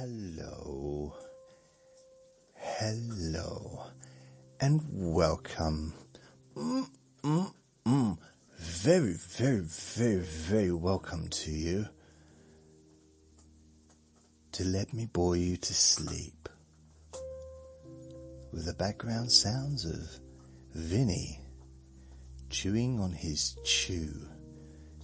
Hello, 0.00 1.14
hello, 2.54 3.84
and 4.58 4.80
welcome. 4.90 5.92
Mm, 6.56 6.88
mm, 7.22 7.52
mm. 7.84 8.18
Very, 8.56 9.12
very, 9.12 9.60
very, 9.60 10.20
very 10.20 10.72
welcome 10.72 11.28
to 11.28 11.50
you 11.50 11.86
to 14.52 14.64
let 14.64 14.94
me 14.94 15.06
bore 15.12 15.36
you 15.36 15.58
to 15.58 15.74
sleep 15.74 16.48
with 18.52 18.64
the 18.64 18.72
background 18.72 19.30
sounds 19.30 19.84
of 19.84 20.18
Vinny 20.72 21.40
chewing 22.48 22.98
on 23.00 23.12
his 23.12 23.54
chew, 23.64 24.14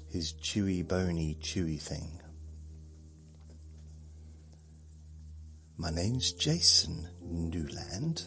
his 0.09 0.33
chewy, 0.33 0.89
bony, 0.89 1.37
chewy 1.43 1.79
thing. 1.79 2.23
My 5.79 5.91
name's 5.91 6.33
Jason 6.33 7.07
Newland, 7.21 8.25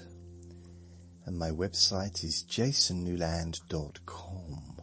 and 1.25 1.39
my 1.39 1.49
website 1.49 2.23
is 2.23 2.43
jasonnewland.com. 2.43 4.81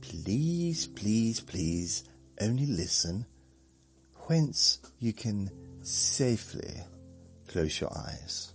Please, 0.00 0.86
please, 0.86 1.40
please 1.40 2.04
only 2.40 2.64
listen 2.64 3.26
whence 4.28 4.78
you 4.98 5.12
can 5.12 5.50
safely 5.82 6.80
close 7.48 7.82
your 7.82 7.94
eyes. 7.94 8.54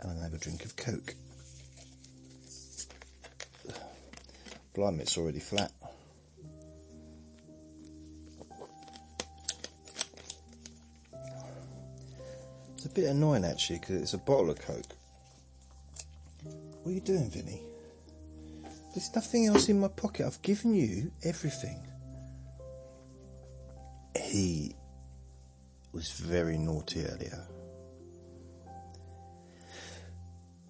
And 0.00 0.12
I'll 0.12 0.22
have 0.22 0.32
a 0.32 0.38
drink 0.38 0.64
of 0.64 0.74
Coke. 0.74 1.14
Blimey, 4.74 5.02
it's 5.02 5.18
already 5.18 5.40
flat. 5.40 5.70
A 12.86 12.88
bit 12.88 13.04
annoying 13.04 13.44
actually 13.44 13.80
because 13.80 14.00
it's 14.02 14.14
a 14.14 14.18
bottle 14.18 14.50
of 14.50 14.58
Coke. 14.60 14.94
What 16.82 16.92
are 16.92 16.94
you 16.94 17.00
doing, 17.00 17.28
Vinny? 17.30 17.62
There's 18.94 19.14
nothing 19.14 19.46
else 19.46 19.68
in 19.68 19.80
my 19.80 19.88
pocket. 19.88 20.24
I've 20.24 20.40
given 20.42 20.74
you 20.74 21.10
everything. 21.22 21.78
He 24.16 24.74
was 25.92 26.12
very 26.12 26.56
naughty 26.56 27.04
earlier. 27.04 27.46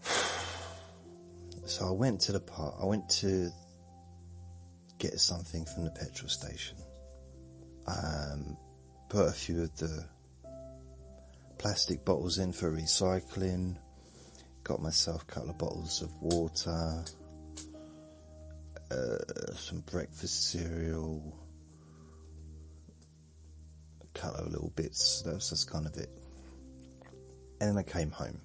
So 1.67 1.89
I 1.89 1.91
went 1.91 2.21
to 2.21 2.33
the 2.33 2.41
park. 2.41 2.77
I 2.81 2.87
went 2.87 3.09
to 3.21 3.51
get 4.99 5.19
something 5.19 5.65
from 5.65 5.85
the 5.85 5.91
petrol 5.91 6.29
station. 6.29 6.79
Um, 7.89 8.57
put 9.09 9.27
a 9.27 9.33
few 9.33 9.65
of 9.65 9.77
the 9.77 10.07
plastic 11.59 12.05
bottles 12.05 12.39
in 12.39 12.53
for 12.53 12.71
recycling. 12.71 13.77
Got 14.65 14.83
myself 14.83 15.23
a 15.23 15.27
couple 15.27 15.51
of 15.51 15.59
bottles 15.59 16.03
of 16.03 16.11
water, 16.21 17.05
uh, 18.91 19.55
some 19.55 19.81
breakfast 19.81 20.51
cereal, 20.51 21.39
a 24.03 24.19
couple 24.19 24.47
of 24.47 24.53
little 24.53 24.73
bits. 24.75 25.23
That 25.23 25.35
was 25.35 25.51
just 25.51 25.71
kind 25.71 25.87
of 25.87 25.97
it. 25.97 26.11
And 27.61 27.71
then 27.71 27.79
I 27.79 27.83
came 27.83 28.11
home. 28.11 28.41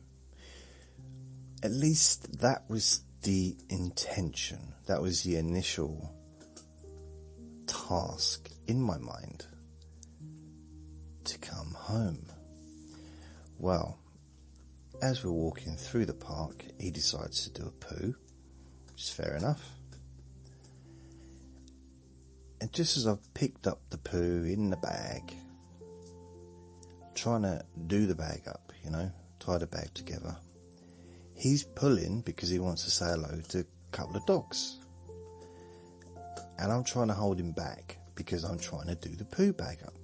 At 1.64 1.72
least 1.72 2.40
that 2.42 2.64
was 2.70 3.02
the 3.24 3.56
intention. 3.70 4.74
That 4.88 5.02
was 5.02 5.24
the 5.24 5.36
initial 5.36 6.16
task 7.68 8.50
in 8.68 8.82
my 8.82 8.98
mind 8.98 9.46
to 11.26 11.38
come 11.38 11.74
home. 11.78 12.31
Well, 13.62 14.00
as 15.04 15.24
we're 15.24 15.30
walking 15.30 15.76
through 15.76 16.08
the 16.08 16.16
park, 16.16 16.66
he 16.80 16.90
decides 16.90 17.44
to 17.44 17.62
do 17.62 17.68
a 17.68 17.72
poo, 17.72 18.16
which 18.88 19.04
is 19.04 19.12
fair 19.12 19.38
enough. 19.38 19.76
And 22.60 22.74
just 22.74 22.98
as 22.98 23.06
I've 23.06 23.32
picked 23.36 23.68
up 23.68 23.80
the 23.92 24.00
poo 24.00 24.46
in 24.48 24.72
the 24.72 24.78
bag, 24.78 25.36
trying 27.14 27.44
to 27.44 27.64
do 27.86 28.08
the 28.08 28.16
bag 28.16 28.48
up, 28.48 28.74
you 28.84 28.90
know, 28.90 29.12
tie 29.40 29.60
the 29.60 29.68
bag 29.68 29.94
together, 29.94 30.36
he's 31.36 31.64
pulling 31.64 32.22
because 32.22 32.50
he 32.50 32.58
wants 32.58 32.84
to 32.86 32.90
say 32.90 33.12
hello 33.12 33.42
to 33.50 33.60
a 33.60 33.92
couple 33.92 34.18
of 34.18 34.26
dogs. 34.26 34.80
And 36.58 36.72
I'm 36.72 36.84
trying 36.84 37.10
to 37.10 37.14
hold 37.14 37.40
him 37.40 37.52
back 37.52 38.00
because 38.16 38.44
I'm 38.44 38.58
trying 38.58 38.88
to 38.88 38.96
do 38.96 39.16
the 39.16 39.26
poo 39.26 39.54
bag 39.54 39.84
up. 39.86 40.01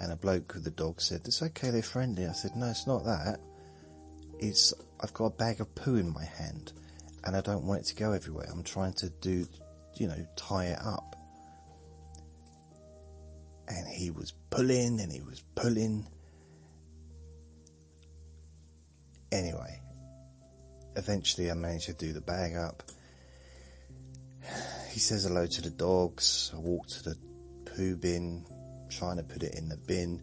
And 0.00 0.12
a 0.12 0.16
bloke 0.16 0.54
with 0.54 0.64
the 0.64 0.70
dog 0.70 1.00
said, 1.00 1.22
It's 1.24 1.42
okay, 1.42 1.70
they're 1.70 1.82
friendly. 1.82 2.26
I 2.26 2.32
said, 2.32 2.56
No, 2.56 2.66
it's 2.66 2.86
not 2.86 3.04
that. 3.04 3.38
It's, 4.38 4.74
I've 5.00 5.14
got 5.14 5.26
a 5.26 5.30
bag 5.30 5.60
of 5.60 5.74
poo 5.74 5.96
in 5.96 6.12
my 6.12 6.24
hand 6.24 6.72
and 7.24 7.36
I 7.36 7.40
don't 7.40 7.64
want 7.64 7.80
it 7.80 7.86
to 7.86 7.94
go 7.94 8.12
everywhere. 8.12 8.46
I'm 8.52 8.62
trying 8.62 8.92
to 8.94 9.08
do, 9.08 9.46
you 9.94 10.08
know, 10.08 10.26
tie 10.36 10.66
it 10.66 10.78
up. 10.84 11.16
And 13.66 13.88
he 13.88 14.10
was 14.10 14.32
pulling 14.50 15.00
and 15.00 15.10
he 15.10 15.22
was 15.22 15.42
pulling. 15.54 16.06
Anyway, 19.32 19.80
eventually 20.96 21.50
I 21.50 21.54
managed 21.54 21.86
to 21.86 21.94
do 21.94 22.12
the 22.12 22.20
bag 22.20 22.54
up. 22.56 22.82
He 24.90 25.00
says 25.00 25.24
hello 25.24 25.46
to 25.46 25.62
the 25.62 25.70
dogs. 25.70 26.52
I 26.54 26.58
walk 26.58 26.86
to 26.88 27.02
the 27.02 27.16
poo 27.64 27.96
bin, 27.96 28.44
trying 28.98 29.16
to 29.16 29.22
put 29.22 29.42
it 29.42 29.54
in 29.54 29.68
the 29.68 29.76
bin. 29.76 30.22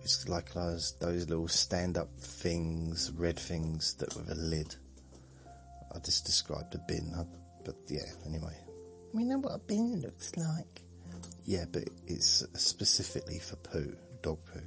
It's 0.00 0.28
like 0.28 0.54
those, 0.54 0.94
those 1.00 1.28
little 1.28 1.48
stand 1.48 1.98
up 1.98 2.08
things, 2.18 3.10
red 3.16 3.38
things 3.38 3.94
that 3.94 4.14
with 4.16 4.30
a 4.30 4.34
lid. 4.34 4.76
I 5.94 5.98
just 5.98 6.24
described 6.24 6.74
a 6.74 6.78
bin, 6.78 7.14
but 7.64 7.76
yeah, 7.88 8.02
anyway. 8.26 8.56
We 9.12 9.24
know 9.24 9.38
what 9.38 9.54
a 9.54 9.58
bin 9.58 10.00
looks 10.00 10.36
like. 10.36 10.82
Yeah, 11.44 11.64
but 11.70 11.84
it's 12.06 12.44
specifically 12.54 13.38
for 13.38 13.56
poo, 13.56 13.96
dog 14.22 14.38
poo. 14.52 14.60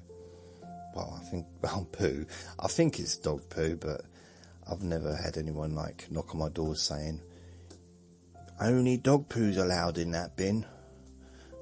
Well, 0.96 1.20
I 1.20 1.24
think, 1.30 1.46
well, 1.62 1.88
poo. 1.92 2.26
I 2.60 2.68
think 2.68 3.00
it's 3.00 3.18
dog 3.18 3.50
poo, 3.50 3.78
but 3.78 4.02
I've 4.70 4.84
never 4.84 5.16
had 5.16 5.38
anyone 5.38 5.76
like 5.76 6.08
knock 6.12 6.34
on 6.34 6.40
my 6.40 6.50
door 6.50 6.76
saying, 6.76 7.22
only 8.60 8.98
dog 8.98 9.30
poo's 9.30 9.58
allowed 9.58 9.98
in 9.98 10.12
that 10.12 10.36
bin. 10.36 10.66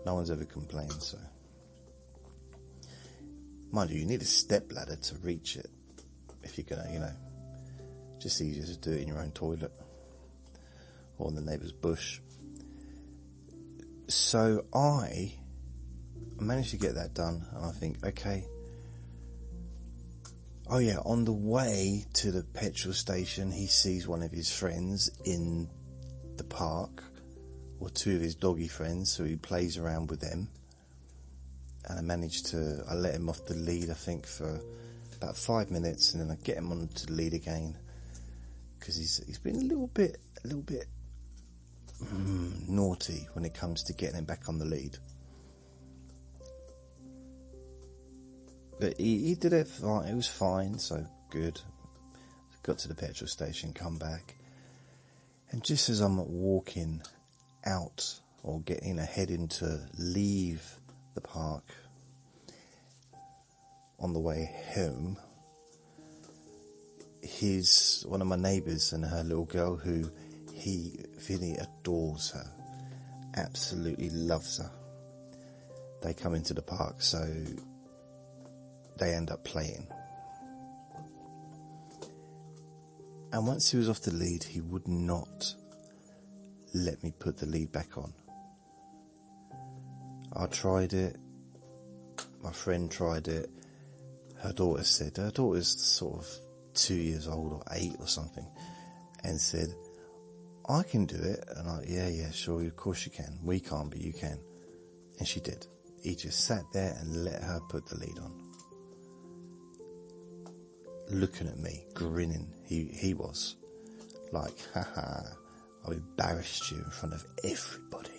No 0.05 0.15
one's 0.15 0.31
ever 0.31 0.45
complained, 0.45 1.01
so. 1.01 1.17
Mind 3.71 3.91
you, 3.91 3.99
you 3.99 4.05
need 4.05 4.21
a 4.21 4.25
step 4.25 4.71
ladder 4.71 4.95
to 4.95 5.15
reach 5.17 5.55
it. 5.55 5.69
If 6.43 6.57
you're 6.57 6.65
gonna, 6.65 6.91
you 6.91 6.99
know, 6.99 7.11
just 8.19 8.41
easier 8.41 8.65
to 8.65 8.77
do 8.77 8.91
it 8.91 9.01
in 9.01 9.07
your 9.07 9.19
own 9.19 9.31
toilet 9.31 9.71
or 11.17 11.29
in 11.29 11.35
the 11.35 11.41
neighbour's 11.41 11.71
bush. 11.71 12.19
So 14.07 14.65
I 14.73 15.35
managed 16.39 16.71
to 16.71 16.77
get 16.77 16.95
that 16.95 17.13
done, 17.13 17.45
and 17.53 17.65
I 17.65 17.71
think, 17.71 18.03
okay. 18.03 18.45
Oh 20.67 20.79
yeah, 20.79 20.97
on 21.05 21.25
the 21.25 21.33
way 21.33 22.05
to 22.13 22.31
the 22.31 22.43
petrol 22.43 22.93
station, 22.93 23.51
he 23.51 23.67
sees 23.67 24.07
one 24.07 24.23
of 24.23 24.31
his 24.31 24.51
friends 24.51 25.11
in 25.25 25.69
the 26.37 26.43
park, 26.43 27.03
or 27.79 27.89
two 27.89 28.15
of 28.15 28.21
his 28.21 28.35
doggy 28.35 28.67
friends, 28.67 29.11
so 29.11 29.25
he 29.25 29.35
plays 29.35 29.77
around 29.77 30.09
with 30.09 30.21
them. 30.21 30.49
And 31.89 31.97
I 31.97 32.01
managed 32.01 32.45
to, 32.47 32.83
I 32.87 32.93
let 32.93 33.15
him 33.15 33.29
off 33.29 33.45
the 33.45 33.55
lead, 33.55 33.89
I 33.89 33.95
think, 33.95 34.27
for 34.27 34.61
about 35.17 35.35
five 35.35 35.71
minutes, 35.71 36.13
and 36.13 36.21
then 36.21 36.31
I 36.31 36.41
get 36.43 36.57
him 36.57 36.71
onto 36.71 37.07
the 37.07 37.13
lead 37.13 37.33
again 37.33 37.75
because 38.79 38.95
he's 38.95 39.21
he's 39.25 39.39
been 39.39 39.57
a 39.57 39.65
little 39.65 39.87
bit 39.87 40.17
a 40.43 40.47
little 40.47 40.61
bit 40.61 40.85
mm, 42.01 42.69
naughty 42.69 43.27
when 43.33 43.43
it 43.43 43.53
comes 43.53 43.83
to 43.83 43.93
getting 43.93 44.17
him 44.17 44.25
back 44.25 44.47
on 44.47 44.59
the 44.59 44.65
lead. 44.65 44.97
But 48.79 48.97
he, 48.97 49.25
he 49.25 49.35
did 49.35 49.51
it 49.51 49.67
fine. 49.67 50.07
It 50.07 50.15
was 50.15 50.27
fine, 50.27 50.79
so 50.79 51.05
good. 51.29 51.59
Got 52.63 52.77
to 52.79 52.87
the 52.87 52.95
petrol 52.95 53.27
station, 53.27 53.73
come 53.73 53.97
back, 53.97 54.35
and 55.51 55.63
just 55.63 55.89
as 55.89 55.99
I'm 56.01 56.17
walking 56.17 57.01
out 57.65 58.19
or 58.43 58.61
getting 58.61 58.99
ahead 58.99 59.31
in 59.31 59.47
to 59.47 59.81
leave 59.97 60.77
the 61.15 61.21
park 61.21 61.63
on 63.99 64.13
the 64.13 64.19
way 64.19 64.49
home, 64.73 65.17
his 67.21 68.03
one 68.07 68.21
of 68.21 68.27
my 68.27 68.35
neighbours 68.35 68.93
and 68.93 69.03
her 69.05 69.23
little 69.23 69.45
girl 69.45 69.75
who 69.75 70.09
he 70.53 70.99
really 71.29 71.55
adores 71.57 72.31
her, 72.31 72.45
absolutely 73.35 74.09
loves 74.09 74.57
her. 74.57 74.71
They 76.01 76.13
come 76.13 76.33
into 76.33 76.53
the 76.53 76.61
park, 76.61 77.01
so 77.01 77.25
they 78.97 79.13
end 79.13 79.31
up 79.31 79.43
playing. 79.43 79.87
And 83.31 83.45
once 83.45 83.69
he 83.69 83.77
was 83.77 83.89
off 83.89 84.01
the 84.01 84.13
lead, 84.13 84.43
he 84.43 84.61
would 84.61 84.87
not 84.87 85.53
let 86.73 87.03
me 87.03 87.13
put 87.19 87.37
the 87.37 87.45
lead 87.45 87.71
back 87.71 87.97
on. 87.97 88.13
I 90.33 90.45
tried 90.47 90.93
it, 90.93 91.17
My 92.41 92.51
friend 92.51 92.89
tried 92.89 93.27
it. 93.27 93.49
Her 94.41 94.53
daughter 94.53 94.83
said, 94.83 95.17
her 95.17 95.31
daughter's 95.31 95.67
sort 95.67 96.19
of 96.19 96.27
two 96.73 96.95
years 96.95 97.27
old 97.27 97.51
or 97.53 97.63
eight 97.71 97.95
or 97.99 98.07
something, 98.07 98.47
and 99.23 99.39
said, 99.39 99.73
I 100.67 100.83
can 100.83 101.05
do 101.05 101.15
it. 101.15 101.43
And 101.57 101.67
I, 101.67 101.83
yeah, 101.87 102.07
yeah, 102.07 102.31
sure, 102.31 102.63
of 102.63 102.75
course 102.75 103.05
you 103.05 103.11
can. 103.11 103.39
We 103.43 103.59
can't, 103.59 103.89
but 103.89 103.99
you 103.99 104.13
can. 104.13 104.39
And 105.17 105.27
she 105.27 105.39
did. 105.39 105.65
He 106.01 106.15
just 106.15 106.45
sat 106.45 106.63
there 106.71 106.95
and 106.99 107.25
let 107.25 107.41
her 107.41 107.59
put 107.67 107.85
the 107.87 107.97
lead 107.97 108.17
on. 108.19 108.33
Looking 111.09 111.47
at 111.47 111.57
me, 111.57 111.85
grinning, 111.93 112.53
he, 112.65 112.85
he 112.85 113.13
was. 113.13 113.55
Like, 114.31 114.55
haha, 114.73 115.21
I've 115.85 115.93
embarrassed 115.93 116.71
you 116.71 116.77
in 116.77 116.91
front 116.91 117.15
of 117.15 117.25
everybody. 117.43 118.09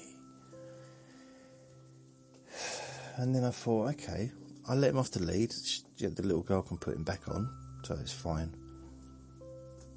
And 3.16 3.34
then 3.34 3.44
I 3.44 3.50
thought, 3.50 3.88
okay, 3.90 4.30
I 4.70 4.74
let 4.74 4.90
him 4.90 4.98
off 4.98 5.10
the 5.10 5.20
lead. 5.20 5.52
The 5.98 6.22
little 6.22 6.44
girl 6.44 6.62
can 6.62 6.78
put 6.78 6.94
him 6.94 7.02
back 7.02 7.26
on, 7.26 7.50
so 7.82 7.98
it's 8.00 8.12
fine. 8.12 8.54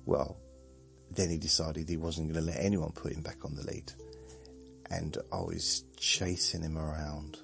Well, 0.07 0.35
then 1.11 1.29
he 1.29 1.37
decided 1.37 1.87
he 1.87 1.95
wasn't 1.95 2.33
going 2.33 2.43
to 2.43 2.51
let 2.51 2.59
anyone 2.59 2.91
put 2.91 3.13
him 3.13 3.21
back 3.21 3.45
on 3.45 3.53
the 3.53 3.61
lead. 3.61 3.91
And 4.89 5.15
I 5.31 5.41
was 5.41 5.83
chasing 5.95 6.63
him 6.63 6.79
around, 6.79 7.37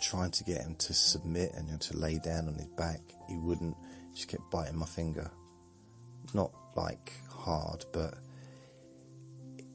trying 0.00 0.30
to 0.30 0.44
get 0.44 0.60
him 0.60 0.76
to 0.76 0.94
submit 0.94 1.54
and 1.54 1.80
to 1.80 1.96
lay 1.96 2.20
down 2.20 2.46
on 2.46 2.54
his 2.54 2.68
back. 2.68 3.00
He 3.28 3.36
wouldn't, 3.36 3.76
just 4.14 4.28
kept 4.28 4.48
biting 4.52 4.78
my 4.78 4.86
finger. 4.86 5.28
Not 6.34 6.52
like 6.76 7.12
hard, 7.28 7.84
but 7.92 8.14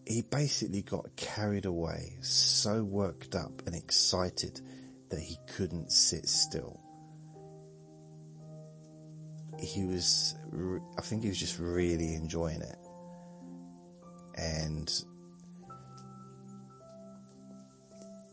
he 0.05 0.21
basically 0.21 0.81
got 0.81 1.13
carried 1.17 1.65
away, 1.65 2.15
so 2.21 2.85
worked 2.85 3.35
up 3.35 3.63
and 3.65 3.75
excited 3.75 4.61
that 5.11 5.19
he 5.19 5.37
couldn't 5.45 5.91
sit 5.91 6.27
still. 6.27 6.79
He 9.59 9.83
was, 9.85 10.35
I 10.97 11.01
think 11.01 11.21
he 11.21 11.29
was 11.29 11.37
just 11.37 11.59
really 11.59 12.15
enjoying 12.15 12.61
it. 12.61 12.77
And 14.35 14.91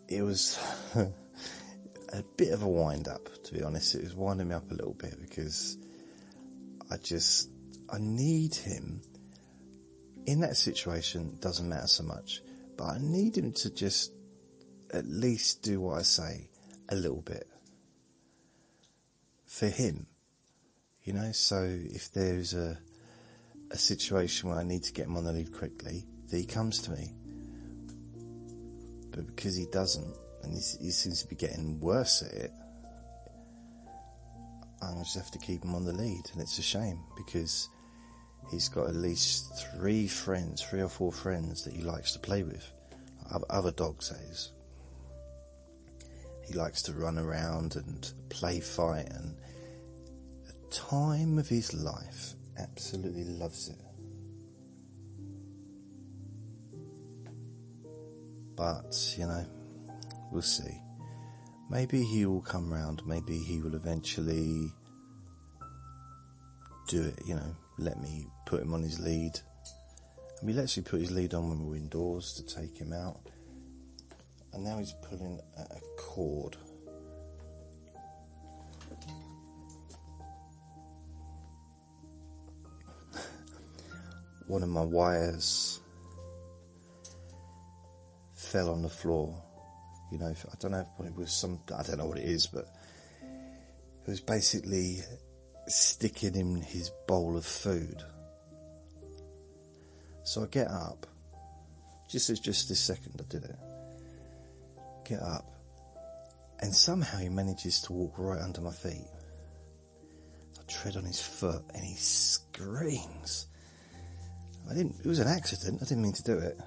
it 0.09 0.23
was 0.23 0.59
a 0.95 2.23
bit 2.37 2.53
of 2.53 2.63
a 2.63 2.69
wind 2.69 3.09
up, 3.09 3.29
to 3.43 3.53
be 3.53 3.63
honest. 3.63 3.97
It 3.97 4.05
was 4.05 4.15
winding 4.15 4.49
me 4.49 4.55
up 4.55 4.71
a 4.71 4.75
little 4.75 4.95
bit 4.95 5.21
because 5.21 5.77
I 6.91 6.97
just, 6.97 7.51
I 7.93 7.99
need 7.99 8.55
him 8.55 9.03
in 10.27 10.41
that 10.41 10.57
situation. 10.57 11.37
Doesn't 11.41 11.69
matter 11.69 11.89
so 11.89 12.05
much, 12.05 12.41
but 12.77 12.85
I 12.85 12.99
need 13.01 13.37
him 13.37 13.53
to 13.53 13.75
just 13.75 14.13
at 14.95 15.07
least 15.07 15.63
do 15.63 15.81
what 15.81 15.99
I 15.99 16.03
say 16.03 16.49
a 16.89 16.97
little 16.97 17.23
bit 17.23 17.47
for 19.47 19.67
him, 19.67 20.07
you 21.05 21.13
know. 21.13 21.33
So 21.33 21.65
if 21.65 22.13
there's 22.13 22.55
a 22.55 22.79
a 23.71 23.79
situation 23.79 24.49
where 24.49 24.59
I 24.59 24.65
need 24.65 24.83
to 24.85 24.93
get 24.93 25.07
him 25.07 25.17
on 25.17 25.25
the 25.25 25.33
lead 25.33 25.53
quickly, 25.53 26.07
that 26.31 26.37
he 26.37 26.47
comes 26.47 26.81
to 26.83 26.91
me. 26.93 27.15
But 29.11 29.27
because 29.27 29.57
he 29.57 29.67
doesn't, 29.67 30.15
and 30.43 30.55
he, 30.55 30.61
he 30.85 30.91
seems 30.91 31.23
to 31.23 31.29
be 31.29 31.37
getting 31.37 31.81
worse 31.81 32.23
at 32.23 32.33
it, 32.33 32.53
I 34.81 34.95
just 34.99 35.17
have 35.17 35.31
to 35.33 35.39
keep 35.39 35.65
him 35.65 35.75
on 35.75 35.85
the 35.85 35.93
lead, 35.93 36.23
and 36.33 36.41
it's 36.41 36.59
a 36.59 36.63
shame 36.63 37.01
because 37.17 37.69
he's 38.51 38.69
got 38.69 38.89
at 38.89 38.95
least 38.95 39.53
three 39.75 40.07
friends, 40.07 40.63
three 40.63 40.81
or 40.81 40.89
four 40.89 41.13
friends 41.13 41.65
that 41.65 41.75
he 41.75 41.83
likes 41.83 42.13
to 42.13 42.19
play 42.19 42.45
with, 42.45 42.71
other 43.51 43.73
dogs, 43.73 44.11
that 44.11 44.21
is. 44.31 44.53
He 46.49 46.55
likes 46.55 46.83
to 46.83 46.93
run 46.93 47.19
around 47.19 47.77
and 47.77 48.11
play 48.31 48.61
fight, 48.61 49.09
and 49.11 49.37
the 50.47 50.75
time 50.75 51.39
of 51.39 51.47
his 51.47 51.75
life 51.75 52.33
absolutely 52.59 53.25
loves 53.25 53.69
it. 53.69 53.77
But, 58.57 59.15
you 59.17 59.27
know, 59.27 59.47
we'll 60.33 60.43
see. 60.43 60.81
Maybe 61.71 62.03
he 62.03 62.25
will 62.25 62.41
come 62.41 62.73
round, 62.73 63.03
maybe 63.07 63.39
he 63.39 63.61
will 63.61 63.75
eventually 63.75 64.73
do 66.89 67.03
it, 67.03 67.21
you 67.27 67.35
know, 67.35 67.55
let 67.79 68.01
me 68.01 68.27
put 68.47 68.63
him 68.63 68.73
on 68.73 68.83
his 68.83 68.99
lead. 68.99 69.39
And 70.41 70.49
we 70.49 70.59
actually 70.61 70.85
put 70.85 71.01
his 71.01 71.11
lead 71.11 71.35
on 71.35 71.51
when 71.51 71.67
we're 71.67 71.77
indoors 71.77 72.33
to 72.35 72.43
take 72.43 72.77
him 72.79 72.95
out. 72.95 73.21
And 74.53 74.65
now 74.65 74.79
he's 74.79 74.95
pulling 75.03 75.41
at 75.59 75.71
a 75.71 75.81
cord. 75.97 76.57
One 84.47 84.63
of 84.63 84.71
my 84.71 84.83
wires 84.83 85.81
fell 88.33 88.71
on 88.71 88.83
the 88.83 88.89
floor. 88.89 89.43
You 90.11 90.19
know, 90.19 90.27
I 90.27 90.55
don't 90.59 90.71
know 90.73 90.87
if 90.99 91.07
it 91.07 91.15
was 91.15 91.33
some, 91.33 91.61
I 91.77 91.83
don't 91.83 91.99
know 91.99 92.07
what 92.07 92.17
it 92.19 92.25
is, 92.25 92.47
but 92.47 92.65
it 93.23 94.11
was 94.11 94.21
basically 94.23 95.03
sticking 95.67 96.35
in 96.35 96.63
his 96.63 96.91
bowl 97.07 97.37
of 97.37 97.45
food. 97.45 98.03
So 100.25 100.45
I 100.45 100.47
get 100.47 100.69
up, 100.69 101.07
just 102.09 102.43
just 102.43 102.69
this 102.71 102.81
second 102.81 103.21
I 103.21 103.25
did 103.31 103.45
it. 103.45 103.57
Get 105.09 105.23
up, 105.23 105.47
and 106.61 106.75
somehow 106.75 107.17
he 107.17 107.31
manages 107.31 107.81
to 107.83 107.95
walk 107.95 108.19
right 108.19 108.43
under 108.43 108.61
my 108.61 108.73
feet. 108.73 109.07
I 110.59 110.63
tread 110.71 110.99
on 110.99 111.05
his 111.05 111.19
foot, 111.19 111.63
and 111.73 111.83
he 111.83 111.95
screams. 111.95 113.47
I 114.71 114.75
didn't. 114.75 114.97
It 115.03 115.07
was 115.07 115.19
an 115.19 115.29
accident. 115.29 115.81
I 115.81 115.87
didn't 115.87 116.03
mean 116.03 116.13
to 116.13 116.23
do 116.23 116.39
it. 116.39 116.59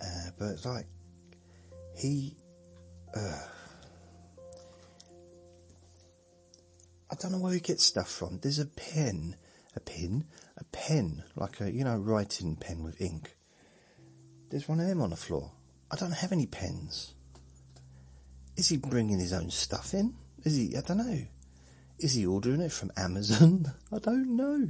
Uh, 0.00 0.30
but 0.38 0.64
like 0.64 0.86
he. 1.96 2.36
Uh, 3.16 3.40
I 7.10 7.14
don't 7.16 7.32
know 7.32 7.38
where 7.38 7.52
he 7.52 7.60
gets 7.60 7.84
stuff 7.84 8.08
from. 8.08 8.38
There's 8.40 8.60
a 8.60 8.66
pen, 8.66 9.34
a 9.74 9.80
pin, 9.80 10.26
a 10.56 10.62
pen, 10.64 11.24
like 11.34 11.60
a, 11.60 11.70
you 11.70 11.82
know, 11.82 11.96
writing 11.96 12.54
pen 12.54 12.84
with 12.84 13.00
ink. 13.02 13.36
There's 14.52 14.68
one 14.68 14.80
of 14.80 14.86
them 14.86 15.00
on 15.00 15.08
the 15.08 15.16
floor. 15.16 15.50
I 15.90 15.96
don't 15.96 16.12
have 16.12 16.30
any 16.30 16.44
pens. 16.44 17.14
Is 18.54 18.68
he 18.68 18.76
bringing 18.76 19.18
his 19.18 19.32
own 19.32 19.48
stuff 19.48 19.94
in? 19.94 20.12
Is 20.44 20.54
he, 20.54 20.76
I 20.76 20.82
don't 20.82 20.98
know. 20.98 21.22
Is 21.98 22.12
he 22.12 22.26
ordering 22.26 22.60
it 22.60 22.70
from 22.70 22.92
Amazon? 22.94 23.72
I 23.92 23.98
don't 23.98 24.36
know. 24.36 24.68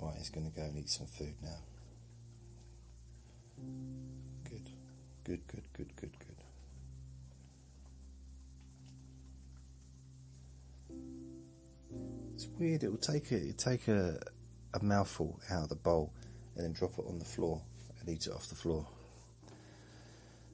Right, 0.00 0.16
he's 0.18 0.30
going 0.30 0.50
to 0.50 0.56
go 0.56 0.64
and 0.64 0.76
eat 0.78 0.90
some 0.90 1.06
food 1.06 1.34
now. 1.40 1.58
Good, 4.42 4.68
good, 5.22 5.46
good, 5.46 5.72
good, 5.72 5.94
good, 5.94 6.18
good. 6.18 6.42
It's 12.34 12.48
weird. 12.58 12.82
It 12.82 12.90
will 12.90 12.98
take 12.98 13.30
a 13.30 13.52
take 13.52 13.86
a 13.86 14.18
a 14.74 14.82
mouthful 14.82 15.38
out 15.50 15.64
of 15.64 15.68
the 15.68 15.76
bowl 15.76 16.12
and 16.60 16.66
then 16.66 16.78
drop 16.78 16.98
it 16.98 17.06
on 17.08 17.18
the 17.18 17.24
floor 17.24 17.58
and 17.98 18.08
eat 18.10 18.26
it 18.26 18.32
off 18.34 18.48
the 18.48 18.54
floor. 18.54 18.86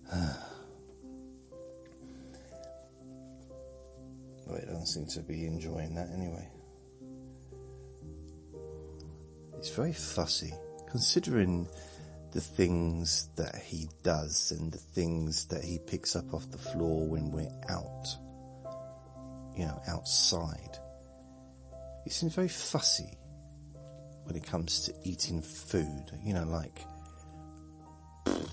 but 4.47 4.55
it 4.55 4.67
doesn't 4.67 4.87
seem 4.87 5.07
to 5.07 5.21
be 5.21 5.47
enjoying 5.47 5.97
that 5.97 6.09
anyway. 6.15 6.49
It's 9.59 9.71
very 9.71 9.93
fussy, 9.93 10.55
considering 10.89 11.67
the 12.31 12.41
things 12.41 13.29
that 13.35 13.57
he 13.57 13.89
does 14.05 14.53
and 14.53 14.71
the 14.71 14.79
things 14.79 15.47
that 15.47 15.65
he 15.65 15.81
picks 15.81 16.15
up 16.15 16.33
off 16.33 16.49
the 16.53 16.59
floor 16.59 17.05
when 17.09 17.33
we're 17.33 17.51
out, 17.69 18.07
you 19.57 19.65
know, 19.65 19.83
outside. 19.89 20.79
He 22.05 22.11
seems 22.11 22.33
very 22.33 22.47
fussy 22.47 23.19
when 24.27 24.37
it 24.37 24.45
comes 24.45 24.81
to 24.87 24.95
eating 25.05 25.41
food, 25.41 26.11
you 26.23 26.35
know, 26.35 26.45
like 26.45 26.85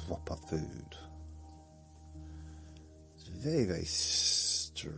proper 0.07 0.35
food. 0.47 0.95
It's 3.15 3.27
very, 3.27 3.65
very 3.65 3.85
strange. 3.85 4.93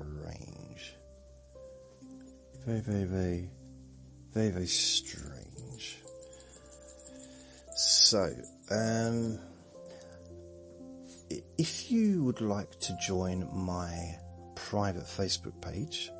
Very, 2.65 2.81
very, 2.81 3.05
very, 3.05 3.49
very, 4.33 4.49
very 4.49 4.67
strange. 4.67 5.97
So, 7.75 8.33
um, 8.71 9.39
if 11.57 11.91
you 11.91 12.23
would 12.23 12.41
like 12.41 12.79
to 12.81 12.97
join 13.01 13.47
my 13.53 14.15
private 14.55 15.05
Facebook 15.05 15.59
page, 15.61 16.11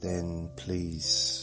then 0.00 0.50
please 0.56 1.39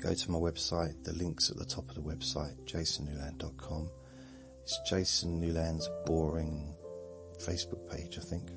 go 0.00 0.14
to 0.14 0.30
my 0.30 0.38
website. 0.38 1.04
The 1.04 1.12
link's 1.12 1.50
at 1.50 1.56
the 1.56 1.64
top 1.64 1.88
of 1.88 1.94
the 1.94 2.00
website, 2.00 2.56
jasonnewland.com. 2.64 3.90
It's 4.62 4.80
Jason 4.88 5.40
Newland's 5.40 5.88
boring 6.04 6.74
Facebook 7.38 7.90
page, 7.90 8.18
I 8.18 8.22
think. 8.22 8.50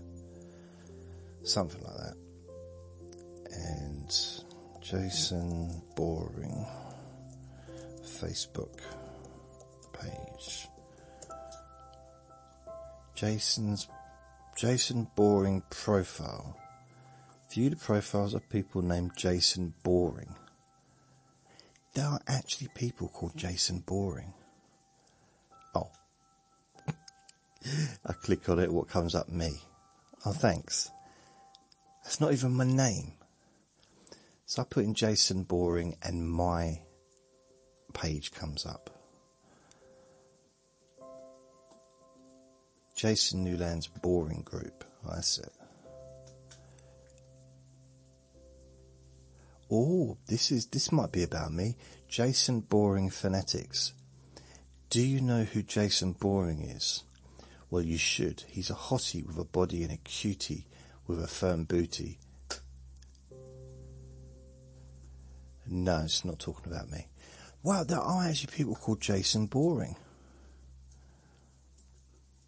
Something 1.44 1.84
like 1.84 1.96
that. 1.96 2.16
And 3.52 4.12
Jason 4.82 5.82
Boring 5.96 6.66
Facebook 8.04 8.80
page. 9.94 10.68
Jason's 13.16 13.88
Jason 14.58 15.08
Boring 15.16 15.64
profile. 15.70 16.58
View 17.52 17.70
the 17.70 17.76
profiles 17.76 18.34
of 18.34 18.50
people 18.50 18.82
named 18.82 19.12
Jason 19.16 19.74
Boring. 19.84 20.36
There 21.94 22.06
are 22.06 22.22
actually 22.28 22.70
people 22.70 23.10
called 23.10 23.36
Jason 23.36 23.80
Boring. 23.80 24.34
Oh. 25.76 25.92
I 28.06 28.14
click 28.14 28.48
on 28.48 28.60
it, 28.60 28.72
what 28.72 28.88
comes 28.88 29.14
up? 29.14 29.28
Me. 29.30 29.60
Oh, 30.26 30.32
thanks. 30.32 30.90
That's 32.04 32.22
not 32.22 32.32
even 32.32 32.54
my 32.54 32.64
name. 32.66 33.14
So 34.46 34.62
I 34.62 34.66
put 34.66 34.86
in 34.86 34.94
Jason 34.94 35.44
Boring 35.44 35.96
and 36.02 36.30
my 36.30 36.82
page 37.94 38.32
comes 38.32 38.66
up. 38.66 38.90
Jason 42.96 43.44
Newland's 43.44 43.88
Boring 43.88 44.44
Group. 44.44 44.84
Oh, 45.06 45.16
That's 45.16 45.40
it. 45.40 45.52
Oh, 49.72 50.18
this 50.28 50.52
is 50.52 50.66
this 50.66 50.92
might 50.92 51.14
be 51.14 51.24
about 51.24 51.54
me. 51.54 51.78
Jason 52.10 52.60
Boring 52.60 53.10
Phonetics. 53.10 53.94
Do 54.90 55.02
you 55.02 55.22
know 55.22 55.44
who 55.44 55.64
Jason 55.64 56.12
Boring 56.12 56.62
is? 56.62 57.04
Well, 57.70 57.82
you 57.82 57.98
should. 57.98 58.44
He's 58.50 58.70
a 58.70 58.74
hottie 58.74 59.26
with 59.26 59.38
a 59.38 59.46
body 59.46 59.84
and 59.84 59.94
a 59.94 59.98
cutie 59.98 60.68
with 61.08 61.24
a 61.24 61.28
firm 61.28 61.64
booty. 61.64 62.20
No, 65.66 66.02
it's 66.04 66.26
not 66.26 66.40
talking 66.40 66.70
about 66.70 66.92
me. 66.92 67.08
Wow, 67.64 67.86
there 67.86 68.00
are 68.00 68.24
actually 68.28 68.54
people 68.54 68.76
called 68.76 69.00
Jason 69.00 69.46
Boring, 69.46 69.96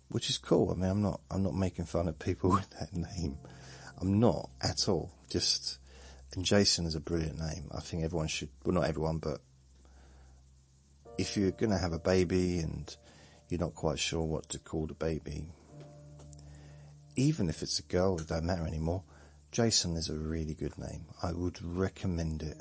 which 0.10 0.30
is 0.30 0.38
cool. 0.38 0.72
I 0.72 0.75
mean, 0.75 0.89
I'm 0.89 1.01
not 1.01 1.22
I'm 1.32 1.44
not 1.44 1.56
making 1.56 1.86
fun 1.86 2.10
of 2.10 2.20
people 2.20 2.50
with 2.51 2.70
that 2.72 2.94
name. 2.94 3.38
I'm 4.01 4.20
not 4.20 4.50
at 4.62 4.89
all. 4.89 5.13
Just 5.30 5.77
and 6.34 6.44
Jason 6.44 6.86
is 6.86 6.96
a 6.96 7.00
brilliant 7.00 7.40
name. 7.40 7.70
I 7.75 7.80
think 7.80 8.04
everyone 8.04 8.28
should. 8.28 8.50
Well, 8.63 8.74
not 8.74 8.90
everyone, 8.90 9.20
but 9.20 9.40
if 11.18 11.38
you're 11.38 11.52
going 11.52 11.72
to 11.72 11.78
have 11.78 11.94
a 11.94 12.00
baby 12.00 12.60
and 12.60 12.96
you're 13.50 13.60
not 13.60 13.75
quite 13.75 14.00
sure 14.00 14.24
what 14.24 14.50
to 14.50 14.60
call 14.60 14.88
the 14.88 14.96
baby, 14.96 15.48
even 17.16 17.50
if 17.50 17.62
it's 17.62 17.80
a 17.80 17.84
girl, 17.84 18.20
it 18.20 18.28
don't 18.28 18.46
matter 18.46 18.66
anymore. 18.66 19.04
Jason 19.52 19.96
is 19.96 20.10
a 20.10 20.16
really 20.16 20.56
good 20.56 20.78
name. 20.80 21.06
I 21.22 21.32
would 21.32 21.62
recommend 21.63 22.42
it 22.42 22.58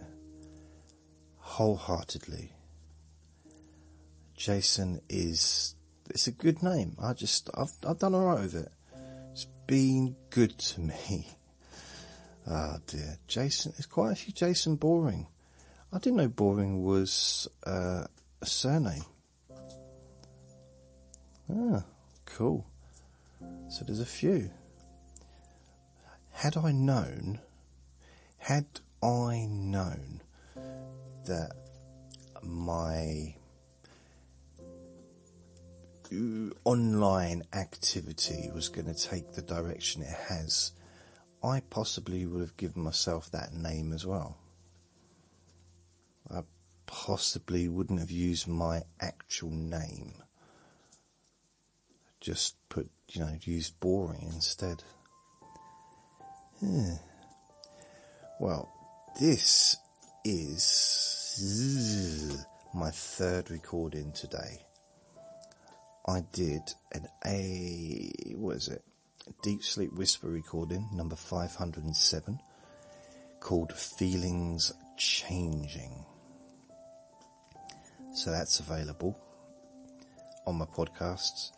wholeheartedly. 1.39 2.53
Jason 4.37 5.01
is 5.09 5.75
it's 6.11 6.27
a 6.27 6.33
good 6.33 6.63
name. 6.63 6.97
I 7.01 7.15
just 7.15 7.49
I've 7.55 7.73
I've 7.89 7.99
done 7.99 8.15
alright 8.15 8.43
with 8.43 8.55
it. 8.55 8.73
It's 9.33 9.47
been 9.67 10.17
good 10.31 10.59
to 10.59 10.81
me. 10.81 11.29
Ah 12.47 12.79
dear, 12.87 13.19
Jason. 13.27 13.73
It's 13.77 13.87
quite 13.87 14.13
a 14.13 14.17
few 14.17 14.33
Jason 14.33 14.77
Boring. 14.77 15.27
I 15.93 15.99
didn't 15.99 16.17
know 16.17 16.29
Boring 16.29 16.83
was 16.83 17.49
uh, 17.67 18.05
a 18.41 18.47
surname. 18.47 19.05
Ah, 21.51 21.85
cool. 22.25 22.67
So 23.69 23.85
there's 23.85 24.01
a 24.01 24.07
few. 24.07 24.51
Had 26.33 26.57
I 26.57 26.73
known, 26.73 27.41
had 28.39 28.67
I 29.03 29.47
known 29.49 30.23
that 31.27 31.53
my 32.43 33.35
online 36.65 37.43
activity 37.53 38.51
was 38.55 38.69
going 38.69 38.93
to 38.93 38.95
take 38.95 39.33
the 39.33 39.43
direction 39.43 40.03
it 40.03 40.17
has, 40.29 40.73
I 41.45 41.61
possibly 41.61 42.25
would 42.25 42.41
have 42.41 42.57
given 42.57 42.83
myself 42.83 43.31
that 43.31 43.53
name 43.53 43.93
as 43.93 44.07
well. 44.07 44.39
I 46.31 46.43
possibly 46.87 47.69
wouldn't 47.69 47.99
have 47.99 48.13
used 48.13 48.47
my 48.47 48.83
actual 49.01 49.51
name. 49.51 50.15
Just 52.21 52.55
put, 52.69 52.89
you 53.09 53.21
know, 53.21 53.37
used 53.41 53.81
boring 53.81 54.31
instead. 54.33 54.85
Yeah. 56.61 56.99
Well, 58.39 58.71
this 59.21 59.77
is 60.25 62.47
my 62.73 62.91
third 62.91 63.51
recording 63.51 64.13
today. 64.13 64.65
I 66.07 66.21
did 66.33 66.63
an 66.93 67.09
A, 67.27 68.13
what 68.37 68.57
is 68.57 68.69
it? 68.69 68.85
Deep 69.43 69.63
Sleep 69.63 69.93
Whisper 69.93 70.27
recording, 70.29 70.89
number 70.93 71.15
507, 71.15 72.41
called 73.39 73.73
Feelings 73.73 74.73
Changing. 74.97 76.05
So 78.15 78.33
that's 78.33 78.59
available 78.59 79.17
on 80.45 80.57
my 80.57 80.65
podcasts. 80.65 81.53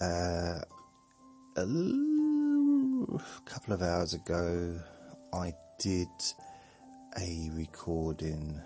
Uh, 0.00 0.60
a 1.56 3.20
couple 3.44 3.74
of 3.74 3.82
hours 3.82 4.14
ago, 4.14 4.80
I 5.34 5.52
did 5.78 6.08
a 7.18 7.50
recording. 7.52 8.58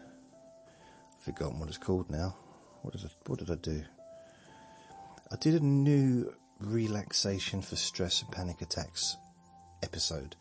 I've 1.13 1.25
forgotten 1.25 1.59
what 1.59 1.69
it's 1.69 1.79
called 1.79 2.09
now. 2.09 2.37
What 2.83 2.95
did 2.95 3.05
I, 3.05 3.09
what 3.27 3.41
did 3.41 3.51
I 3.51 3.57
do? 3.57 3.85
I 5.33 5.37
did 5.37 5.61
a 5.61 5.65
new 5.65 6.33
relaxation 6.61 7.63
for 7.63 7.77
stress 7.77 8.23
and 8.23 8.31
panic 8.31 8.63
attacks 8.63 9.17
episode. 9.83 10.37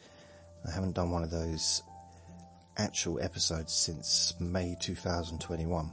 I 0.68 0.72
haven't 0.72 0.96
done 0.96 1.12
one 1.12 1.24
of 1.24 1.32
those 1.32 1.84
actual 2.78 3.20
episodes 3.22 3.74
since 3.74 4.34
May 4.40 4.76
2021. 4.80 5.92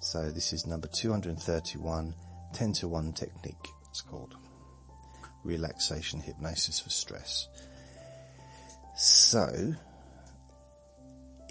So 0.00 0.30
this 0.30 0.52
is 0.52 0.66
number 0.66 0.88
231, 0.88 2.14
10 2.52 2.72
to 2.74 2.88
1 2.88 3.12
technique, 3.12 3.54
it's 3.90 4.00
called. 4.00 4.34
Relaxation 5.44 6.20
hypnosis 6.20 6.80
for 6.80 6.90
stress. 6.90 7.48
So, 8.96 9.74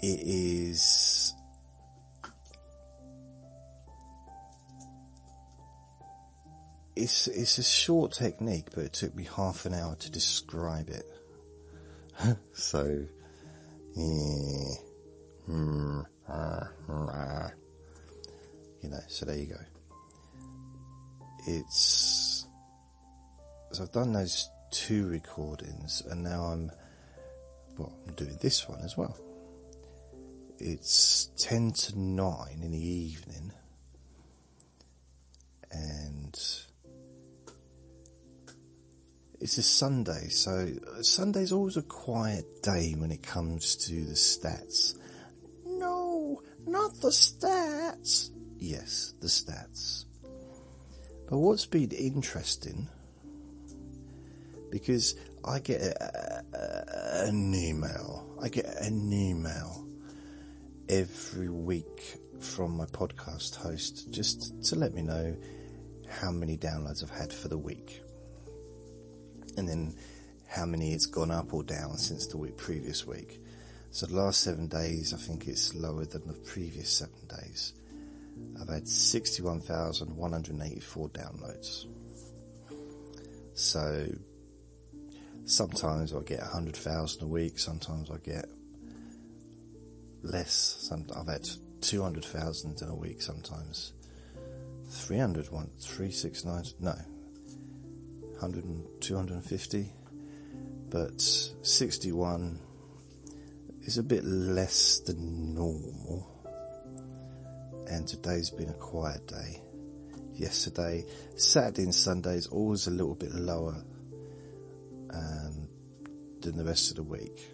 it 0.00 0.20
is 0.20 1.34
it's 6.98 7.28
it's 7.28 7.58
a 7.58 7.62
short 7.62 8.12
technique, 8.12 8.66
but 8.74 8.84
it 8.84 8.92
took 8.92 9.14
me 9.14 9.28
half 9.36 9.64
an 9.66 9.74
hour 9.74 9.94
to 10.00 10.10
describe 10.10 10.88
it. 10.88 11.06
so, 12.52 13.04
yeah, 13.94 14.74
mm, 15.48 16.04
ah, 16.28 16.68
ah. 16.88 17.50
you 18.82 18.88
know. 18.88 19.00
So 19.06 19.26
there 19.26 19.38
you 19.38 19.46
go. 19.46 19.60
It's 21.46 22.46
so 23.70 23.84
I've 23.84 23.92
done 23.92 24.12
those 24.12 24.48
two 24.72 25.06
recordings, 25.06 26.02
and 26.10 26.24
now 26.24 26.42
I'm 26.46 26.72
well, 27.76 27.92
I'm 28.08 28.14
doing 28.14 28.38
this 28.40 28.68
one 28.68 28.80
as 28.80 28.96
well. 28.96 29.16
It's 30.58 31.30
ten 31.38 31.70
to 31.72 31.96
nine 31.96 32.58
in 32.60 32.72
the 32.72 32.84
evening, 32.84 33.52
and 35.70 36.36
it's 39.40 39.56
a 39.58 39.62
Sunday, 39.62 40.28
so 40.28 40.68
Sunday's 41.00 41.52
always 41.52 41.76
a 41.76 41.82
quiet 41.82 42.62
day 42.62 42.94
when 42.96 43.12
it 43.12 43.22
comes 43.22 43.76
to 43.76 44.04
the 44.04 44.14
stats. 44.14 44.98
No, 45.64 46.42
not 46.66 47.00
the 47.00 47.10
stats. 47.10 48.30
Yes, 48.58 49.14
the 49.20 49.28
stats. 49.28 50.06
But 51.28 51.38
what's 51.38 51.66
been 51.66 51.90
interesting, 51.92 52.88
because 54.70 55.14
I 55.44 55.60
get 55.60 55.82
a, 55.82 56.44
a, 56.52 57.28
an 57.28 57.54
email, 57.54 58.36
I 58.42 58.48
get 58.48 58.66
an 58.80 59.12
email 59.12 59.86
every 60.88 61.48
week 61.48 62.16
from 62.40 62.76
my 62.76 62.86
podcast 62.86 63.56
host 63.56 64.10
just 64.10 64.64
to 64.64 64.76
let 64.76 64.94
me 64.94 65.02
know 65.02 65.36
how 66.08 66.32
many 66.32 66.56
downloads 66.56 67.04
I've 67.04 67.10
had 67.10 67.32
for 67.32 67.48
the 67.48 67.58
week 67.58 68.02
and 69.56 69.68
then 69.68 69.94
how 70.48 70.64
many 70.64 70.92
it's 70.92 71.06
gone 71.06 71.30
up 71.30 71.52
or 71.52 71.62
down 71.62 71.96
since 71.98 72.26
the 72.26 72.36
week 72.36 72.56
previous 72.56 73.06
week. 73.06 73.40
So 73.90 74.06
the 74.06 74.16
last 74.16 74.40
seven 74.40 74.66
days, 74.68 75.14
I 75.14 75.16
think 75.16 75.48
it's 75.48 75.74
lower 75.74 76.04
than 76.04 76.26
the 76.26 76.34
previous 76.34 76.90
seven 76.90 77.26
days. 77.28 77.72
I've 78.60 78.68
had 78.68 78.86
61,184 78.86 81.08
downloads. 81.08 81.86
So 83.54 84.06
sometimes 85.44 86.14
I 86.14 86.20
get 86.22 86.40
100,000 86.40 87.22
a 87.22 87.26
week, 87.26 87.58
sometimes 87.58 88.10
I 88.10 88.18
get 88.18 88.44
less. 90.22 90.76
Some, 90.80 91.06
I've 91.16 91.28
had 91.28 91.48
200,000 91.80 92.82
in 92.82 92.88
a 92.88 92.94
week 92.94 93.22
sometimes. 93.22 93.94
300 94.90 95.50
one, 95.50 95.70
369, 95.80 96.64
no, 96.80 96.94
100 98.40 98.64
and 98.64 98.86
250. 99.00 99.92
But 100.90 101.20
61 101.20 102.60
is 103.82 103.98
a 103.98 104.02
bit 104.02 104.24
less 104.24 105.00
than 105.00 105.54
normal. 105.54 106.26
And 107.88 108.06
today's 108.06 108.50
been 108.50 108.68
a 108.68 108.74
quiet 108.74 109.26
day. 109.26 109.62
Yesterday, 110.34 111.04
Saturday 111.36 111.82
and 111.82 111.94
Sunday 111.94 112.36
is 112.36 112.46
always 112.46 112.86
a 112.86 112.90
little 112.90 113.16
bit 113.16 113.34
lower 113.34 113.82
um, 115.12 115.68
than 116.40 116.56
the 116.56 116.64
rest 116.64 116.90
of 116.90 116.96
the 116.96 117.02
week. 117.02 117.48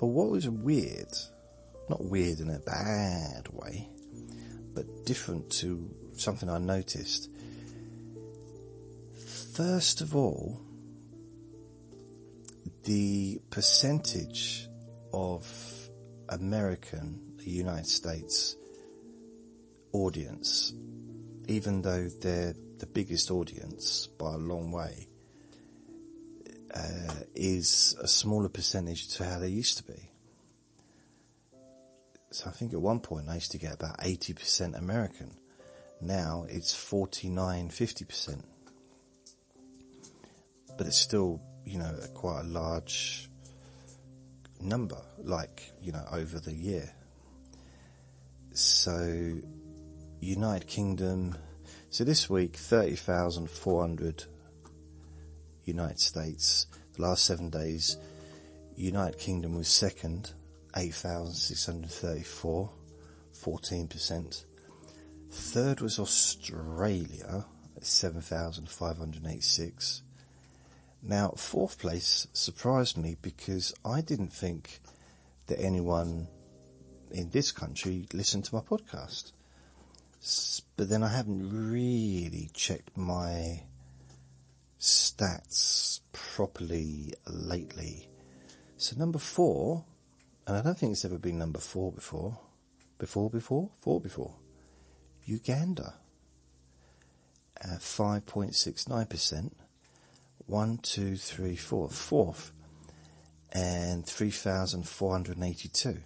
But 0.00 0.06
what 0.06 0.30
was 0.30 0.48
weird, 0.48 1.12
not 1.88 2.04
weird 2.04 2.40
in 2.40 2.50
a 2.50 2.58
bad 2.58 3.46
way, 3.52 3.88
but 4.74 5.06
different 5.06 5.50
to 5.50 5.88
something 6.16 6.48
I 6.48 6.58
noticed. 6.58 7.30
First 9.54 10.00
of 10.00 10.14
all, 10.14 10.60
the 12.84 13.40
percentage 13.50 14.68
of 15.12 15.44
American, 16.28 17.34
the 17.36 17.50
United 17.50 17.86
States 17.86 18.56
audience, 19.92 20.72
even 21.48 21.82
though 21.82 22.08
they're 22.08 22.54
the 22.78 22.86
biggest 22.86 23.30
audience 23.32 24.06
by 24.06 24.34
a 24.34 24.38
long 24.38 24.70
way, 24.70 25.08
uh, 26.72 27.14
is 27.34 27.96
a 28.00 28.06
smaller 28.06 28.48
percentage 28.48 29.08
to 29.16 29.24
how 29.24 29.40
they 29.40 29.48
used 29.48 29.78
to 29.78 29.82
be. 29.82 30.10
So 32.30 32.48
I 32.48 32.52
think 32.52 32.72
at 32.72 32.80
one 32.80 33.00
point 33.00 33.28
I 33.28 33.34
used 33.34 33.50
to 33.50 33.58
get 33.58 33.74
about 33.74 33.98
80% 33.98 34.78
American. 34.78 35.32
Now 36.00 36.46
it's 36.48 36.72
49, 36.72 37.70
50%. 37.70 38.44
But 40.80 40.86
it's 40.86 40.96
still, 40.96 41.42
you 41.66 41.76
know, 41.76 41.92
quite 42.14 42.40
a 42.40 42.44
large 42.44 43.28
number, 44.62 44.96
like, 45.18 45.72
you 45.82 45.92
know, 45.92 46.06
over 46.10 46.40
the 46.40 46.54
year. 46.54 46.90
So, 48.54 49.42
United 50.20 50.66
Kingdom, 50.68 51.36
so 51.90 52.04
this 52.04 52.30
week, 52.30 52.56
30,400 52.56 54.24
United 55.64 56.00
States. 56.00 56.64
The 56.94 57.02
last 57.02 57.26
seven 57.26 57.50
days, 57.50 57.98
United 58.74 59.18
Kingdom 59.18 59.56
was 59.56 59.68
second, 59.68 60.32
8,634, 60.74 62.70
14%. 63.34 64.44
Third 65.30 65.82
was 65.82 65.98
Australia, 65.98 67.44
7,586. 67.82 70.02
Now, 71.02 71.30
fourth 71.30 71.78
place 71.78 72.26
surprised 72.32 72.98
me 72.98 73.16
because 73.22 73.72
I 73.84 74.00
didn't 74.02 74.32
think 74.32 74.80
that 75.46 75.60
anyone 75.60 76.28
in 77.10 77.30
this 77.30 77.52
country 77.52 78.06
listened 78.12 78.44
to 78.46 78.54
my 78.54 78.60
podcast. 78.60 79.32
But 80.76 80.88
then 80.90 81.02
I 81.02 81.08
haven't 81.08 81.70
really 81.72 82.50
checked 82.52 82.96
my 82.96 83.62
stats 84.78 86.00
properly 86.12 87.14
lately. 87.26 88.08
So 88.76 88.96
number 88.96 89.18
four, 89.18 89.84
and 90.46 90.56
I 90.56 90.62
don't 90.62 90.78
think 90.78 90.92
it's 90.92 91.04
ever 91.04 91.18
been 91.18 91.38
number 91.38 91.58
four 91.58 91.92
before. 91.92 92.38
Before, 92.98 93.30
before, 93.30 93.70
four 93.80 94.00
before. 94.00 94.34
Uganda. 95.24 95.94
Uh, 97.62 97.74
At 97.74 97.80
5.69%. 97.80 99.52
One, 100.50 100.76
two, 100.78 101.16
three, 101.16 101.54
four. 101.54 101.88
Fourth. 101.88 102.50
And 103.52 104.04
3,482. 104.04 105.98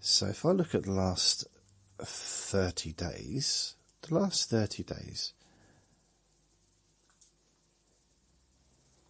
So 0.00 0.26
if 0.26 0.44
I 0.44 0.50
look 0.50 0.74
at 0.74 0.82
the 0.82 0.90
last 0.90 1.46
30 2.00 2.92
days, 2.94 3.76
the 4.02 4.16
last 4.16 4.50
30 4.50 4.82
days, 4.82 5.34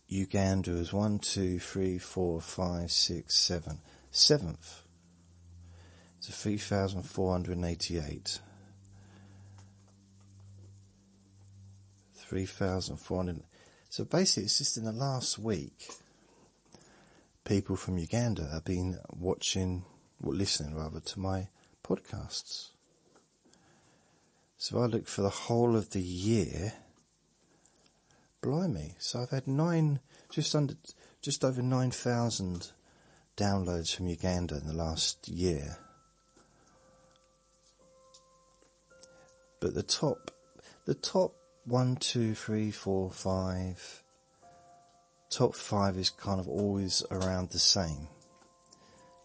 Uganda 0.09 0.73
is 0.73 0.93
one, 0.93 1.19
two, 1.19 1.59
three, 1.59 1.97
four, 1.97 2.43
five, 2.43 2.93
six, 2.93 3.35
seven, 3.35 3.79
seventh. 4.11 4.83
It's 6.19 6.29
3,488. 6.29 8.41
3,400. 12.15 13.43
So 13.91 14.05
basically, 14.05 14.45
it's 14.45 14.59
just 14.59 14.77
in 14.77 14.85
the 14.85 14.93
last 14.93 15.37
week, 15.37 15.89
people 17.45 17.75
from 17.75 17.99
Uganda 17.99 18.49
have 18.53 18.65
been 18.65 19.01
watching, 19.11 19.85
or 20.23 20.33
listening 20.33 20.77
rather, 20.77 21.01
to 21.01 21.19
my 21.19 21.49
podcasts. 21.83 22.69
So 24.57 24.81
I 24.81 24.87
look 24.87 25.09
for 25.09 25.23
the 25.23 25.29
whole 25.29 25.75
of 25.75 25.91
the 25.91 26.01
year 26.01 26.75
blimey. 28.41 28.95
So 29.01 29.23
I've 29.23 29.31
had 29.31 29.49
nine, 29.49 29.99
just 30.31 30.55
under, 30.55 30.75
just 31.21 31.45
over 31.45 31.61
9,000 31.61 32.71
downloads 33.37 33.93
from 33.93 34.07
Uganda 34.07 34.57
in 34.57 34.69
the 34.69 34.73
last 34.73 35.29
year. 35.29 35.79
But 39.59 39.75
the 39.75 39.83
top, 39.83 40.31
the 40.87 40.95
top 40.95 41.35
one, 41.65 41.97
two, 41.97 42.35
three, 42.35 42.71
four, 42.71 43.11
five, 43.11 44.03
top 45.31 45.55
five 45.55 45.97
is 45.97 46.11
kind 46.11 46.41
of 46.41 46.49
always 46.49 47.03
around 47.11 47.51
the 47.51 47.59
same 47.59 48.09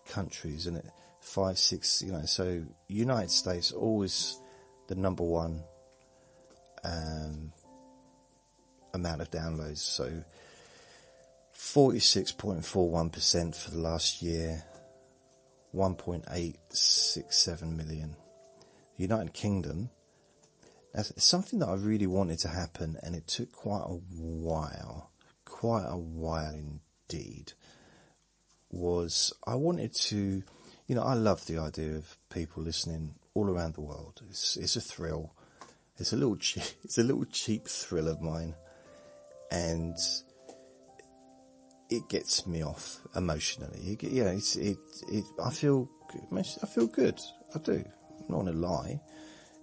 countries, 0.08 0.67
and 0.67 0.78
it 0.78 0.86
five, 1.21 1.58
six, 1.58 2.02
you 2.02 2.12
know. 2.12 2.26
So 2.26 2.63
United 2.88 3.32
States 3.32 3.71
always 3.71 4.39
the 4.88 4.95
number 4.95 5.24
one. 5.24 5.63
Um, 6.84 7.52
amount 8.95 9.21
of 9.21 9.30
downloads. 9.30 9.78
So 9.80 10.24
46.41% 11.56 13.56
for 13.56 13.71
the 13.71 13.80
last 13.80 14.24
year, 14.24 14.63
1.867 15.76 17.76
million. 17.76 18.15
United 18.98 19.34
Kingdom, 19.34 19.89
that's 20.95 21.12
something 21.23 21.60
that 21.60 21.67
I 21.67 21.75
really 21.75 22.08
wanted 22.08 22.39
to 22.39 22.47
happen 22.47 22.97
and 23.03 23.15
it 23.15 23.27
took 23.27 23.51
quite 23.51 23.84
a 23.86 23.99
while, 24.15 25.12
quite 25.43 25.86
a 25.86 25.97
while 25.97 26.53
indeed, 26.53 27.51
was 28.71 29.34
I 29.45 29.55
wanted 29.55 29.93
to, 29.93 30.43
you 30.88 30.95
know, 30.95 31.03
I 31.03 31.13
love 31.13 31.45
the 31.47 31.58
idea 31.58 31.95
of 31.95 32.15
people 32.29 32.63
listening 32.63 33.15
all 33.34 33.49
around 33.49 33.73
the 33.75 33.81
world. 33.81 34.21
It's, 34.29 34.55
it's 34.55 34.77
a 34.77 34.81
thrill. 34.81 35.34
It's 35.97 36.13
a 36.13 36.15
little 36.15 36.38
cheap, 36.38 36.63
it's 36.86 36.97
a 36.97 37.03
little 37.03 37.25
cheap 37.25 37.67
thrill 37.67 38.08
of 38.08 38.21
mine 38.21 38.55
and 39.51 39.97
it 41.89 42.08
gets 42.08 42.47
me 42.47 42.63
off 42.63 43.01
emotionally. 43.13 43.97
It, 44.01 44.03
yeah, 44.03 44.29
it's, 44.29 44.55
it, 44.55 44.77
it, 45.10 45.25
I 45.43 45.49
feel, 45.51 45.89
I 46.34 46.67
feel 46.67 46.88
good. 46.88 47.19
I 47.53 47.60
do. 47.60 47.84
I'm 48.19 48.25
not 48.29 48.45
gonna 48.45 48.53
lie. 48.53 49.01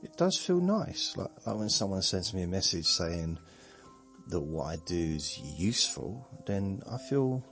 It 0.03 0.17
does 0.17 0.37
feel 0.37 0.61
nice. 0.61 1.17
Like, 1.17 1.31
like 1.47 1.57
when 1.57 1.69
someone 1.69 2.03
sends 2.03 2.35
me 2.35 2.43
a 2.43 2.47
message 2.47 2.87
saying 2.87 3.39
that 4.29 4.41
what 4.41 4.65
I 4.65 4.77
do 4.87 5.15
is 5.17 5.39
useful, 5.39 6.29
then 6.47 6.83
I 6.91 6.99
feel, 6.99 7.45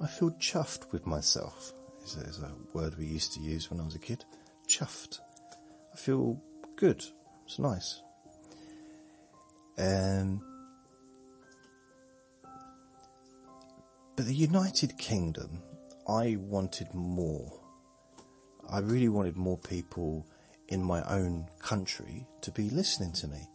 I 0.00 0.06
feel 0.06 0.30
chuffed 0.32 0.92
with 0.92 1.06
myself. 1.06 1.72
Is 2.04 2.16
a, 2.16 2.46
a 2.46 2.52
word 2.74 2.98
we 2.98 3.06
used 3.06 3.32
to 3.34 3.40
use 3.40 3.70
when 3.70 3.80
I 3.80 3.84
was 3.84 3.94
a 3.94 3.98
kid. 4.00 4.24
Chuffed. 4.66 5.20
I 5.92 5.96
feel 5.96 6.42
good. 6.76 7.04
It's 7.46 7.58
nice. 7.58 8.00
Um, 9.78 10.42
But 14.14 14.26
the 14.26 14.34
United 14.34 14.98
Kingdom, 14.98 15.62
I 16.06 16.36
wanted 16.38 16.92
more. 16.92 17.50
I 18.70 18.80
really 18.80 19.08
wanted 19.08 19.36
more 19.36 19.56
people 19.56 20.26
in 20.72 20.82
my 20.82 21.02
own 21.02 21.46
country 21.60 22.26
to 22.40 22.50
be 22.50 22.70
listening 22.70 23.12
to 23.12 23.28
me. 23.28 23.46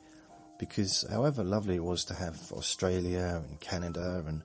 Because 0.60 1.04
however 1.10 1.44
lovely 1.44 1.76
it 1.76 1.84
was 1.84 2.06
to 2.06 2.14
have 2.14 2.52
Australia 2.52 3.42
and 3.44 3.60
Canada 3.60 4.24
and 4.28 4.44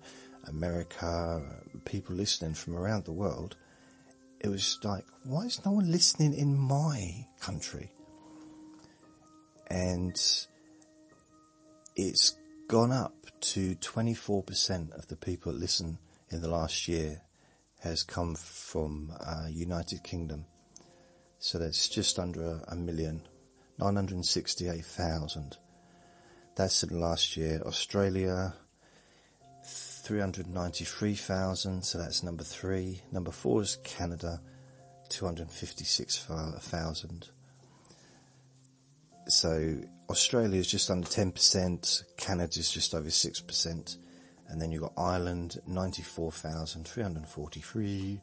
America, 0.49 1.43
people 1.85 2.17
listening 2.17 2.55
from 2.55 2.75
around 2.75 3.05
the 3.05 3.13
world, 3.13 3.57
it 4.41 4.49
was 4.49 4.79
like, 4.83 5.05
why 5.23 5.43
is 5.43 5.65
no 5.67 5.73
one 5.73 5.93
listening 5.93 6.33
in 6.33 6.57
my 6.57 7.27
country? 7.41 7.93
And 9.69 10.17
it's 11.95 12.37
gone 12.69 12.91
up 12.91 13.15
to 13.53 13.75
24% 13.77 14.99
of 14.99 15.09
the 15.09 15.17
people 15.17 15.53
that 15.53 15.61
listen 15.61 15.99
in 16.31 16.41
the 16.41 16.49
last 16.49 16.89
year 16.89 17.21
has 17.81 18.03
come 18.03 18.35
from 18.35 19.13
uh, 19.21 19.49
United 19.51 20.03
Kingdom. 20.03 20.47
So 21.45 21.59
that's 21.59 21.89
just 21.89 22.21
under 22.21 22.61
a, 22.69 22.77
million, 22.77 23.23
968,000. 23.77 25.57
That's 26.55 26.85
in 26.85 27.01
last 27.01 27.37
year. 27.37 27.61
Australia, 27.67 28.55
393,000, 29.65 31.83
so 31.83 31.99
that's 31.99 32.23
number 32.23 32.45
three. 32.45 33.03
Number 33.11 33.33
four 33.33 33.61
is 33.61 33.75
Canada, 33.83 34.41
256,000. 35.09 37.29
So 39.27 39.81
Australia 40.09 40.61
is 40.61 40.69
just 40.69 40.93
under 40.93 41.09
10%, 41.09 42.05
Canada 42.17 42.61
is 42.61 42.71
just 42.71 42.95
over 42.95 43.09
6%, 43.09 43.97
and 44.47 44.63
then 44.63 44.71
you've 44.71 44.83
got 44.83 44.93
Ireland, 44.97 45.61
94,343, 45.67 48.21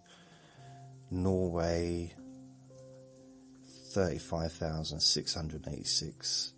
Norway, 1.11 2.13
35,686, 3.89 6.53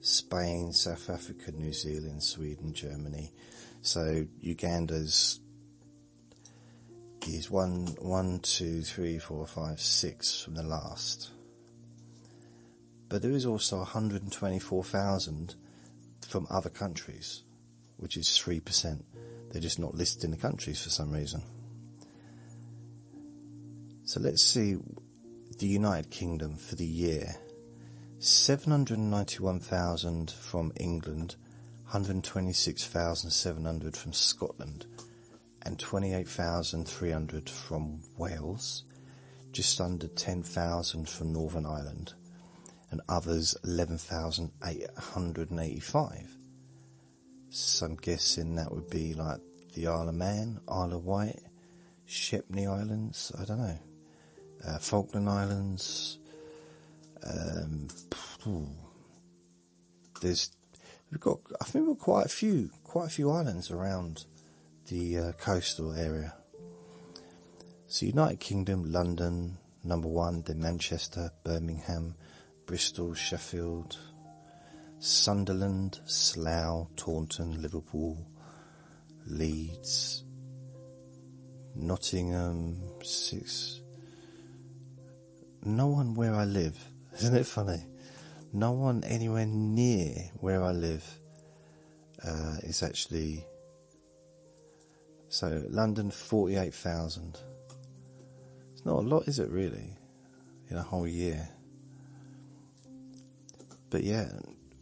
Spain, 0.00 0.72
South 0.72 1.10
Africa, 1.10 1.52
New 1.52 1.72
Zealand, 1.72 2.22
Sweden, 2.22 2.74
Germany. 2.74 3.32
So 3.80 4.26
Uganda's 4.40 5.40
is 7.26 7.50
one, 7.50 7.86
one, 8.00 8.40
two, 8.40 8.82
three, 8.82 9.18
four, 9.18 9.46
five, 9.46 9.80
six 9.80 10.42
from 10.42 10.54
the 10.54 10.62
last. 10.62 11.30
But 13.08 13.22
there 13.22 13.32
is 13.32 13.46
also 13.46 13.78
124,000 13.78 15.54
from 16.26 16.46
other 16.50 16.70
countries, 16.70 17.42
which 17.96 18.16
is 18.16 18.28
3%. 18.28 19.02
They're 19.50 19.62
just 19.62 19.78
not 19.78 19.94
listed 19.94 20.24
in 20.24 20.30
the 20.30 20.36
countries 20.36 20.82
for 20.82 20.90
some 20.90 21.12
reason. 21.12 21.42
So 24.04 24.20
let's 24.20 24.42
see 24.42 24.76
the 25.58 25.66
United 25.66 26.10
Kingdom 26.10 26.56
for 26.56 26.76
the 26.76 26.84
year 26.84 27.36
791,000 28.18 30.30
from 30.30 30.72
England, 30.76 31.36
126,700 31.90 33.96
from 33.96 34.12
Scotland, 34.12 34.86
and 35.62 35.78
28,300 35.78 37.48
from 37.50 38.00
Wales, 38.16 38.84
just 39.50 39.80
under 39.80 40.06
10,000 40.06 41.08
from 41.08 41.32
Northern 41.32 41.66
Ireland, 41.66 42.14
and 42.90 43.00
others 43.08 43.56
11,885. 43.64 46.36
So 47.50 47.86
I'm 47.86 47.96
guessing 47.96 48.54
that 48.54 48.70
would 48.72 48.88
be 48.88 49.14
like 49.14 49.40
the 49.74 49.88
Isle 49.88 50.08
of 50.08 50.14
Man, 50.14 50.60
Isle 50.68 50.92
of 50.92 51.04
Wight, 51.04 51.40
Shepney 52.06 52.66
Islands, 52.66 53.32
I 53.38 53.44
don't 53.44 53.58
know, 53.58 53.78
uh, 54.66 54.78
Falkland 54.78 55.28
Islands, 55.28 56.18
um, 57.24 57.88
there's 60.20 60.50
we've 61.10 61.20
got 61.20 61.38
I 61.60 61.64
think 61.64 61.86
we've 61.86 61.98
got 61.98 62.04
quite 62.04 62.26
a 62.26 62.30
few 62.30 62.70
quite 62.84 63.06
a 63.06 63.10
few 63.10 63.30
islands 63.30 63.70
around 63.70 64.24
the 64.88 65.18
uh, 65.18 65.32
coastal 65.32 65.92
area. 65.92 66.34
So 67.86 68.06
United 68.06 68.40
Kingdom, 68.40 68.90
London, 68.90 69.58
number 69.84 70.08
one, 70.08 70.42
then 70.42 70.60
Manchester, 70.60 71.30
Birmingham, 71.44 72.14
Bristol, 72.64 73.12
Sheffield, 73.14 73.98
Sunderland, 74.98 76.00
Slough, 76.06 76.88
Taunton, 76.96 77.60
Liverpool, 77.60 78.26
Leeds, 79.26 80.24
Nottingham, 81.74 82.80
six. 83.02 83.81
No 85.64 85.86
one 85.86 86.14
where 86.14 86.34
I 86.34 86.44
live. 86.44 86.76
Isn't 87.14 87.36
it 87.36 87.46
funny? 87.46 87.84
No 88.52 88.72
one 88.72 89.04
anywhere 89.04 89.46
near 89.46 90.30
where 90.40 90.62
I 90.62 90.72
live 90.72 91.18
uh, 92.24 92.56
is 92.62 92.82
actually. 92.82 93.44
So 95.28 95.62
London, 95.68 96.10
forty-eight 96.10 96.74
thousand. 96.74 97.38
It's 98.72 98.84
not 98.84 98.96
a 98.96 99.00
lot, 99.00 99.28
is 99.28 99.38
it? 99.38 99.50
Really, 99.50 99.96
in 100.68 100.76
a 100.76 100.82
whole 100.82 101.06
year. 101.06 101.48
But 103.88 104.04
yeah, 104.04 104.28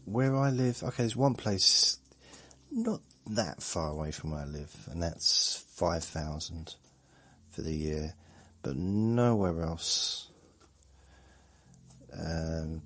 where 0.05 0.37
I 0.37 0.51
live, 0.51 0.83
okay, 0.83 1.03
there's 1.03 1.17
one 1.17 1.35
place 1.35 1.99
not 2.71 3.01
that 3.27 3.63
far 3.63 3.89
away 3.89 4.13
from 4.13 4.31
where 4.31 4.41
I 4.41 4.47
live, 4.47 4.89
and 4.91 5.03
that's 5.03 5.65
five 5.75 6.05
thousand 6.05 6.75
for 7.51 7.63
the 7.63 7.75
year, 7.75 8.15
but 8.63 8.77
nowhere 8.77 9.63
else 9.63 10.30
um, 12.19 12.83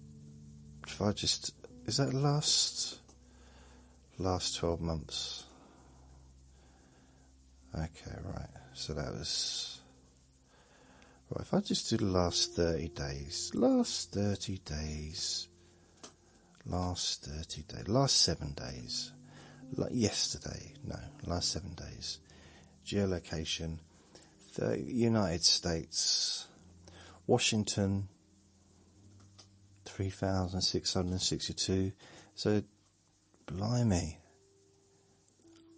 if 0.87 1.01
I 1.01 1.13
just 1.13 1.55
is 1.87 1.99
that 1.99 2.13
last 2.15 2.99
last 4.19 4.57
twelve 4.57 4.81
months? 4.81 5.45
Okay, 7.75 8.17
right. 8.25 8.49
So 8.73 8.95
that 8.95 9.13
was 9.13 9.81
right. 11.31 11.41
If 11.43 11.55
I 11.55 11.61
just 11.61 11.91
do 11.91 11.97
the 11.97 12.05
last 12.05 12.55
thirty 12.55 12.89
days, 12.89 13.51
last 13.55 14.13
thirty 14.13 14.59
days, 14.59 15.49
last 16.67 17.25
thirty 17.25 17.63
days, 17.63 17.89
last 17.89 18.17
seven 18.17 18.53
days, 18.53 19.13
like 19.75 19.91
yesterday, 19.93 20.75
no, 20.85 20.99
last 21.27 21.51
seven 21.51 21.75
days. 21.75 22.19
Geolocation: 22.87 23.79
the 24.57 24.79
United 24.79 25.45
States, 25.45 26.47
Washington, 27.27 28.09
3,662. 29.95 31.93
So, 32.35 32.63
blimey. 33.47 34.19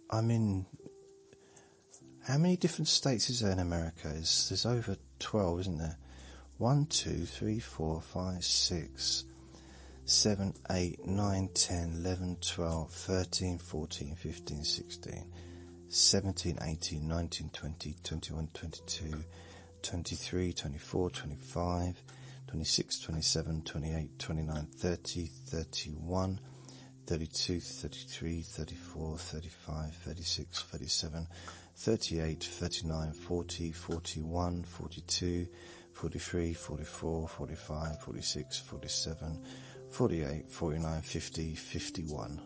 I'm 0.09 0.31
in. 0.31 0.65
How 2.27 2.39
many 2.39 2.57
different 2.57 2.87
states 2.87 3.29
is 3.29 3.41
there 3.41 3.51
in 3.51 3.59
America? 3.59 4.07
Is 4.09 4.49
there's 4.49 4.65
over 4.65 4.97
12, 5.19 5.59
isn't 5.61 5.77
there? 5.77 5.97
1, 6.57 6.87
2, 6.87 7.25
3, 7.25 7.59
4, 7.59 8.01
5, 8.01 8.43
6, 8.43 9.23
7, 10.05 10.53
8, 10.71 11.05
9, 11.05 11.49
10, 11.53 11.93
11, 11.99 12.37
12, 12.41 12.91
13, 12.91 13.57
14, 13.59 14.15
15, 14.15 14.63
16, 14.63 15.31
17, 15.89 16.57
18, 16.59 17.07
19, 17.07 17.49
20, 17.53 17.95
21, 18.03 18.49
22, 18.51 19.23
23, 19.83 20.53
24, 20.53 21.09
25, 21.11 22.03
26, 22.47 22.99
27, 22.99 23.61
28, 23.63 24.19
29, 24.19 24.67
30, 24.77 25.29
31, 25.47 26.39
32, 27.05 27.59
33, 27.59 28.41
34, 28.41 29.17
35, 29.17 29.93
36, 29.93 30.63
37, 30.63 31.27
38, 31.75 32.43
39, 32.43 33.13
40, 33.13 33.71
41, 33.71 34.63
42, 34.63 35.47
43, 35.91 36.53
44, 36.53 37.27
45, 37.27 37.99
46, 37.99 38.59
47, 38.59 39.43
48, 39.89 40.49
49, 40.49 41.01
50, 41.01 41.55
51. 41.55 42.41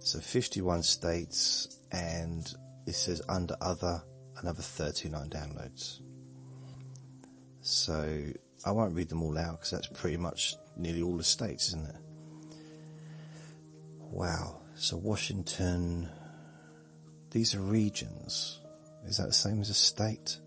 So 0.00 0.20
51 0.20 0.82
states 0.82 1.78
and 1.92 2.54
it 2.86 2.94
says 2.94 3.22
under 3.28 3.56
other 3.60 4.02
another 4.40 4.62
39 4.62 5.28
downloads. 5.28 6.00
So 7.68 8.32
I 8.64 8.70
won't 8.70 8.94
read 8.94 9.10
them 9.10 9.22
all 9.22 9.36
out 9.36 9.58
because 9.58 9.72
that's 9.72 9.88
pretty 9.88 10.16
much 10.16 10.56
nearly 10.78 11.02
all 11.02 11.18
the 11.18 11.22
states, 11.22 11.68
isn't 11.68 11.86
it? 11.86 11.96
Wow. 14.10 14.62
So 14.74 14.96
Washington, 14.96 16.08
these 17.30 17.54
are 17.54 17.60
regions. 17.60 18.60
Is 19.04 19.18
that 19.18 19.26
the 19.26 19.34
same 19.34 19.60
as 19.60 19.68
a 19.68 19.74
state? 19.74 20.38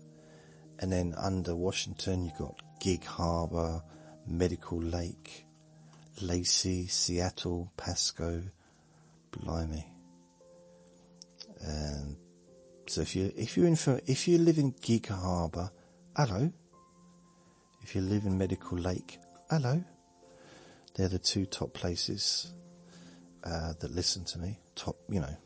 And 0.80 0.90
then 0.90 1.14
under 1.16 1.54
Washington, 1.54 2.24
you've 2.24 2.38
got 2.38 2.60
Gig 2.80 3.04
Harbor, 3.04 3.84
Medical 4.26 4.82
Lake, 4.82 5.46
Lacey, 6.20 6.88
Seattle, 6.88 7.70
Pasco, 7.76 8.42
Blimey. 9.30 9.86
And 11.60 12.16
so 12.88 13.02
if 13.02 13.14
you 13.14 13.32
if 13.36 13.56
you're 13.56 13.68
in 13.68 13.76
for, 13.76 14.00
if 14.08 14.26
you 14.26 14.38
live 14.38 14.58
in 14.58 14.74
Gig 14.82 15.06
Harbor, 15.06 15.70
hello, 16.16 16.52
if 17.82 17.94
you 17.94 18.00
live 18.00 18.24
in 18.24 18.38
Medical 18.38 18.78
Lake, 18.78 19.18
hello. 19.50 19.82
They're 20.94 21.08
the 21.08 21.18
two 21.18 21.46
top 21.46 21.72
places 21.72 22.52
uh, 23.44 23.72
that 23.80 23.90
listen 23.90 24.24
to 24.26 24.38
me. 24.38 24.58
Top, 24.74 24.96
you 25.08 25.20
know, 25.20 25.36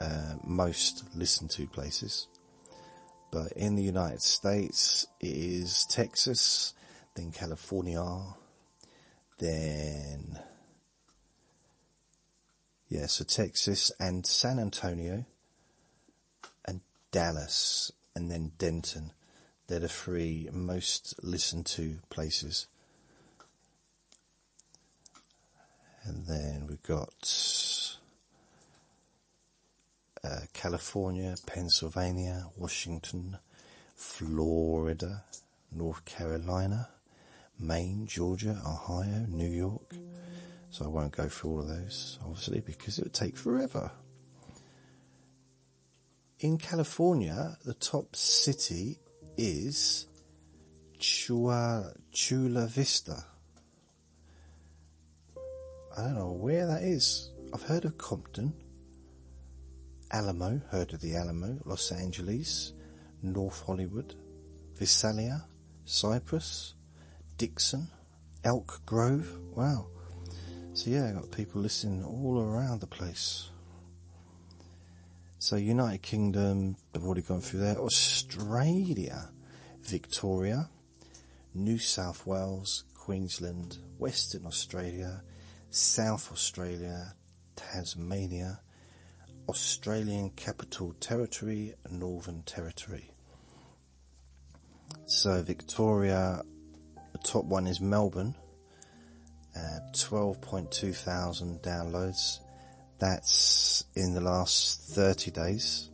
uh, 0.00 0.34
most 0.44 1.04
listened 1.14 1.50
to 1.50 1.66
places. 1.66 2.28
But 3.30 3.52
in 3.52 3.76
the 3.76 3.82
United 3.82 4.22
States, 4.22 5.06
it 5.20 5.26
is 5.26 5.86
Texas, 5.86 6.74
then 7.14 7.32
California, 7.32 8.04
then 9.38 10.38
yeah, 12.88 13.06
so 13.06 13.24
Texas 13.24 13.90
and 13.98 14.26
San 14.26 14.58
Antonio 14.58 15.24
and 16.66 16.82
Dallas 17.10 17.90
and 18.14 18.30
then 18.30 18.52
Denton. 18.58 19.12
They're 19.72 19.80
the 19.80 19.88
three 19.88 20.50
most 20.52 21.14
listened 21.24 21.64
to 21.64 21.96
places. 22.10 22.66
And 26.04 26.26
then 26.26 26.66
we've 26.68 26.82
got 26.82 27.96
uh, 30.22 30.40
California, 30.52 31.36
Pennsylvania, 31.46 32.48
Washington, 32.58 33.38
Florida, 33.96 35.24
North 35.74 36.04
Carolina, 36.04 36.90
Maine, 37.58 38.06
Georgia, 38.06 38.60
Ohio, 38.66 39.24
New 39.26 39.48
York. 39.48 39.94
So 40.68 40.84
I 40.84 40.88
won't 40.88 41.16
go 41.16 41.30
through 41.30 41.50
all 41.50 41.60
of 41.60 41.68
those, 41.68 42.18
obviously, 42.22 42.60
because 42.60 42.98
it 42.98 43.04
would 43.04 43.14
take 43.14 43.38
forever. 43.38 43.92
In 46.40 46.58
California, 46.58 47.56
the 47.64 47.72
top 47.72 48.14
city 48.14 48.98
is 49.36 50.06
Chula, 50.98 51.92
Chula 52.12 52.66
Vista. 52.66 53.24
I 55.96 56.02
don't 56.02 56.14
know 56.14 56.32
where 56.32 56.66
that 56.66 56.82
is. 56.82 57.30
I've 57.52 57.62
heard 57.62 57.84
of 57.84 57.98
Compton, 57.98 58.54
Alamo, 60.10 60.60
heard 60.70 60.94
of 60.94 61.00
the 61.00 61.16
Alamo, 61.16 61.58
Los 61.64 61.92
Angeles, 61.92 62.72
North 63.22 63.62
Hollywood, 63.66 64.14
Visalia, 64.74 65.44
Cypress, 65.84 66.74
Dixon, 67.36 67.88
Elk 68.44 68.80
Grove. 68.86 69.36
Wow. 69.54 69.86
So 70.74 70.90
yeah, 70.90 71.08
I 71.08 71.12
got 71.12 71.30
people 71.30 71.60
listening 71.60 72.02
all 72.02 72.40
around 72.40 72.80
the 72.80 72.86
place. 72.86 73.50
So 75.42 75.56
United 75.56 76.02
Kingdom, 76.02 76.76
I've 76.94 77.02
already 77.02 77.22
gone 77.22 77.40
through 77.40 77.58
there. 77.58 77.76
Australia, 77.76 79.30
Victoria, 79.82 80.70
New 81.52 81.78
South 81.78 82.24
Wales, 82.28 82.84
Queensland, 82.94 83.78
Western 83.98 84.46
Australia, 84.46 85.24
South 85.68 86.30
Australia, 86.30 87.14
Tasmania, 87.56 88.60
Australian 89.48 90.30
Capital 90.30 90.94
Territory, 91.00 91.74
Northern 91.90 92.44
Territory. 92.44 93.10
So 95.06 95.42
Victoria, 95.42 96.42
the 97.12 97.18
top 97.18 97.46
one 97.46 97.66
is 97.66 97.80
Melbourne, 97.80 98.36
uh, 99.56 99.80
12.2 99.92 100.94
thousand 100.94 101.62
downloads. 101.62 102.41
That's 103.02 103.82
in 103.96 104.14
the 104.14 104.20
last 104.20 104.94
30 104.94 105.32
days. 105.32 105.90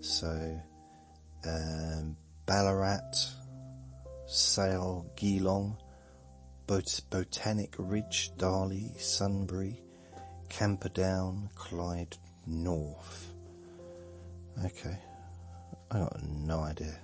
So, 0.00 0.60
um, 1.46 2.16
Ballarat, 2.44 3.12
Sale, 4.26 5.06
Geelong, 5.14 5.76
Bot- 6.66 7.02
Botanic 7.08 7.76
Ridge, 7.78 8.32
Darley, 8.36 8.90
Sunbury, 8.98 9.80
Camperdown, 10.48 11.48
Clyde 11.54 12.16
North. 12.48 13.32
Okay, 14.64 14.98
I 15.92 15.98
got 16.00 16.20
no 16.24 16.62
idea. 16.62 16.98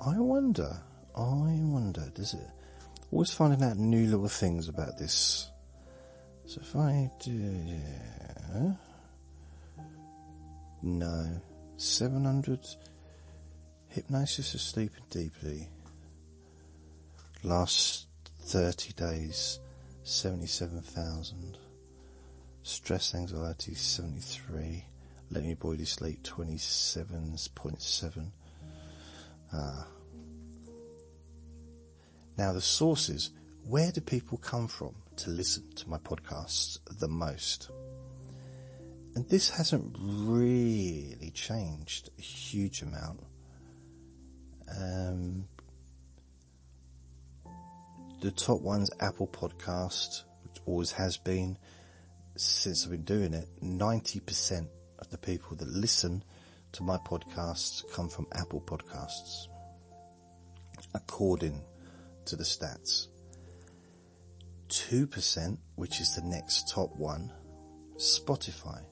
I 0.00 0.18
wonder, 0.18 0.74
I 1.14 1.20
wonder, 1.20 2.10
does 2.14 2.32
it? 2.32 2.48
Always 3.12 3.34
finding 3.34 3.62
out 3.62 3.76
new 3.76 4.06
little 4.06 4.28
things 4.28 4.70
about 4.70 4.96
this. 4.96 5.50
So 6.46 6.60
if 6.60 6.76
I 6.76 7.10
do, 7.18 7.80
no, 10.80 11.40
700 11.76 12.60
hypnosis 13.88 14.54
of 14.54 14.60
sleeping 14.60 15.02
deeply. 15.10 15.68
Last 17.42 18.06
30 18.42 18.92
days, 18.92 19.58
77,000. 20.04 21.58
Stress 22.62 23.16
anxiety, 23.16 23.74
73. 23.74 24.84
Let 25.32 25.42
me 25.42 25.54
body 25.54 25.84
sleep, 25.84 26.22
27.7. 26.22 28.30
Ah. 29.52 29.88
Now 32.38 32.52
the 32.52 32.60
sources, 32.60 33.30
where 33.66 33.90
do 33.90 34.00
people 34.00 34.38
come 34.38 34.68
from 34.68 34.94
to 35.16 35.30
listen 35.30 35.64
to 35.76 35.88
my 35.88 35.98
podcasts 35.98 36.78
the 36.98 37.08
most? 37.08 37.70
And 39.14 39.28
this 39.28 39.50
hasn't 39.50 39.96
really 39.98 41.30
changed 41.34 42.10
a 42.18 42.22
huge 42.22 42.82
amount. 42.82 43.24
Um, 44.78 45.48
the 48.20 48.30
top 48.30 48.60
one's 48.60 48.90
Apple 49.00 49.26
Podcast, 49.26 50.24
which 50.42 50.62
always 50.66 50.92
has 50.92 51.16
been 51.16 51.56
since 52.36 52.84
I've 52.84 52.90
been 52.90 53.04
doing 53.04 53.32
it. 53.32 53.48
90% 53.62 54.68
of 54.98 55.10
the 55.10 55.18
people 55.18 55.56
that 55.56 55.68
listen 55.68 56.22
to 56.72 56.82
my 56.82 56.98
podcasts 56.98 57.90
come 57.92 58.08
from 58.08 58.26
Apple 58.32 58.60
Podcasts, 58.60 59.46
according 60.94 61.62
to 62.26 62.36
the 62.36 62.44
stats. 62.44 63.06
2%, 64.68 65.58
which 65.76 66.00
is 66.00 66.14
the 66.14 66.22
next 66.22 66.68
top 66.68 66.94
one, 66.96 67.32
Spotify. 67.96 68.82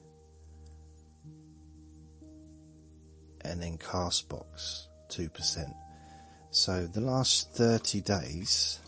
And 3.41 3.61
then 3.61 3.77
Castbox, 3.77 4.87
2%. 5.09 5.73
So 6.51 6.87
the 6.87 7.01
last 7.01 7.51
30 7.51 8.01
days, 8.01 8.79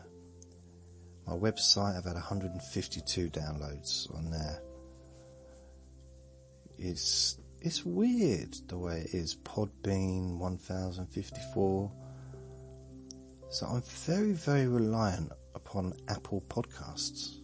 My 1.25 1.33
website, 1.33 1.97
I've 1.97 2.03
had 2.03 2.13
152 2.15 3.29
downloads 3.29 4.13
on 4.15 4.29
there. 4.29 4.61
It's 6.77 7.37
it's 7.61 7.85
weird 7.85 8.55
the 8.67 8.77
way 8.77 9.01
it 9.01 9.13
is. 9.13 9.35
Podbean 9.35 10.37
1054. 10.37 11.91
So 13.49 13.65
I'm 13.67 13.81
very 13.81 14.33
very 14.33 14.67
reliant 14.67 15.31
upon 15.55 15.93
Apple 16.07 16.43
Podcasts. 16.49 17.37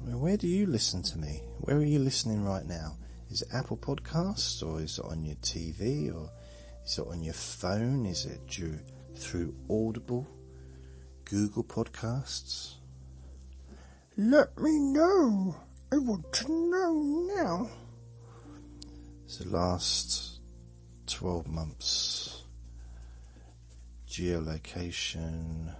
I 0.00 0.06
mean, 0.06 0.20
where 0.20 0.36
do 0.36 0.46
you 0.46 0.66
listen 0.66 1.02
to 1.02 1.18
me? 1.18 1.40
Where 1.60 1.76
are 1.76 1.84
you 1.84 1.98
listening 1.98 2.44
right 2.44 2.66
now? 2.66 2.96
Is 3.30 3.42
it 3.42 3.48
Apple 3.54 3.78
Podcasts 3.78 4.62
or 4.62 4.80
is 4.80 4.98
it 4.98 5.04
on 5.04 5.24
your 5.24 5.36
TV 5.36 6.14
or 6.14 6.30
is 6.84 6.98
it 6.98 7.06
on 7.06 7.22
your 7.22 7.34
phone? 7.34 8.04
Is 8.04 8.26
it 8.26 8.40
through 9.16 9.54
Audible, 9.70 10.26
Google 11.24 11.64
Podcasts? 11.64 12.74
Let 14.16 14.56
me 14.58 14.78
know. 14.78 15.56
I 15.92 15.98
want 15.98 16.32
to 16.34 16.48
know 16.48 16.92
now. 17.36 17.68
The 19.38 19.48
last 19.48 20.38
12 21.08 21.48
months. 21.48 22.44
Geolocation, 24.08 25.74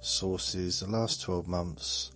sources, 0.00 0.80
the 0.80 0.90
last 0.90 1.22
12 1.22 1.46
months 1.46 2.10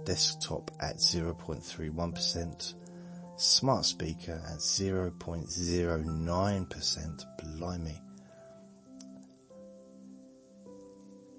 desktop 0.05 0.71
at 0.79 0.95
0.31%, 0.97 2.73
smart 3.35 3.85
speaker 3.85 4.41
at 4.49 4.59
0.09%, 4.59 7.25
blimey. 7.57 8.01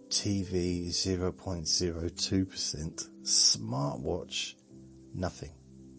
TV 0.09 0.89
0.02%, 0.89 3.09
smartwatch 3.23 4.55
nothing 5.15 5.53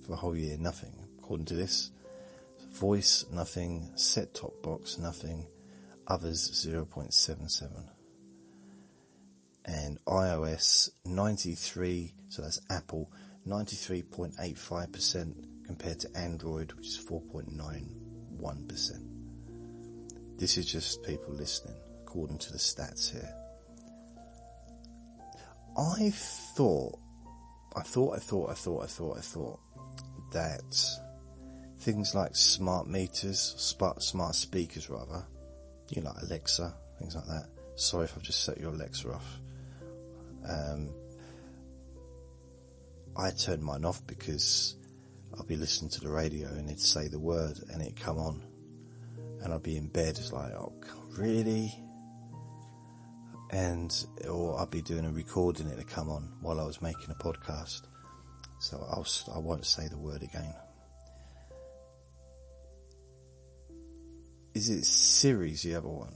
for 0.05 0.13
a 0.13 0.15
whole 0.15 0.35
year, 0.35 0.57
nothing 0.59 0.93
according 1.17 1.45
to 1.45 1.55
this. 1.55 1.91
Voice 2.71 3.25
nothing, 3.31 3.91
set 3.95 4.33
top 4.33 4.63
box 4.63 4.97
nothing, 4.97 5.47
others 6.07 6.49
0.77 6.51 7.89
and 9.65 9.97
iOS 10.05 10.91
93, 11.05 12.13
so 12.29 12.41
that's 12.41 12.61
Apple, 12.69 13.11
93.85% 13.47 15.65
compared 15.65 15.99
to 15.99 16.17
Android, 16.17 16.71
which 16.73 16.87
is 16.87 16.97
4.91%. 17.05 19.07
This 20.37 20.57
is 20.57 20.71
just 20.71 21.03
people 21.03 21.33
listening, 21.33 21.75
according 22.01 22.39
to 22.39 22.51
the 22.51 22.57
stats 22.57 23.11
here. 23.11 23.31
I 25.77 26.09
thought, 26.09 26.97
I 27.75 27.81
thought, 27.81 28.15
I 28.15 28.19
thought, 28.19 28.49
I 28.49 28.55
thought, 28.55 28.83
I 28.83 28.87
thought, 28.87 29.17
I 29.17 29.21
thought 29.21 29.59
that 30.33 30.75
things 31.81 32.13
like 32.13 32.35
smart 32.35 32.87
meters, 32.87 33.55
smart, 33.57 34.03
smart 34.03 34.35
speakers 34.35 34.89
rather, 34.89 35.25
you 35.89 36.01
know, 36.01 36.11
like 36.11 36.23
Alexa, 36.23 36.73
things 36.99 37.15
like 37.15 37.25
that. 37.25 37.47
Sorry 37.75 38.05
if 38.05 38.15
I've 38.15 38.23
just 38.23 38.43
set 38.43 38.59
your 38.59 38.71
Alexa 38.71 39.11
off. 39.11 39.39
Um, 40.47 40.89
I 43.17 43.31
turned 43.31 43.63
mine 43.63 43.83
off 43.83 44.05
because 44.05 44.75
I'll 45.35 45.45
be 45.45 45.55
listening 45.55 45.89
to 45.91 46.01
the 46.01 46.09
radio 46.09 46.49
and 46.49 46.69
it'd 46.69 46.79
say 46.79 47.07
the 47.07 47.19
word 47.19 47.59
and 47.71 47.81
it'd 47.81 47.99
come 47.99 48.19
on 48.19 48.43
and 49.41 49.51
I'd 49.51 49.63
be 49.63 49.75
in 49.75 49.87
bed. 49.87 50.19
It's 50.19 50.31
like, 50.31 50.51
oh, 50.53 50.73
really? 51.17 51.73
And, 53.49 53.91
or 54.29 54.61
I'd 54.61 54.69
be 54.69 54.83
doing 54.83 55.05
a 55.05 55.11
recording 55.11 55.67
it'd 55.67 55.87
come 55.87 56.09
on 56.09 56.31
while 56.41 56.59
I 56.59 56.63
was 56.63 56.79
making 56.81 57.09
a 57.09 57.23
podcast. 57.23 57.81
So 58.59 58.77
I'll, 58.91 59.07
I 59.35 59.39
won't 59.39 59.65
say 59.65 59.87
the 59.87 59.97
word 59.97 60.21
again. 60.21 60.53
Is 64.53 64.69
it 64.69 64.85
Siri's 64.85 65.63
the 65.63 65.75
other 65.75 65.87
one? 65.87 66.13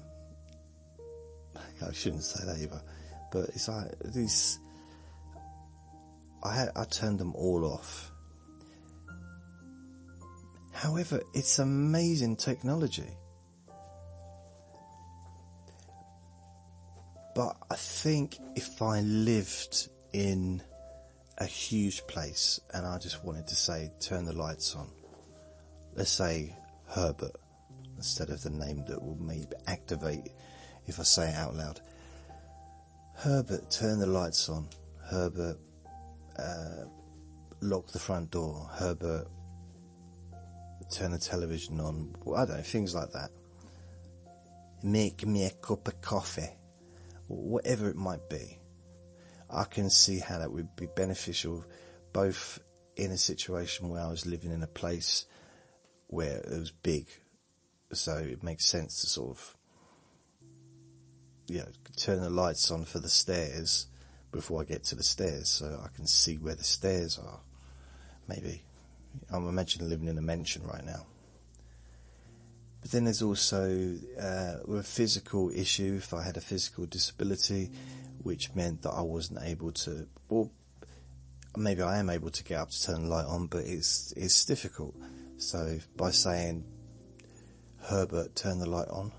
I 1.55 1.91
shouldn't 1.91 2.23
say 2.23 2.45
that 2.45 2.57
either 2.59 2.81
but 3.35 3.49
it's 3.49 3.67
like 3.67 3.91
these. 3.99 4.59
I 6.41 6.67
I 6.73 6.85
turned 6.85 7.19
them 7.19 7.35
all 7.35 7.65
off. 7.65 8.13
However, 10.71 11.21
it's 11.33 11.59
amazing 11.59 12.37
technology. 12.37 13.17
But 17.35 17.57
I 17.69 17.75
think 17.75 18.37
if 18.55 18.81
I 18.81 19.01
lived 19.01 19.89
in 20.13 20.61
a 21.37 21.45
huge 21.45 22.07
place 22.07 22.61
and 22.73 22.85
I 22.85 22.97
just 22.99 23.25
wanted 23.25 23.47
to 23.47 23.55
say, 23.55 23.91
turn 23.99 24.23
the 24.23 24.31
lights 24.31 24.73
on, 24.75 24.87
let's 25.93 26.11
say 26.11 26.55
Herbert, 26.87 27.35
instead 27.97 28.29
of 28.29 28.41
the 28.43 28.49
name 28.49 28.83
that 28.87 29.01
will 29.01 29.17
maybe 29.17 29.55
activate 29.67 30.31
if 30.87 30.99
I 30.99 31.03
say 31.03 31.29
it 31.29 31.35
out 31.35 31.55
loud. 31.55 31.81
Herbert, 33.15 33.71
turn 33.71 33.99
the 33.99 34.05
lights 34.05 34.49
on. 34.49 34.67
Herbert, 35.09 35.57
uh, 36.37 36.85
lock 37.61 37.87
the 37.87 37.99
front 37.99 38.31
door. 38.31 38.69
Herbert, 38.73 39.27
turn 40.91 41.11
the 41.11 41.17
television 41.17 41.79
on. 41.79 42.15
I 42.35 42.45
don't 42.45 42.57
know, 42.57 42.61
things 42.61 42.93
like 42.93 43.11
that. 43.13 43.31
Make 44.83 45.25
me 45.25 45.45
a 45.45 45.51
cup 45.51 45.87
of 45.87 46.01
coffee. 46.01 46.49
Whatever 47.27 47.89
it 47.89 47.95
might 47.95 48.29
be. 48.29 48.59
I 49.49 49.63
can 49.63 49.89
see 49.89 50.19
how 50.19 50.39
that 50.39 50.51
would 50.51 50.75
be 50.75 50.87
beneficial 50.95 51.65
both 52.13 52.59
in 52.95 53.11
a 53.11 53.17
situation 53.17 53.89
where 53.89 54.01
I 54.01 54.07
was 54.07 54.25
living 54.25 54.51
in 54.51 54.63
a 54.63 54.67
place 54.67 55.25
where 56.07 56.37
it 56.37 56.49
was 56.49 56.71
big. 56.71 57.07
So 57.91 58.17
it 58.17 58.43
makes 58.43 58.65
sense 58.65 59.01
to 59.01 59.07
sort 59.07 59.31
of 59.31 59.55
you 61.47 61.59
know, 61.59 61.67
turn 61.95 62.21
the 62.21 62.29
lights 62.29 62.71
on 62.71 62.85
for 62.85 62.99
the 62.99 63.09
stairs 63.09 63.87
before 64.31 64.61
I 64.61 64.65
get 64.65 64.83
to 64.85 64.95
the 64.95 65.03
stairs 65.03 65.49
so 65.49 65.79
I 65.83 65.95
can 65.95 66.07
see 66.07 66.35
where 66.35 66.55
the 66.55 66.63
stairs 66.63 67.17
are. 67.17 67.39
Maybe. 68.27 68.63
I'm 69.31 69.47
imagining 69.47 69.89
living 69.89 70.07
in 70.07 70.17
a 70.17 70.21
mansion 70.21 70.63
right 70.65 70.83
now. 70.83 71.05
But 72.81 72.91
then 72.91 73.05
there's 73.05 73.21
also 73.21 73.97
uh, 74.19 74.57
a 74.73 74.83
physical 74.83 75.49
issue. 75.49 75.95
If 75.97 76.13
I 76.13 76.23
had 76.23 76.37
a 76.37 76.41
physical 76.41 76.85
disability, 76.85 77.71
which 78.21 78.53
meant 78.53 78.81
that 78.83 78.91
I 78.91 79.01
wasn't 79.01 79.39
able 79.43 79.71
to, 79.71 80.07
well, 80.29 80.51
maybe 81.55 81.81
I 81.81 81.97
am 81.97 82.09
able 82.09 82.29
to 82.29 82.43
get 82.43 82.59
up 82.59 82.69
to 82.69 82.83
turn 82.83 83.03
the 83.03 83.09
light 83.09 83.25
on, 83.25 83.47
but 83.47 83.63
it's 83.63 84.13
it's 84.17 84.45
difficult. 84.45 84.95
So 85.37 85.79
by 85.95 86.11
saying, 86.11 86.63
Herbert, 87.87 88.35
turn 88.35 88.57
the 88.57 88.67
light 88.67 88.87
on, 88.87 89.11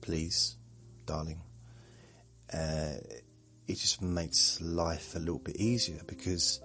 please, 0.00 0.56
darling. 1.04 1.42
Uh, 2.50 2.94
it 3.66 3.74
just 3.74 4.00
makes 4.00 4.58
life 4.62 5.14
a 5.14 5.18
little 5.18 5.40
bit 5.40 5.56
easier 5.56 6.00
because, 6.06 6.60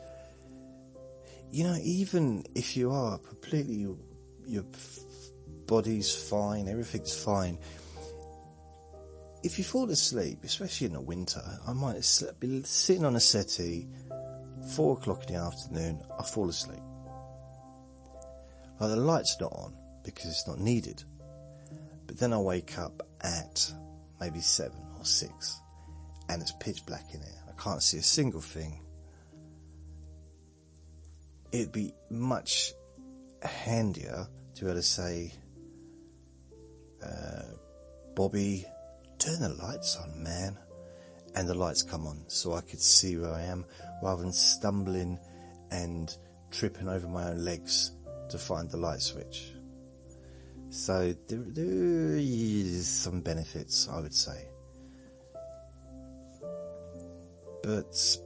you 1.52 1.66
know, 1.66 1.76
even 1.84 2.46
if 2.56 2.78
you 2.78 2.90
are 2.90 3.18
completely, 3.18 3.86
your 4.48 4.64
body's 5.68 6.16
fine, 6.30 6.70
everything's 6.70 7.22
fine. 7.22 7.58
If 9.44 9.58
you 9.58 9.66
fall 9.66 9.90
asleep, 9.90 10.40
especially 10.46 10.88
in 10.88 10.94
the 10.94 11.02
winter, 11.02 11.44
I 11.68 11.74
might 11.74 11.96
be 12.40 12.64
sitting 12.64 13.04
on 13.04 13.18
a 13.18 13.20
settee, 13.20 13.90
four 14.74 14.98
o'clock 14.98 15.28
in 15.28 15.34
the 15.34 15.42
afternoon, 15.42 16.02
I 16.18 16.24
fall 16.24 16.48
asleep. 16.48 16.80
Like 18.80 18.90
the 18.92 18.96
light's 18.96 19.36
not 19.42 19.52
on 19.52 19.81
because 20.04 20.26
it's 20.26 20.47
not 20.47 20.60
needed. 20.60 21.04
But 22.08 22.18
then 22.18 22.34
I 22.34 22.38
wake 22.38 22.78
up 22.78 23.08
at 23.22 23.72
maybe 24.20 24.39
seven 24.39 24.80
or 24.97 25.06
six 25.06 25.60
and 26.30 26.41
it's 26.41 26.54
pitch 26.60 26.86
black 26.86 27.14
in 27.14 27.20
here. 27.22 27.43
I 27.47 27.62
can't 27.62 27.84
see 27.84 27.97
a 27.97 28.04
single 28.04 28.41
thing. 28.41 28.82
It'd 31.52 31.72
be 31.72 31.93
much 32.10 32.72
handier 33.41 34.28
to 34.56 34.62
be 34.62 34.68
able 34.70 34.80
to 34.80 34.84
say, 34.84 35.34
uh, 37.04 37.43
Bobby, 38.16 38.66
turn 39.20 39.41
the 39.41 39.49
lights 39.49 39.97
on, 39.97 40.24
man. 40.24 40.58
And 41.36 41.47
the 41.47 41.54
lights 41.54 41.82
come 41.82 42.08
on 42.08 42.24
so 42.28 42.54
I 42.54 42.62
could 42.62 42.82
see 42.82 43.18
where 43.18 43.34
I 43.34 43.43
am 43.43 43.66
rather 44.04 44.22
than 44.22 44.34
stumbling 44.34 45.18
and 45.70 46.16
tripping 46.52 46.89
over 46.89 47.08
my 47.08 47.30
own 47.30 47.43
legs 47.43 47.91
to 48.30 48.38
find 48.38 48.70
the 48.70 48.78
light 48.78 49.02
switch. 49.02 49.54
So 50.72 51.14
there, 51.28 51.44
there 51.50 52.16
is 52.18 52.88
some 52.88 53.20
benefits, 53.20 53.90
I 53.90 54.00
would 54.00 54.14
say. 54.16 54.48
But 57.62 58.18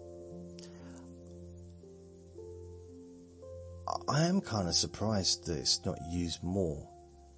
I 4.08 4.26
am 4.26 4.42
kind 4.42 4.68
of 4.68 4.76
surprised 4.76 5.48
that 5.48 5.58
it's 5.58 5.84
not 5.88 5.98
used 6.12 6.44
more. 6.44 6.88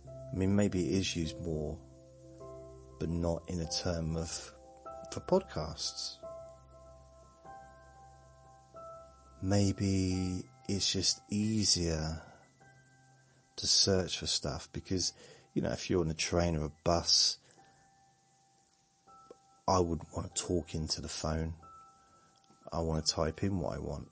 I 0.05 0.35
mean, 0.35 0.53
maybe 0.53 0.81
it 0.89 0.97
is 0.99 1.15
used 1.15 1.39
more, 1.39 1.79
but 2.99 3.07
not 3.07 3.43
in 3.47 3.61
a 3.61 3.69
term 3.69 4.17
of 4.17 4.29
for 5.11 5.21
podcasts. 5.21 6.17
Maybe 9.41 10.43
it's 10.67 10.91
just 10.91 11.21
easier 11.29 12.21
to 13.57 13.67
search 13.67 14.19
for 14.19 14.27
stuff 14.27 14.69
because, 14.71 15.13
you 15.53 15.61
know, 15.61 15.71
if 15.71 15.89
you're 15.89 16.01
on 16.01 16.09
a 16.09 16.15
train 16.15 16.55
or 16.55 16.65
a 16.65 16.71
bus, 16.83 17.37
I 19.67 19.79
wouldn't 19.79 20.07
want 20.15 20.33
to 20.33 20.43
talk 20.43 20.73
into 20.73 21.01
the 21.01 21.09
phone. 21.09 21.53
I 22.71 22.79
want 22.79 23.05
to 23.05 23.13
type 23.13 23.43
in 23.43 23.59
what 23.59 23.75
I 23.75 23.79
want. 23.79 24.07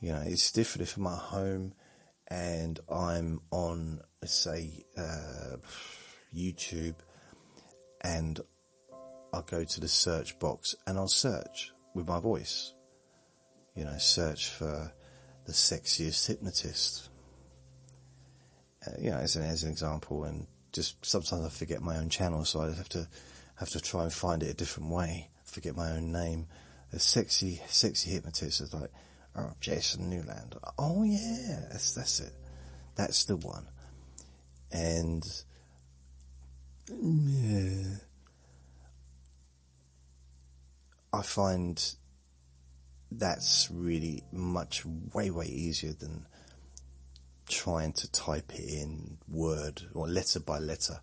You 0.00 0.12
know, 0.12 0.22
it's 0.26 0.50
different 0.50 0.88
if 0.88 0.96
I'm 0.96 1.06
at 1.06 1.18
home 1.18 1.74
and 2.28 2.80
I'm 2.90 3.40
on, 3.50 4.00
say, 4.24 4.84
uh, 4.96 5.56
YouTube 6.34 6.96
and 8.00 8.40
I'll 9.32 9.42
go 9.42 9.64
to 9.64 9.80
the 9.80 9.88
search 9.88 10.38
box 10.38 10.74
and 10.86 10.98
I'll 10.98 11.08
search 11.08 11.72
with 11.94 12.08
my 12.08 12.18
voice. 12.18 12.72
You 13.76 13.84
know, 13.84 13.96
search 13.98 14.48
for 14.48 14.92
the 15.46 15.52
sexiest 15.52 16.26
hypnotist. 16.26 17.08
You 18.98 19.10
know, 19.10 19.18
as 19.18 19.36
an, 19.36 19.42
as 19.42 19.62
an 19.62 19.70
example, 19.70 20.24
and 20.24 20.46
just 20.72 21.04
sometimes 21.04 21.44
I 21.44 21.48
forget 21.48 21.82
my 21.82 21.96
own 21.96 22.08
channel, 22.08 22.44
so 22.44 22.62
I 22.62 22.66
have 22.74 22.88
to 22.90 23.08
have 23.56 23.70
to 23.70 23.80
try 23.80 24.04
and 24.04 24.12
find 24.12 24.42
it 24.42 24.50
a 24.50 24.54
different 24.54 24.90
way. 24.90 25.30
Forget 25.44 25.76
my 25.76 25.90
own 25.92 26.12
name. 26.12 26.46
A 26.92 26.98
sexy, 26.98 27.60
sexy 27.68 28.10
hypnotist 28.10 28.60
is 28.60 28.74
like, 28.74 28.90
oh, 29.36 29.52
Jason 29.60 30.10
Newland. 30.10 30.56
Oh 30.78 31.04
yeah, 31.04 31.66
that's 31.70 31.94
that's 31.94 32.20
it. 32.20 32.32
That's 32.96 33.24
the 33.24 33.36
one. 33.36 33.66
And 34.72 35.24
yeah 36.88 37.96
I 41.12 41.22
find 41.22 41.94
that's 43.10 43.68
really 43.70 44.24
much 44.32 44.84
way 45.12 45.30
way 45.30 45.46
easier 45.46 45.92
than 45.92 46.26
trying 47.48 47.92
to 47.94 48.10
type 48.10 48.54
it 48.54 48.64
in 48.64 49.18
word 49.28 49.82
or 49.94 50.08
letter 50.08 50.40
by 50.40 50.58
letter. 50.58 51.00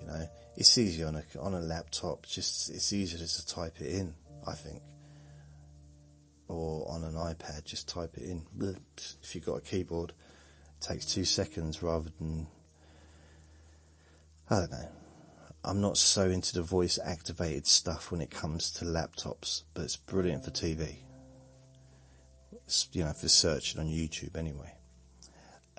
You 0.00 0.06
know, 0.06 0.28
it's 0.56 0.76
easier 0.78 1.06
on 1.06 1.16
a 1.16 1.22
on 1.40 1.54
a 1.54 1.60
laptop. 1.60 2.26
Just 2.26 2.70
it's 2.70 2.92
easier 2.92 3.18
just 3.18 3.40
to 3.40 3.54
type 3.54 3.80
it 3.80 3.94
in. 3.94 4.14
I 4.46 4.54
think, 4.54 4.82
or 6.48 6.90
on 6.90 7.04
an 7.04 7.14
iPad, 7.14 7.64
just 7.64 7.88
type 7.88 8.16
it 8.16 8.24
in. 8.24 8.46
If 9.22 9.34
you've 9.34 9.44
got 9.44 9.56
a 9.56 9.60
keyboard, 9.60 10.10
it 10.10 10.84
takes 10.84 11.04
two 11.04 11.24
seconds 11.24 11.82
rather 11.82 12.10
than 12.18 12.46
I 14.48 14.60
don't 14.60 14.72
know. 14.72 14.88
I'm 15.62 15.80
not 15.80 15.98
so 15.98 16.22
into 16.22 16.54
the 16.54 16.62
voice 16.62 16.98
activated 17.04 17.66
stuff 17.66 18.10
when 18.10 18.22
it 18.22 18.30
comes 18.30 18.70
to 18.72 18.84
laptops, 18.84 19.62
but 19.74 19.82
it's 19.82 19.96
brilliant 19.96 20.44
for 20.44 20.50
TV. 20.50 20.96
It's, 22.64 22.88
you 22.92 23.04
know, 23.04 23.12
for 23.12 23.28
searching 23.28 23.78
on 23.80 23.88
YouTube 23.88 24.36
anyway. 24.36 24.72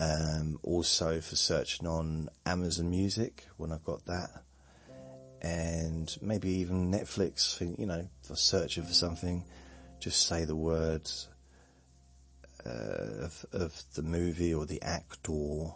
Um, 0.01 0.59
also 0.63 1.21
for 1.21 1.35
searching 1.35 1.85
on 1.85 2.27
Amazon 2.45 2.89
Music 2.89 3.45
when 3.57 3.71
I've 3.71 3.83
got 3.83 4.03
that. 4.05 4.43
And 5.41 6.15
maybe 6.21 6.49
even 6.49 6.91
Netflix, 6.91 7.55
for, 7.55 7.65
you 7.65 7.85
know, 7.85 8.09
for 8.23 8.35
searching 8.35 8.83
for 8.83 8.93
something, 8.93 9.45
just 9.99 10.27
say 10.27 10.43
the 10.43 10.55
words 10.55 11.29
uh, 12.65 13.25
of, 13.25 13.45
of 13.53 13.83
the 13.95 14.01
movie 14.01 14.53
or 14.53 14.65
the 14.65 14.81
actor 14.81 15.71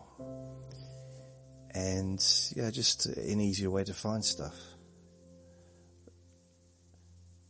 and 1.75 2.25
yeah, 2.55 2.71
just 2.71 3.05
an 3.05 3.41
easier 3.41 3.69
way 3.69 3.83
to 3.83 3.93
find 3.93 4.23
stuff. 4.23 4.55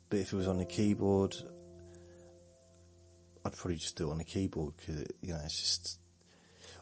But 0.10 0.20
if 0.20 0.34
it 0.34 0.36
was 0.36 0.48
on 0.48 0.58
the 0.58 0.66
keyboard, 0.66 1.36
I'd 3.46 3.56
probably 3.56 3.76
just 3.76 3.96
do 3.96 4.10
it 4.10 4.12
on 4.12 4.18
the 4.18 4.24
keyboard 4.24 4.74
because 4.78 5.06
you 5.22 5.34
know 5.34 5.42
it's 5.46 5.60
just. 5.60 6.00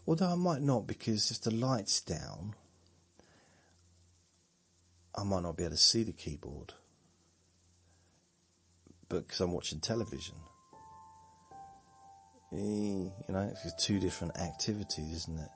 Although 0.05 0.31
I 0.31 0.35
might 0.35 0.61
not 0.61 0.85
because 0.85 1.31
if 1.31 1.41
the 1.41 1.51
lights 1.51 2.01
down, 2.01 2.55
I 5.15 5.23
might 5.23 5.43
not 5.43 5.55
be 5.55 5.63
able 5.63 5.71
to 5.71 5.77
see 5.77 6.03
the 6.03 6.11
keyboard. 6.11 6.73
But 9.07 9.27
because 9.27 9.39
I'm 9.39 9.51
watching 9.51 9.79
television, 9.79 10.35
eh, 12.51 12.57
you 12.57 13.13
know, 13.29 13.53
it's 13.63 13.85
two 13.85 13.99
different 13.99 14.37
activities, 14.37 15.15
isn't 15.15 15.39
it? 15.39 15.49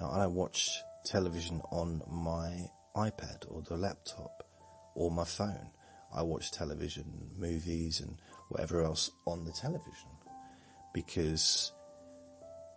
Now 0.00 0.10
I 0.10 0.18
don't 0.18 0.34
watch 0.34 0.78
television 1.04 1.62
on 1.70 2.02
my 2.10 2.68
iPad 2.96 3.44
or 3.48 3.62
the 3.62 3.76
laptop 3.76 4.46
or 4.94 5.10
my 5.10 5.24
phone. 5.24 5.70
I 6.14 6.22
watch 6.22 6.52
television, 6.52 7.30
movies, 7.38 8.00
and 8.00 8.16
whatever 8.48 8.82
else 8.82 9.10
on 9.26 9.44
the 9.44 9.52
television 9.52 10.10
because 10.92 11.72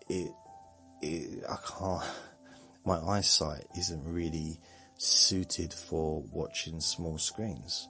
it, 0.10 0.32
it 1.02 1.44
I 1.50 1.58
can't. 1.68 2.04
My 2.86 3.00
eyesight 3.00 3.66
isn't 3.78 4.04
really 4.06 4.60
suited 4.98 5.74
for 5.74 6.24
watching 6.32 6.80
small 6.80 7.18
screens. 7.18 7.88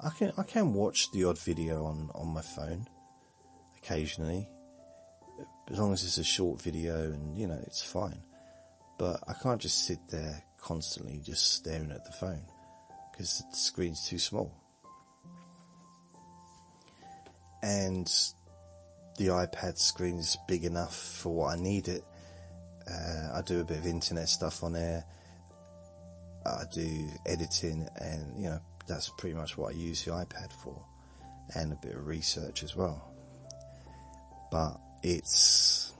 I 0.00 0.10
can 0.10 0.32
I 0.36 0.42
can 0.42 0.74
watch 0.74 1.10
the 1.12 1.24
odd 1.24 1.38
video 1.38 1.84
on, 1.84 2.10
on 2.14 2.28
my 2.28 2.42
phone 2.42 2.86
occasionally, 3.78 4.48
as 5.70 5.78
long 5.78 5.92
as 5.92 6.04
it's 6.04 6.18
a 6.18 6.24
short 6.24 6.60
video 6.60 7.04
and 7.04 7.38
you 7.38 7.46
know 7.46 7.60
it's 7.66 7.82
fine. 7.82 8.22
But 8.98 9.20
I 9.28 9.34
can't 9.34 9.60
just 9.60 9.84
sit 9.84 9.98
there 10.08 10.42
constantly 10.60 11.20
just 11.24 11.54
staring 11.54 11.92
at 11.92 12.04
the 12.04 12.12
phone 12.12 12.42
because 13.10 13.42
the 13.50 13.56
screen's 13.56 14.06
too 14.06 14.18
small. 14.18 14.52
And 17.62 18.12
the 19.18 19.28
iPad 19.28 19.78
screen 19.78 20.18
is 20.18 20.36
big 20.46 20.64
enough 20.64 20.94
for 20.94 21.34
what 21.34 21.58
I 21.58 21.60
need 21.60 21.88
it. 21.88 22.04
Uh, 22.88 23.38
I 23.38 23.42
do 23.44 23.60
a 23.60 23.64
bit 23.64 23.78
of 23.78 23.86
internet 23.86 24.28
stuff 24.28 24.62
on 24.62 24.72
there. 24.74 25.04
I 26.44 26.62
do 26.72 27.08
editing, 27.26 27.88
and 27.96 28.40
you 28.40 28.48
know 28.50 28.60
that's 28.86 29.10
pretty 29.18 29.34
much 29.34 29.58
what 29.58 29.74
I 29.74 29.76
use 29.76 30.04
the 30.04 30.12
iPad 30.12 30.52
for, 30.62 30.80
and 31.54 31.72
a 31.72 31.76
bit 31.76 31.96
of 31.96 32.06
research 32.06 32.62
as 32.62 32.76
well. 32.76 33.12
But 34.50 34.78
it's 35.02 35.92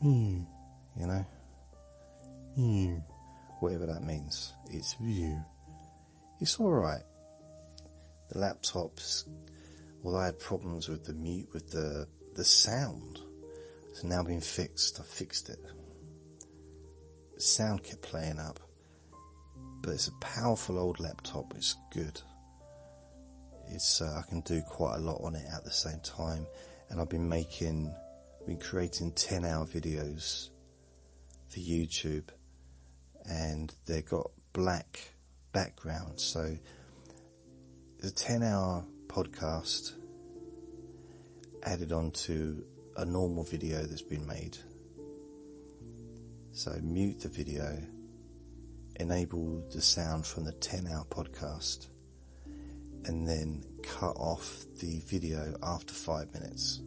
hmm 0.00 0.42
you 0.96 1.06
know? 1.06 1.26
Hmm. 2.54 2.96
Whatever 3.60 3.86
that 3.86 4.02
means. 4.02 4.52
It's 4.70 4.96
you. 5.00 5.38
It's 6.40 6.58
alright. 6.58 7.02
The 8.30 8.38
laptops, 8.38 9.24
although 10.04 10.18
I 10.18 10.26
had 10.26 10.38
problems 10.38 10.88
with 10.88 11.04
the 11.04 11.12
mute, 11.12 11.48
with 11.52 11.70
the, 11.70 12.06
the 12.34 12.44
sound, 12.44 13.20
it's 13.90 14.04
now 14.04 14.22
been 14.22 14.40
fixed. 14.40 15.00
I 15.00 15.02
fixed 15.02 15.48
it. 15.48 15.58
The 17.34 17.40
sound 17.40 17.82
kept 17.82 18.02
playing 18.02 18.38
up. 18.38 18.60
But 19.82 19.92
it's 19.92 20.08
a 20.08 20.12
powerful 20.20 20.78
old 20.78 21.00
laptop. 21.00 21.52
It's 21.56 21.76
good. 21.92 22.20
It's, 23.68 24.00
uh, 24.00 24.22
I 24.24 24.28
can 24.28 24.40
do 24.40 24.62
quite 24.62 24.96
a 24.96 25.00
lot 25.00 25.20
on 25.22 25.34
it 25.34 25.44
at 25.54 25.64
the 25.64 25.70
same 25.70 26.00
time. 26.00 26.46
And 26.88 27.00
I've 27.00 27.08
been 27.08 27.28
making, 27.28 27.94
been 28.46 28.58
creating 28.58 29.12
10 29.12 29.44
hour 29.44 29.64
videos 29.64 30.50
for 31.48 31.60
YouTube, 31.60 32.28
and 33.28 33.74
they've 33.86 34.08
got 34.08 34.30
black 34.52 35.12
background. 35.52 36.20
So 36.20 36.56
the 37.98 38.10
10 38.10 38.42
hour 38.42 38.84
podcast 39.10 39.94
added 41.64 41.90
onto 41.90 42.62
a 42.96 43.04
normal 43.04 43.42
video 43.42 43.82
that's 43.82 44.02
been 44.02 44.24
made. 44.24 44.56
So 46.52 46.78
mute 46.80 47.20
the 47.20 47.28
video, 47.28 47.82
enable 49.00 49.64
the 49.72 49.80
sound 49.80 50.26
from 50.26 50.44
the 50.44 50.52
10 50.52 50.86
hour 50.86 51.04
podcast, 51.10 51.88
and 53.04 53.26
then 53.26 53.64
cut 53.82 54.14
off 54.16 54.64
the 54.78 55.00
video 55.00 55.56
after 55.60 55.92
five 55.92 56.32
minutes 56.32 56.80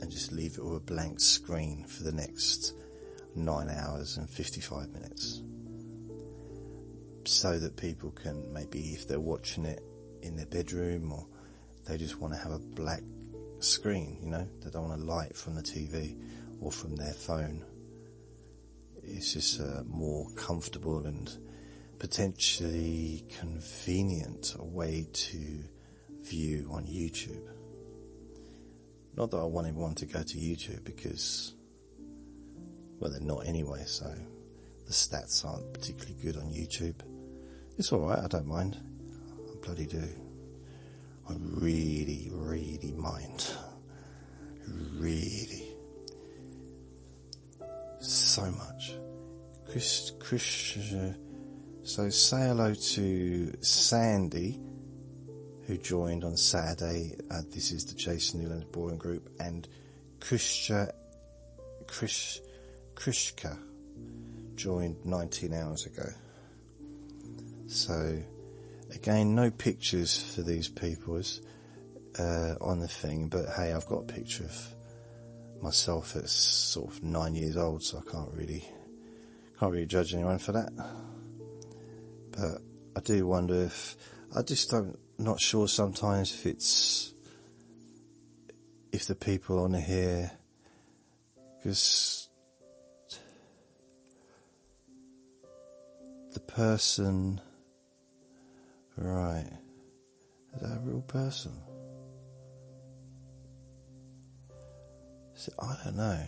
and 0.00 0.10
just 0.10 0.32
leave 0.32 0.56
it 0.56 0.64
with 0.64 0.76
a 0.76 0.80
blank 0.80 1.20
screen 1.20 1.84
for 1.84 2.02
the 2.02 2.12
next 2.12 2.72
nine 3.36 3.68
hours 3.68 4.16
and 4.16 4.28
55 4.30 4.88
minutes 4.88 5.42
so 7.26 7.58
that 7.58 7.76
people 7.76 8.10
can 8.10 8.52
maybe 8.54 8.94
if 8.94 9.06
they're 9.06 9.20
watching 9.20 9.66
it 9.66 9.82
in 10.24 10.36
their 10.36 10.46
bedroom 10.46 11.12
or 11.12 11.26
they 11.86 11.98
just 11.98 12.18
want 12.18 12.32
to 12.32 12.40
have 12.40 12.52
a 12.52 12.58
black 12.58 13.02
screen, 13.60 14.18
you 14.20 14.28
know, 14.28 14.48
they 14.62 14.70
don't 14.70 14.88
want 14.88 15.00
a 15.00 15.04
light 15.04 15.36
from 15.36 15.54
the 15.54 15.62
TV 15.62 16.16
or 16.60 16.72
from 16.72 16.96
their 16.96 17.12
phone. 17.12 17.64
It's 19.02 19.34
just 19.34 19.60
a 19.60 19.84
more 19.86 20.30
comfortable 20.30 21.06
and 21.06 21.30
potentially 21.98 23.24
convenient 23.38 24.54
way 24.58 25.06
to 25.12 25.64
view 26.22 26.68
on 26.72 26.84
YouTube. 26.84 27.48
Not 29.16 29.30
that 29.30 29.36
I 29.36 29.44
want 29.44 29.68
everyone 29.68 29.94
to 29.96 30.06
go 30.06 30.22
to 30.22 30.36
YouTube 30.36 30.84
because, 30.84 31.54
well, 32.98 33.10
they're 33.10 33.20
not 33.20 33.46
anyway, 33.46 33.84
so 33.86 34.12
the 34.86 34.92
stats 34.92 35.44
aren't 35.44 35.72
particularly 35.72 36.16
good 36.22 36.36
on 36.36 36.50
YouTube. 36.50 36.96
It's 37.78 37.92
alright, 37.92 38.18
I 38.18 38.26
don't 38.26 38.46
mind. 38.46 38.76
Bloody 39.64 39.86
do. 39.86 40.08
I 41.28 41.32
really, 41.38 42.30
really 42.30 42.92
mind. 42.98 43.50
Really. 44.98 45.68
So 47.98 48.42
much. 48.42 48.94
Chris, 49.70 50.12
Chris, 50.20 50.76
so 51.82 52.10
say 52.10 52.48
hello 52.48 52.74
to 52.74 53.56
Sandy, 53.62 54.60
who 55.66 55.78
joined 55.78 56.24
on 56.24 56.36
Saturday. 56.36 57.16
Uh, 57.30 57.40
this 57.50 57.72
is 57.72 57.86
the 57.86 57.94
Jason 57.94 58.42
Newlands 58.42 58.66
Boring 58.66 58.98
Group, 58.98 59.30
and 59.40 59.66
Krishka, 60.20 60.92
Krish, 61.86 62.40
Krishka 62.94 63.56
joined 64.56 65.04
19 65.06 65.54
hours 65.54 65.86
ago. 65.86 66.08
So, 67.66 68.22
again, 68.94 69.34
no 69.34 69.50
pictures 69.50 70.22
for 70.34 70.42
these 70.42 70.68
people 70.68 71.20
uh, 72.18 72.54
on 72.60 72.80
the 72.80 72.88
thing, 72.88 73.28
but 73.28 73.46
hey, 73.56 73.72
I've 73.72 73.86
got 73.86 74.10
a 74.10 74.12
picture 74.12 74.44
of 74.44 74.74
myself 75.62 76.16
at 76.16 76.28
sort 76.28 76.90
of 76.90 77.02
nine 77.02 77.34
years 77.34 77.56
old, 77.56 77.82
so 77.82 77.98
I 77.98 78.10
can't 78.10 78.32
really 78.32 78.64
can't 79.58 79.72
really 79.72 79.86
judge 79.86 80.14
anyone 80.14 80.38
for 80.38 80.52
that. 80.52 80.72
But 82.30 82.62
I 82.96 83.00
do 83.00 83.26
wonder 83.26 83.62
if 83.62 83.96
I 84.34 84.42
just 84.42 84.70
don't 84.70 84.98
not 85.18 85.40
sure 85.40 85.68
sometimes 85.68 86.34
if 86.34 86.46
it's 86.46 87.14
if 88.92 89.06
the 89.06 89.14
people 89.14 89.62
on 89.62 89.74
here 89.74 90.32
because 91.56 92.28
the 96.32 96.40
person 96.40 97.40
Right. 98.96 99.50
Is 100.54 100.62
that 100.62 100.76
a 100.76 100.80
real 100.80 101.02
person? 101.02 101.52
I 105.58 105.76
don't 105.84 105.96
know. 105.96 106.20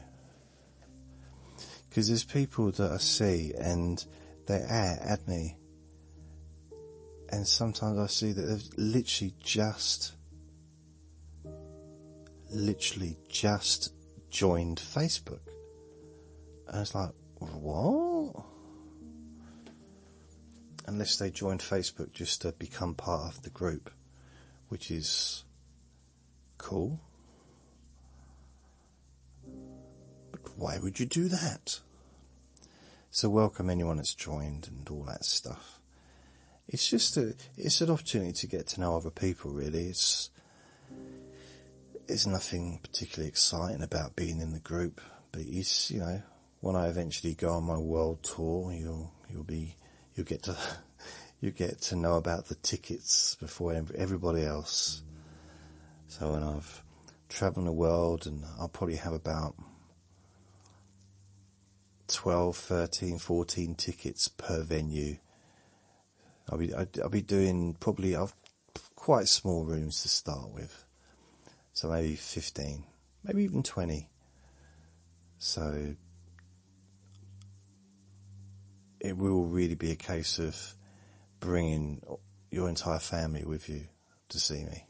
Because 1.89 2.09
there's 2.09 2.25
people 2.25 2.71
that 2.73 2.91
I 2.91 2.99
see 2.99 3.55
and 3.59 4.05
they 4.47 4.57
add, 4.57 4.99
add 5.01 5.29
me. 5.29 5.57
And 7.29 7.47
sometimes 7.47 7.99
I 7.99 8.07
see 8.07 8.33
that 8.33 8.43
they've 8.43 8.69
literally 8.77 9.35
just, 9.43 10.13
literally 12.51 13.17
just 13.29 13.93
joined 14.31 14.79
Facebook. 14.79 15.41
And 16.69 16.83
it's 16.83 16.95
like, 16.95 17.11
what? 17.39 18.16
Unless 20.87 21.17
they 21.17 21.31
join 21.31 21.59
Facebook 21.59 22.13
just 22.13 22.43
to 22.43 22.53
become 22.53 22.95
part 22.95 23.35
of 23.35 23.43
the 23.43 23.51
group, 23.51 23.91
which 24.69 24.91
is 24.91 25.45
cool. 26.59 27.01
But 30.31 30.41
why 30.57 30.79
would 30.79 31.01
you 31.01 31.07
do 31.07 31.29
that? 31.29 31.81
So 33.11 33.29
welcome 33.29 33.69
anyone 33.69 33.97
that's 33.97 34.15
joined 34.15 34.69
and 34.69 34.89
all 34.89 35.05
that 35.05 35.25
stuff. 35.25 35.81
It's 36.69 36.89
just 36.89 37.17
a, 37.17 37.35
it's 37.57 37.81
an 37.81 37.91
opportunity 37.91 38.33
to 38.33 38.47
get 38.47 38.67
to 38.69 38.81
know 38.81 38.97
other 38.97 39.11
people 39.11 39.51
really. 39.51 39.87
It's, 39.87 40.31
there's 42.07 42.27
nothing 42.27 42.81
particularly 42.83 43.29
exciting 43.29 43.83
about 43.83 44.17
being 44.17 44.41
in 44.41 44.53
the 44.53 44.61
group, 44.61 45.01
but 45.33 45.43
it's, 45.47 45.91
you 45.91 46.01
know, 46.01 46.23
when 46.61 46.77
I 46.77 46.89
eventually 46.89 47.35
go 47.35 47.51
on 47.51 47.65
my 47.65 47.79
world 47.79 48.23
tour, 48.23 48.73
you'll, 48.73 49.13
you'll 49.31 49.45
be 49.45 49.77
you 50.17 50.25
get 50.25 50.43
to 50.45 50.57
you 51.41 51.51
get 51.53 51.81
to 51.83 51.97
know 51.97 52.17
about 52.17 52.47
the 52.47 52.57
tickets 52.57 53.37
before 53.37 53.73
everybody 53.95 54.45
else. 54.45 55.03
So 56.09 56.33
when 56.33 56.43
I've 56.43 56.83
traveled 57.29 57.67
the 57.67 57.73
world, 57.73 58.27
and 58.27 58.45
I'll 58.59 58.69
probably 58.69 58.97
have 58.97 59.13
about 59.13 59.55
12, 62.09 62.57
13, 62.57 63.19
14 63.19 63.75
tickets 63.75 64.29
per 64.29 64.63
venue. 64.63 65.19
I'll 66.49 66.59
be 66.59 66.73
I'll 66.73 67.09
be 67.09 67.23
doing 67.23 67.77
probably 67.79 68.15
I've 68.15 68.35
quite 68.95 69.29
small 69.29 69.65
rooms 69.65 70.03
to 70.03 70.09
start 70.09 70.53
with, 70.55 70.85
so 71.73 71.89
maybe 71.89 72.15
15, 72.15 72.85
maybe 73.25 73.45
even 73.45 73.63
20. 73.63 74.09
So 75.39 75.97
it 79.07 79.17
will 79.17 79.45
really 79.45 79.77
be 79.77 79.93
a 79.93 79.97
case 79.97 80.41
of 80.41 80.75
bringing 81.39 82.03
your 82.51 82.69
entire 82.69 82.99
family 82.99 83.45
with 83.45 83.69
you 83.69 83.87
to 84.29 84.41
see 84.41 84.65
me. 84.65 84.85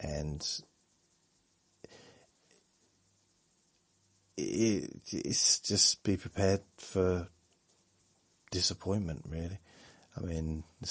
And 0.00 0.42
it, 4.38 5.02
it's 5.12 5.60
just 5.60 6.02
be 6.02 6.16
prepared 6.16 6.62
for 6.78 7.28
disappointment, 8.50 9.26
really. 9.28 9.58
I 10.16 10.20
mean, 10.20 10.64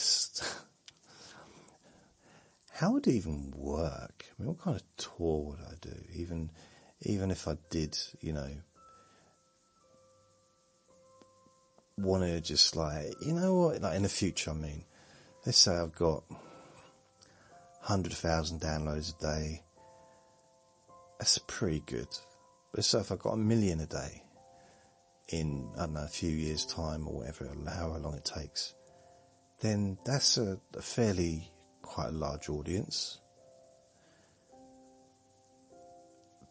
how 2.74 2.92
would 2.92 3.08
it 3.08 3.14
even 3.16 3.52
work? 3.56 4.26
I 4.30 4.34
mean, 4.44 4.50
what 4.50 4.62
kind 4.62 4.76
of 4.76 4.84
tour 4.96 5.44
would 5.46 5.60
I 5.62 5.74
do? 5.82 6.04
Even, 6.14 6.52
even 7.02 7.32
if 7.32 7.48
I 7.48 7.58
did, 7.72 7.98
you 8.22 8.34
know, 8.34 8.48
want 12.02 12.24
to 12.24 12.42
just 12.42 12.76
like, 12.76 13.14
you 13.22 13.34
know 13.34 13.56
what, 13.56 13.82
like 13.82 13.96
in 13.96 14.04
the 14.04 14.10
future, 14.10 14.52
I 14.52 14.54
mean, 14.54 14.86
let's 15.46 15.58
say 15.58 15.76
I've 15.76 15.96
got 15.96 16.24
100,000 17.90 18.62
downloads 18.62 19.18
a 19.18 19.22
day. 19.22 19.64
That's 21.20 21.38
pretty 21.40 21.84
good. 21.86 22.08
But 22.74 22.84
so 22.86 23.00
if 23.00 23.12
I've 23.12 23.20
got 23.20 23.34
a 23.34 23.38
million 23.38 23.80
a 23.80 23.86
day 23.86 24.24
in, 25.30 25.70
I 25.76 25.82
don't 25.82 25.94
know, 25.94 26.04
a 26.04 26.08
few 26.08 26.30
years' 26.30 26.66
time 26.66 27.08
or 27.08 27.20
whatever, 27.20 27.50
however 27.68 28.00
long 28.00 28.16
it 28.16 28.26
takes, 28.26 28.74
then 29.62 29.98
that's 30.06 30.38
a, 30.38 30.60
a 30.78 30.82
fairly 30.82 31.52
quite 31.82 32.10
a 32.10 32.12
large 32.12 32.50
audience. 32.50 33.20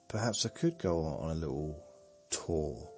Perhaps 0.09 0.47
I 0.47 0.49
could 0.49 0.79
go 0.79 1.05
on 1.05 1.31
a 1.31 1.35
little 1.35 1.83
tour 2.31 2.91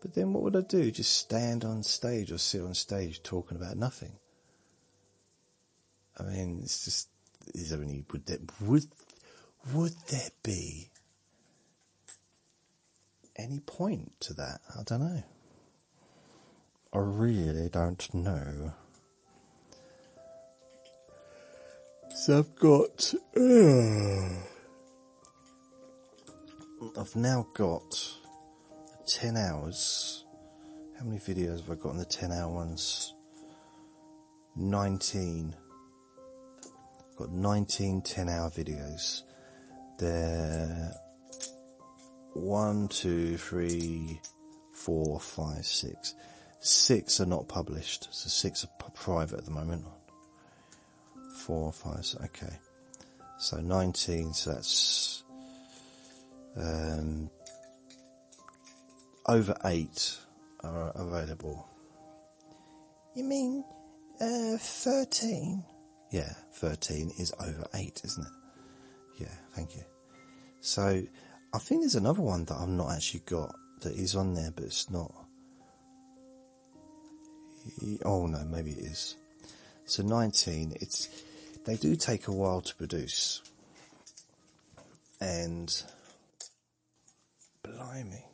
but 0.00 0.14
then 0.14 0.32
what 0.32 0.42
would 0.42 0.56
I 0.56 0.60
do? 0.60 0.90
Just 0.90 1.16
stand 1.16 1.64
on 1.64 1.82
stage 1.82 2.30
or 2.30 2.38
sit 2.38 2.62
on 2.62 2.74
stage 2.74 3.22
talking 3.22 3.56
about 3.56 3.76
nothing? 3.76 4.18
I 6.18 6.22
mean, 6.24 6.60
it's 6.62 6.84
just, 6.84 7.08
is 7.54 7.70
there 7.70 7.82
any, 7.82 8.04
would 8.12 8.26
there, 8.26 8.38
would, 8.60 8.86
would 9.72 9.94
there 10.08 10.30
be 10.42 10.88
any 13.36 13.60
point 13.60 14.12
to 14.20 14.34
that? 14.34 14.60
I 14.78 14.82
don't 14.84 15.00
know. 15.00 15.22
I 16.92 16.98
really 16.98 17.68
don't 17.68 18.14
know. 18.14 18.72
So 22.14 22.38
I've 22.38 22.54
got, 22.56 23.14
uh, 23.36 24.28
I've 27.00 27.14
now 27.14 27.46
got 27.54 28.18
10 29.08 29.36
hours. 29.36 30.24
How 30.98 31.04
many 31.04 31.18
videos 31.18 31.60
have 31.60 31.70
I 31.70 31.74
got 31.74 31.90
on 31.90 31.96
the 31.96 32.04
10 32.04 32.30
hour 32.30 32.52
ones? 32.52 33.14
19. 34.54 35.56
I've 37.10 37.16
got 37.16 37.30
19 37.30 38.02
10 38.02 38.28
hour 38.28 38.50
videos. 38.50 39.22
They're 39.98 40.92
one, 42.34 42.88
two, 42.88 43.38
three, 43.38 44.20
four, 44.72 45.18
five, 45.18 45.64
six. 45.64 46.14
Six 46.60 47.18
Six 47.18 47.20
are 47.20 47.26
not 47.26 47.48
published, 47.48 48.08
so 48.10 48.28
six 48.28 48.64
are 48.64 48.90
private 48.90 49.38
at 49.38 49.44
the 49.44 49.50
moment. 49.50 49.84
Four, 51.38 51.72
five, 51.72 52.04
okay. 52.24 52.58
So 53.38 53.58
19, 53.58 54.34
so 54.34 54.52
that's 54.52 55.22
um, 56.56 57.30
over 59.28 59.54
eight 59.66 60.18
are 60.64 60.90
available. 60.94 61.66
You 63.14 63.24
mean 63.24 63.64
uh, 64.20 64.56
13? 64.56 65.62
Yeah, 66.10 66.32
13 66.54 67.12
is 67.18 67.32
over 67.38 67.66
8, 67.74 68.00
isn't 68.04 68.26
it? 68.26 68.32
Yeah, 69.18 69.34
thank 69.54 69.76
you. 69.76 69.84
So, 70.60 71.02
I 71.52 71.58
think 71.58 71.82
there's 71.82 71.94
another 71.94 72.22
one 72.22 72.44
that 72.46 72.56
I've 72.56 72.68
not 72.68 72.92
actually 72.92 73.22
got 73.26 73.54
that 73.82 73.94
is 73.94 74.16
on 74.16 74.34
there, 74.34 74.50
but 74.50 74.64
it's 74.64 74.90
not. 74.90 75.12
Oh 78.04 78.26
no, 78.26 78.44
maybe 78.44 78.70
it 78.70 78.78
is. 78.78 79.16
So 79.84 80.02
19, 80.02 80.76
it's, 80.80 81.08
they 81.64 81.76
do 81.76 81.96
take 81.96 82.28
a 82.28 82.32
while 82.32 82.60
to 82.62 82.74
produce. 82.74 83.42
And, 85.20 85.82
blimey. 87.62 88.27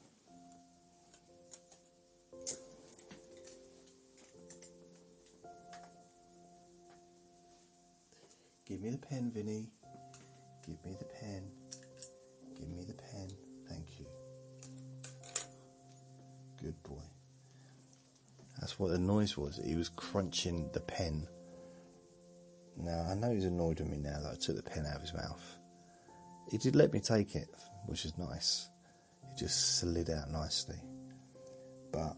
Give 8.74 8.82
me 8.82 8.90
the 8.90 8.98
pen, 8.98 9.30
Vinny. 9.32 9.68
Give 10.66 10.84
me 10.84 10.96
the 10.98 11.04
pen. 11.04 11.44
Give 12.58 12.68
me 12.68 12.82
the 12.82 12.94
pen. 12.94 13.28
Thank 13.68 14.00
you. 14.00 14.06
Good 16.60 16.82
boy. 16.82 17.04
That's 18.58 18.76
what 18.76 18.90
the 18.90 18.98
noise 18.98 19.36
was. 19.38 19.60
He 19.64 19.76
was 19.76 19.90
crunching 19.90 20.70
the 20.72 20.80
pen. 20.80 21.28
Now, 22.76 23.06
I 23.08 23.14
know 23.14 23.32
he's 23.32 23.44
annoyed 23.44 23.78
with 23.78 23.90
me 23.90 23.98
now 23.98 24.18
that 24.20 24.32
I 24.32 24.36
took 24.44 24.56
the 24.56 24.68
pen 24.68 24.86
out 24.86 24.96
of 24.96 25.02
his 25.02 25.14
mouth. 25.14 25.58
He 26.50 26.58
did 26.58 26.74
let 26.74 26.92
me 26.92 26.98
take 26.98 27.36
it, 27.36 27.46
which 27.86 28.04
is 28.04 28.18
nice. 28.18 28.68
It 29.22 29.38
just 29.38 29.78
slid 29.78 30.10
out 30.10 30.32
nicely. 30.32 30.80
But, 31.92 32.16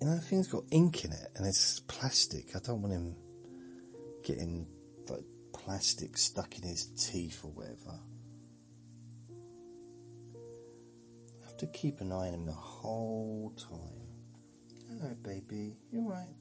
you 0.00 0.06
know, 0.06 0.16
thing's 0.16 0.48
got 0.48 0.64
ink 0.70 1.04
in 1.04 1.12
it 1.12 1.32
and 1.36 1.46
it's 1.46 1.80
plastic. 1.80 2.56
I 2.56 2.60
don't 2.60 2.80
want 2.80 2.94
him 2.94 3.14
getting 4.24 4.66
plastic 5.64 6.16
stuck 6.18 6.58
in 6.58 6.68
his 6.68 6.86
teeth 6.86 7.40
or 7.44 7.50
whatever. 7.50 7.98
I 11.40 11.46
have 11.46 11.56
to 11.58 11.66
keep 11.66 12.00
an 12.00 12.12
eye 12.12 12.28
on 12.28 12.34
him 12.34 12.46
the 12.46 12.52
whole 12.52 13.54
time. 13.56 14.02
Hello, 14.88 15.14
baby. 15.22 15.76
You're 15.90 16.08
right. 16.08 16.34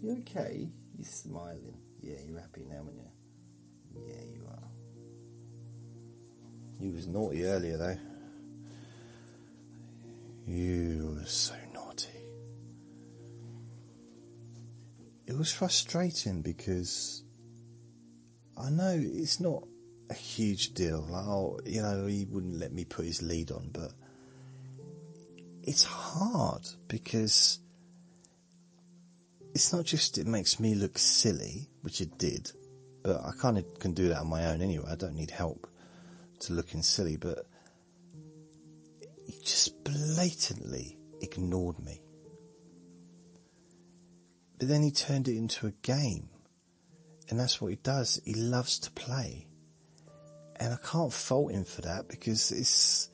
You 0.00 0.18
okay? 0.20 0.68
You're 0.96 1.06
smiling. 1.06 1.78
Yeah, 2.00 2.16
you're 2.26 2.40
happy 2.40 2.64
now, 2.68 2.78
aren't 2.78 2.94
you? 2.94 3.10
Yeah, 3.94 4.24
you 4.34 4.46
are. 4.48 4.68
You 6.80 6.92
was 6.92 7.06
naughty 7.06 7.44
earlier, 7.44 7.76
though. 7.76 7.98
You 10.46 11.16
were 11.18 11.26
so 11.26 11.54
naughty. 11.72 12.08
It 15.26 15.38
was 15.38 15.52
frustrating 15.52 16.42
because 16.42 17.22
I 18.56 18.70
know 18.70 18.94
it's 18.96 19.40
not 19.40 19.64
a 20.10 20.14
huge 20.14 20.74
deal. 20.74 21.06
Oh, 21.12 21.58
you 21.64 21.82
know, 21.82 22.06
he 22.06 22.26
wouldn't 22.26 22.58
let 22.58 22.72
me 22.72 22.84
put 22.84 23.06
his 23.06 23.22
lead 23.22 23.50
on, 23.50 23.70
but 23.72 23.92
it's 25.62 25.84
hard 25.84 26.68
because 26.88 27.58
it's 29.54 29.72
not 29.72 29.84
just 29.84 30.18
it 30.18 30.26
makes 30.26 30.58
me 30.60 30.74
look 30.74 30.98
silly, 30.98 31.68
which 31.82 32.00
it 32.00 32.18
did, 32.18 32.52
but 33.02 33.20
I 33.24 33.32
kind 33.40 33.58
of 33.58 33.78
can 33.78 33.92
do 33.92 34.08
that 34.08 34.20
on 34.20 34.28
my 34.28 34.46
own 34.46 34.60
anyway. 34.60 34.86
I 34.90 34.96
don't 34.96 35.16
need 35.16 35.30
help 35.30 35.68
to 36.40 36.52
looking 36.52 36.82
silly, 36.82 37.16
but 37.16 37.46
he 39.26 39.38
just 39.40 39.84
blatantly 39.84 40.98
ignored 41.20 41.78
me. 41.78 42.02
But 44.58 44.68
then 44.68 44.82
he 44.82 44.90
turned 44.90 45.28
it 45.28 45.36
into 45.36 45.66
a 45.66 45.72
game. 45.82 46.28
And 47.28 47.38
that's 47.38 47.60
what 47.60 47.68
he 47.68 47.76
does. 47.76 48.20
He 48.24 48.34
loves 48.34 48.78
to 48.80 48.90
play. 48.90 49.46
And 50.56 50.74
I 50.74 50.76
can't 50.86 51.12
fault 51.12 51.52
him 51.52 51.64
for 51.64 51.82
that 51.82 52.08
because 52.08 52.52
it's, 52.52 53.10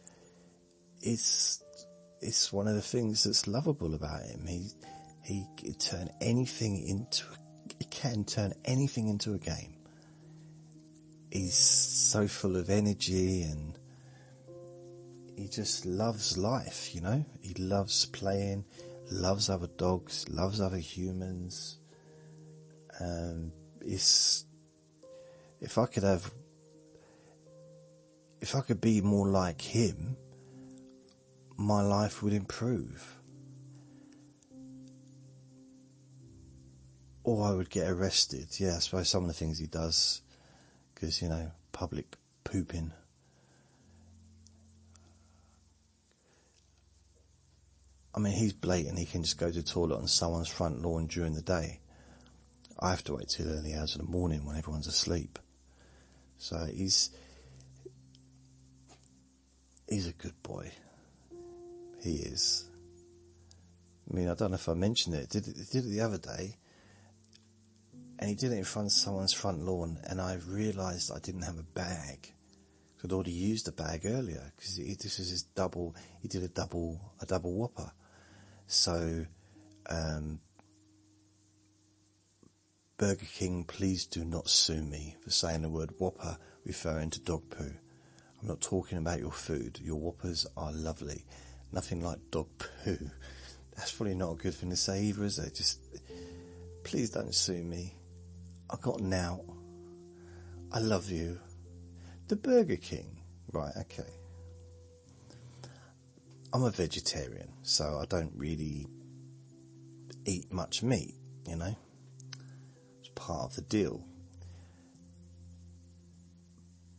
it's, 1.01 1.63
it's 2.21 2.53
one 2.53 2.69
of 2.69 2.75
the 2.75 2.83
things 2.83 3.25
that's 3.25 3.47
lovable 3.47 3.95
about 3.95 4.23
him. 4.23 4.45
He, 4.47 4.71
he 5.23 5.47
can 5.57 5.75
turn 5.75 6.11
anything 6.21 6.87
into, 6.87 7.25
he 7.79 7.85
can 7.87 8.25
turn 8.25 8.55
anything 8.65 9.09
into 9.09 9.35
a 9.35 9.39
game. 9.39 9.75
He's 11.31 11.55
so 11.55 12.27
full 12.27 12.57
of 12.57 12.71
energy 12.71 13.43
and 13.43 13.79
he 15.37 15.47
just 15.47 15.87
loves 15.87 16.37
life, 16.37 16.95
you 16.95 17.01
know? 17.01 17.25
He 17.41 17.55
loves 17.55 18.07
playing, 18.07 18.65
loves 19.11 19.49
other 19.49 19.69
dogs, 19.69 20.29
loves 20.29 20.61
other 20.61 20.79
humans. 20.79 21.79
Um, 23.01 23.53
it's, 23.85 24.45
if 25.61 25.79
I 25.79 25.87
could 25.87 26.03
have, 26.03 26.31
if 28.41 28.55
I 28.55 28.61
could 28.61 28.81
be 28.81 29.01
more 29.01 29.29
like 29.29 29.61
him, 29.61 30.17
my 31.57 31.83
life 31.83 32.23
would 32.23 32.33
improve. 32.33 33.17
Or 37.25 37.47
I 37.47 37.51
would 37.53 37.69
get 37.69 37.91
arrested. 37.91 38.49
Yeah, 38.59 38.77
I 38.77 38.79
suppose 38.79 39.09
some 39.09 39.23
of 39.23 39.29
the 39.29 39.35
things 39.35 39.59
he 39.59 39.67
does, 39.67 40.23
because, 40.95 41.21
you 41.21 41.29
know, 41.29 41.51
public 41.73 42.17
pooping. 42.45 42.93
I 48.15 48.21
mean, 48.21 48.33
he's 48.33 48.53
blatant. 48.53 48.99
He 48.99 49.05
can 49.05 49.23
just 49.23 49.39
go 49.39 49.51
to 49.51 49.53
the 49.53 49.63
toilet 49.63 49.99
on 49.99 50.09
someone's 50.09 50.49
front 50.49 50.83
lawn 50.83 51.07
during 51.07 51.35
the 51.35 51.43
day. 51.43 51.81
I 52.81 52.91
have 52.91 53.03
to 53.05 53.17
wait 53.17 53.29
till 53.29 53.49
early 53.49 53.75
hours 53.75 53.95
of 53.97 54.03
the 54.03 54.11
morning 54.11 54.45
when 54.45 54.57
everyone's 54.57 54.87
asleep. 54.87 55.39
So 56.37 56.67
he's 56.73 57.11
he's 59.89 60.07
a 60.07 60.13
good 60.13 60.41
boy. 60.43 60.71
He 62.03 62.17
is. 62.17 62.71
I 64.11 64.15
mean, 64.15 64.29
I 64.29 64.35
don't 64.35 64.53
know 64.53 64.57
if 64.57 64.69
I 64.69 64.75
mentioned 64.75 65.17
it. 65.17 65.29
Did 65.29 65.49
it 65.49 65.57
did 65.71 65.85
it 65.85 65.89
the 65.89 66.01
other 66.01 66.19
day, 66.19 66.57
and 68.19 68.29
he 68.29 68.37
did 68.37 68.53
it 68.53 68.59
in 68.59 68.65
front 68.65 68.87
of 68.87 68.93
someone's 68.93 69.33
front 69.33 69.65
lawn, 69.65 69.99
and 70.05 70.21
I 70.21 70.39
realised 70.47 71.11
I 71.11 71.19
didn't 71.19 71.43
have 71.43 71.59
a 71.59 71.65
bag. 71.65 72.33
I'd 73.03 73.13
already 73.13 73.33
used 73.33 73.69
a 73.69 73.73
bag 73.73 74.03
earlier 74.07 74.53
because 74.57 74.77
this 74.77 75.19
was 75.19 75.31
his 75.31 75.43
double. 75.43 75.97
He 76.21 76.29
did 76.29 76.45
a 76.45 76.49
double 76.49 77.01
a 77.21 77.27
double 77.27 77.55
whopper, 77.55 77.91
so 78.69 79.27
um, 79.91 80.41
Burger 82.99 83.27
King, 83.33 83.63
please 83.63 84.07
do 84.07 84.25
not 84.25 84.49
sue 84.49 84.83
me 84.83 85.15
for 85.23 85.31
saying 85.31 85.63
the 85.63 85.69
word 85.69 85.93
whopper 85.99 86.37
referring 86.67 87.11
to 87.11 87.21
dog 87.21 87.49
poo. 87.49 87.71
I'm 88.43 88.49
not 88.49 88.61
talking 88.61 88.99
about 88.99 89.21
your 89.21 89.31
food. 89.31 89.79
Your 89.81 90.01
whoppers 90.01 90.49
are 90.57 90.73
lovely. 90.73 91.25
Nothing 91.71 92.03
like 92.03 92.19
dog 92.33 92.49
poo. 92.59 93.11
That's 93.77 93.93
probably 93.93 94.17
not 94.17 94.33
a 94.33 94.35
good 94.35 94.55
thing 94.55 94.71
to 94.71 94.77
say 94.77 95.05
either, 95.05 95.23
is 95.23 95.39
it? 95.39 95.55
Just 95.55 95.79
please 96.83 97.11
don't 97.11 97.33
sue 97.33 97.63
me. 97.63 97.95
I've 98.69 98.81
got 98.81 99.01
out. 99.13 99.45
I 100.73 100.81
love 100.81 101.09
you. 101.09 101.39
The 102.27 102.35
Burger 102.35 102.77
King. 102.77 103.21
Right, 103.53 103.73
okay. 103.79 104.11
I'm 106.53 106.65
a 106.65 106.71
vegetarian, 106.71 107.53
so 107.63 108.01
I 108.03 108.07
don't 108.07 108.33
really 108.35 108.89
eat 110.25 110.53
much 110.53 110.83
meat, 110.83 111.15
you 111.47 111.55
know? 111.55 111.77
Part 113.19 113.51
of 113.51 113.57
the 113.57 113.63
deal. 113.63 114.05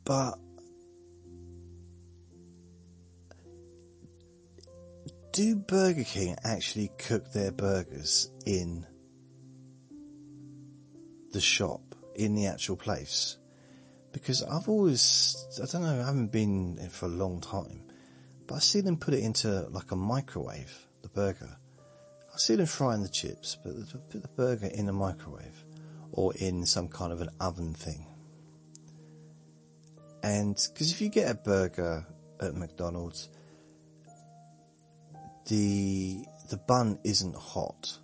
But 0.04 0.38
do 5.32 5.56
Burger 5.56 6.04
King 6.04 6.36
actually 6.44 6.92
cook 6.98 7.32
their 7.32 7.52
burgers 7.52 8.30
in 8.46 8.86
the 11.32 11.40
shop, 11.40 11.96
in 12.16 12.36
the 12.36 12.48
actual 12.48 12.76
place? 12.76 13.38
Because 14.12 14.44
I've 14.44 14.68
always, 14.68 15.48
I 15.62 15.66
don't 15.72 15.84
know, 15.84 16.02
I 16.02 16.06
haven't 16.06 16.32
been 16.32 16.78
in 16.80 16.90
for 16.90 17.06
a 17.06 17.10
long 17.10 17.40
time, 17.40 17.84
but 18.46 18.56
I 18.56 18.60
see 18.60 18.82
them 18.82 18.98
put 18.98 19.14
it 19.14 19.24
into 19.24 19.68
like 19.70 19.92
a 19.92 19.96
microwave, 19.96 20.88
the 21.02 21.10
burger. 21.10 21.58
I 22.34 22.38
see 22.38 22.56
them 22.56 22.66
frying 22.66 23.04
the 23.04 23.10
chips, 23.10 23.58
but 23.64 23.74
they 23.76 24.00
put 24.10 24.22
the 24.22 24.28
burger 24.28 24.68
in 24.68 24.86
the 24.86 24.94
microwave. 24.94 25.64
Or 26.12 26.34
in 26.36 26.66
some 26.66 26.88
kind 26.88 27.12
of 27.12 27.22
an 27.22 27.30
oven 27.40 27.74
thing. 27.74 28.06
And 30.24 30.56
because 30.74 30.92
if 30.92 31.02
you 31.02 31.10
get 31.10 31.32
a 31.32 31.36
burger 31.36 32.06
at 32.42 32.56
McDonald's, 32.56 33.30
the 35.48 36.26
the 36.50 36.58
bun 36.58 37.00
isn't 37.04 37.36
hot. 37.36 38.00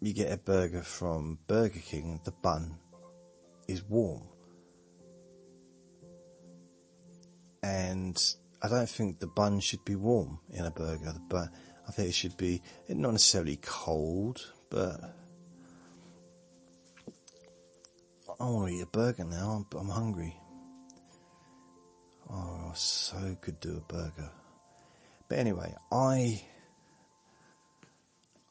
You 0.00 0.12
get 0.12 0.32
a 0.32 0.36
burger 0.36 0.82
from 0.82 1.38
Burger 1.46 1.80
King, 1.80 2.20
the 2.24 2.30
bun 2.30 2.76
is 3.66 3.82
warm. 3.82 4.22
And 7.62 8.22
I 8.62 8.68
don't 8.68 8.88
think 8.88 9.18
the 9.18 9.26
bun 9.26 9.60
should 9.60 9.84
be 9.84 9.96
warm 9.96 10.40
in 10.50 10.66
a 10.66 10.70
burger. 10.70 11.14
Bun, 11.28 11.48
I 11.88 11.92
think 11.92 12.08
it 12.10 12.14
should 12.14 12.36
be 12.36 12.60
not 12.88 13.12
necessarily 13.12 13.58
cold, 13.62 14.52
but 14.70 15.00
I 18.40 18.44
want 18.44 18.68
to 18.68 18.74
eat 18.74 18.82
a 18.82 18.86
burger 18.86 19.24
now. 19.24 19.64
I'm, 19.72 19.78
I'm 19.78 19.88
hungry. 19.88 20.36
Oh, 22.30 22.72
so 22.74 23.36
could 23.40 23.60
do 23.60 23.76
a 23.76 23.92
burger. 23.92 24.30
But 25.28 25.38
anyway, 25.38 25.74
I 25.92 26.42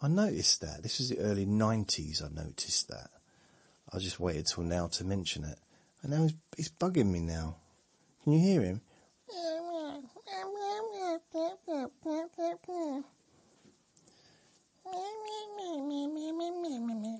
I 0.04 0.10
noticed 0.10 0.60
that. 0.60 0.84
This 0.84 1.00
was 1.00 1.10
the 1.10 1.20
early 1.20 1.46
90s, 1.46 2.22
I 2.22 2.28
noticed 2.28 2.90
that. 2.90 3.10
I 3.94 4.00
just 4.00 4.20
waited 4.20 4.48
till 4.48 4.66
now 4.66 4.88
to 4.88 5.06
mention 5.06 5.46
it. 5.46 5.58
And 6.02 6.12
now 6.12 6.24
he's, 6.24 6.34
he's 6.58 6.70
bugging 6.70 7.10
me 7.10 7.22
now. 7.22 7.56
Can 8.24 8.34
you 8.34 8.40
hear 8.40 8.62
him? 8.62 8.82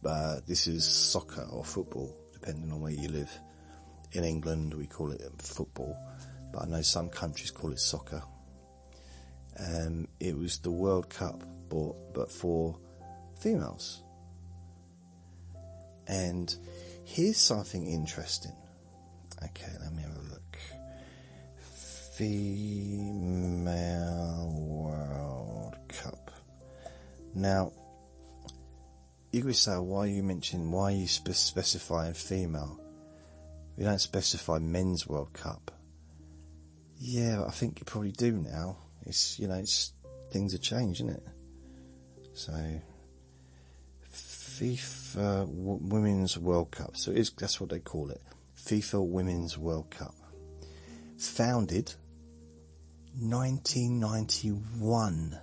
Uh, 0.05 0.37
this 0.47 0.67
is 0.67 0.85
soccer 0.85 1.47
or 1.51 1.63
football, 1.63 2.15
depending 2.33 2.71
on 2.71 2.81
where 2.81 2.91
you 2.91 3.09
live. 3.09 3.31
In 4.13 4.23
England, 4.23 4.73
we 4.73 4.87
call 4.87 5.11
it 5.11 5.21
football, 5.39 5.97
but 6.51 6.63
I 6.63 6.65
know 6.65 6.81
some 6.81 7.09
countries 7.09 7.51
call 7.51 7.71
it 7.71 7.79
soccer. 7.79 8.21
Um, 9.59 10.07
it 10.19 10.37
was 10.37 10.59
the 10.59 10.71
World 10.71 11.09
Cup, 11.09 11.43
but, 11.69 12.13
but 12.13 12.31
for 12.31 12.77
females. 13.41 14.03
And 16.07 16.55
here's 17.03 17.37
something 17.37 17.85
interesting. 17.87 18.55
Okay, 19.43 19.71
let 19.81 19.93
me 19.93 20.03
have 20.03 20.15
a 20.15 20.29
look 20.29 20.41
female 22.21 22.93
World 24.59 25.75
Cup. 25.87 26.29
Now, 27.33 27.71
you 29.31 29.41
could 29.41 29.55
say, 29.55 29.75
why 29.77 30.01
are 30.01 30.07
you 30.07 30.21
mentioning, 30.21 30.69
why 30.71 30.91
are 30.91 30.95
you 30.95 31.07
spe- 31.07 31.31
specifying 31.31 32.13
female? 32.13 32.79
We 33.75 33.85
don't 33.85 33.97
specify 33.97 34.59
men's 34.59 35.07
World 35.07 35.33
Cup. 35.33 35.71
Yeah, 36.99 37.37
but 37.39 37.47
I 37.47 37.51
think 37.51 37.79
you 37.79 37.85
probably 37.85 38.11
do 38.11 38.33
now. 38.33 38.77
It's, 39.07 39.39
you 39.39 39.47
know, 39.47 39.55
it's, 39.55 39.93
things 40.29 40.51
have 40.51 40.61
changed, 40.61 41.01
isn't 41.01 41.15
it? 41.15 41.23
So, 42.33 42.53
FIFA 44.59 45.47
Women's 45.49 46.37
World 46.37 46.71
Cup. 46.71 46.97
So 46.97 47.11
that's 47.11 47.59
what 47.59 47.69
they 47.69 47.79
call 47.79 48.11
it. 48.11 48.21
FIFA 48.57 49.07
Women's 49.07 49.57
World 49.57 49.89
Cup. 49.89 50.13
Founded 51.17 51.95
1991. 53.19 55.39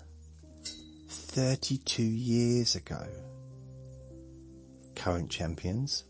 32 1.08 2.02
years 2.02 2.74
ago. 2.74 3.06
Current 4.94 5.30
champions. 5.30 6.04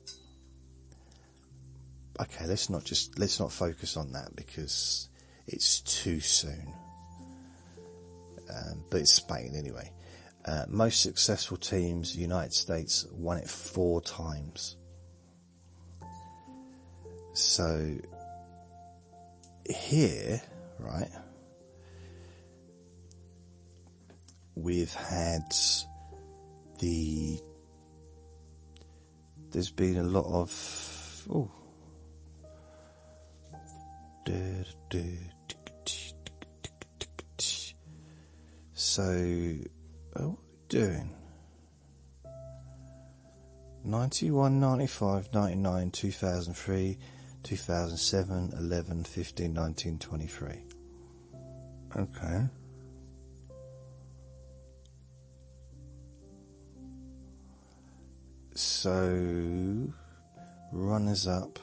Okay, 2.20 2.46
let's 2.46 2.68
not 2.68 2.84
just, 2.84 3.16
let's 3.18 3.38
not 3.38 3.52
focus 3.52 3.96
on 3.96 4.12
that 4.12 4.34
because 4.34 5.08
it's 5.46 5.80
too 5.80 6.20
soon. 6.20 6.72
Um, 8.50 8.82
but 8.90 9.02
it's 9.02 9.12
Spain 9.12 9.54
anyway. 9.56 9.92
Uh, 10.48 10.64
most 10.66 11.02
successful 11.02 11.58
teams, 11.58 12.16
United 12.16 12.54
States, 12.54 13.06
won 13.12 13.36
it 13.36 13.46
four 13.46 14.00
times. 14.00 14.78
So 17.34 17.98
here, 19.68 20.40
right, 20.78 21.10
we've 24.54 24.94
had 24.94 25.42
the 26.78 27.38
there's 29.50 29.70
been 29.70 29.98
a 29.98 30.02
lot 30.02 30.24
of 30.24 31.26
oh 31.30 31.50
so 38.72 39.58
what 40.26 40.68
doing? 40.68 41.14
91 43.84 44.60
95 44.60 45.32
99 45.32 45.90
2003 45.90 46.98
2007 47.42 48.52
11 48.58 49.04
15 49.04 49.52
19 49.52 49.98
23 49.98 50.62
okay. 51.96 52.48
So, 58.54 59.92
runners 60.72 61.28
up. 61.28 61.60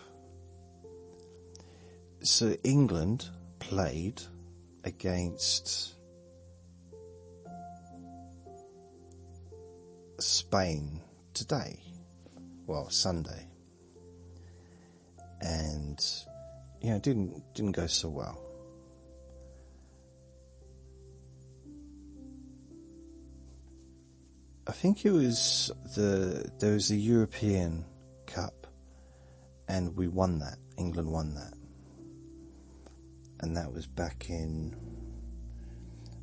So, 2.22 2.56
England 2.64 3.28
played 3.60 4.22
against 4.86 5.95
Spain 10.26 11.01
today. 11.34 11.80
Well, 12.67 12.89
Sunday. 12.89 13.47
And, 15.41 16.03
you 16.82 16.91
know, 16.91 16.99
didn't, 16.99 17.43
didn't 17.53 17.73
go 17.73 17.88
so 17.88 18.09
well. 18.09 18.41
I 24.67 24.71
think 24.71 25.05
it 25.05 25.11
was 25.11 25.71
the 25.95 26.49
there 26.59 26.73
was 26.73 26.88
the 26.89 26.97
European 26.97 27.86
Cup, 28.26 28.65
and 29.67 29.95
we 29.95 30.07
won 30.07 30.39
that. 30.39 30.57
England 30.78 31.11
won 31.11 31.36
that, 31.36 31.53
and 33.41 33.55
that 33.55 33.71
was 33.71 33.86
back 33.86 34.28
in. 34.28 34.76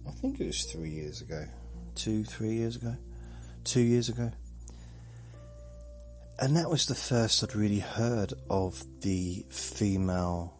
I 0.08 0.10
think 0.10 0.40
it 0.40 0.46
was 0.46 0.64
three 0.64 0.90
years 0.90 1.20
ago, 1.20 1.46
two, 1.94 2.24
three 2.24 2.54
years 2.54 2.74
ago, 2.74 2.96
two 3.64 3.80
years 3.80 4.08
ago. 4.08 4.30
and 6.38 6.56
that 6.56 6.68
was 6.68 6.86
the 6.86 6.94
first 6.94 7.44
I'd 7.44 7.54
really 7.54 7.78
heard 7.78 8.32
of 8.50 8.82
the 9.00 9.44
female 9.48 10.54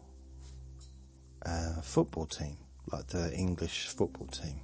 uh, 1.45 1.81
football 1.81 2.25
team, 2.25 2.55
like 2.89 3.07
the 3.07 3.33
English 3.33 3.87
football 3.87 4.27
team. 4.27 4.61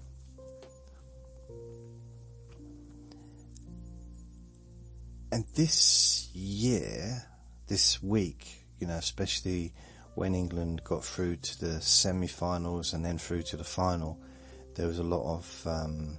And 5.31 5.43
this 5.55 6.29
year, 6.33 7.23
this 7.67 8.01
week, 8.01 8.65
you 8.79 8.87
know, 8.87 8.95
especially 8.95 9.73
when 10.15 10.33
England 10.33 10.83
got 10.85 11.03
through 11.03 11.35
to 11.35 11.59
the 11.59 11.81
semi-finals 11.81 12.93
and 12.93 13.03
then 13.03 13.17
through 13.17 13.43
to 13.43 13.57
the 13.57 13.63
final, 13.65 14.19
there 14.75 14.87
was 14.87 14.99
a 14.99 15.03
lot 15.03 15.35
of 15.35 15.67
um, 15.67 16.17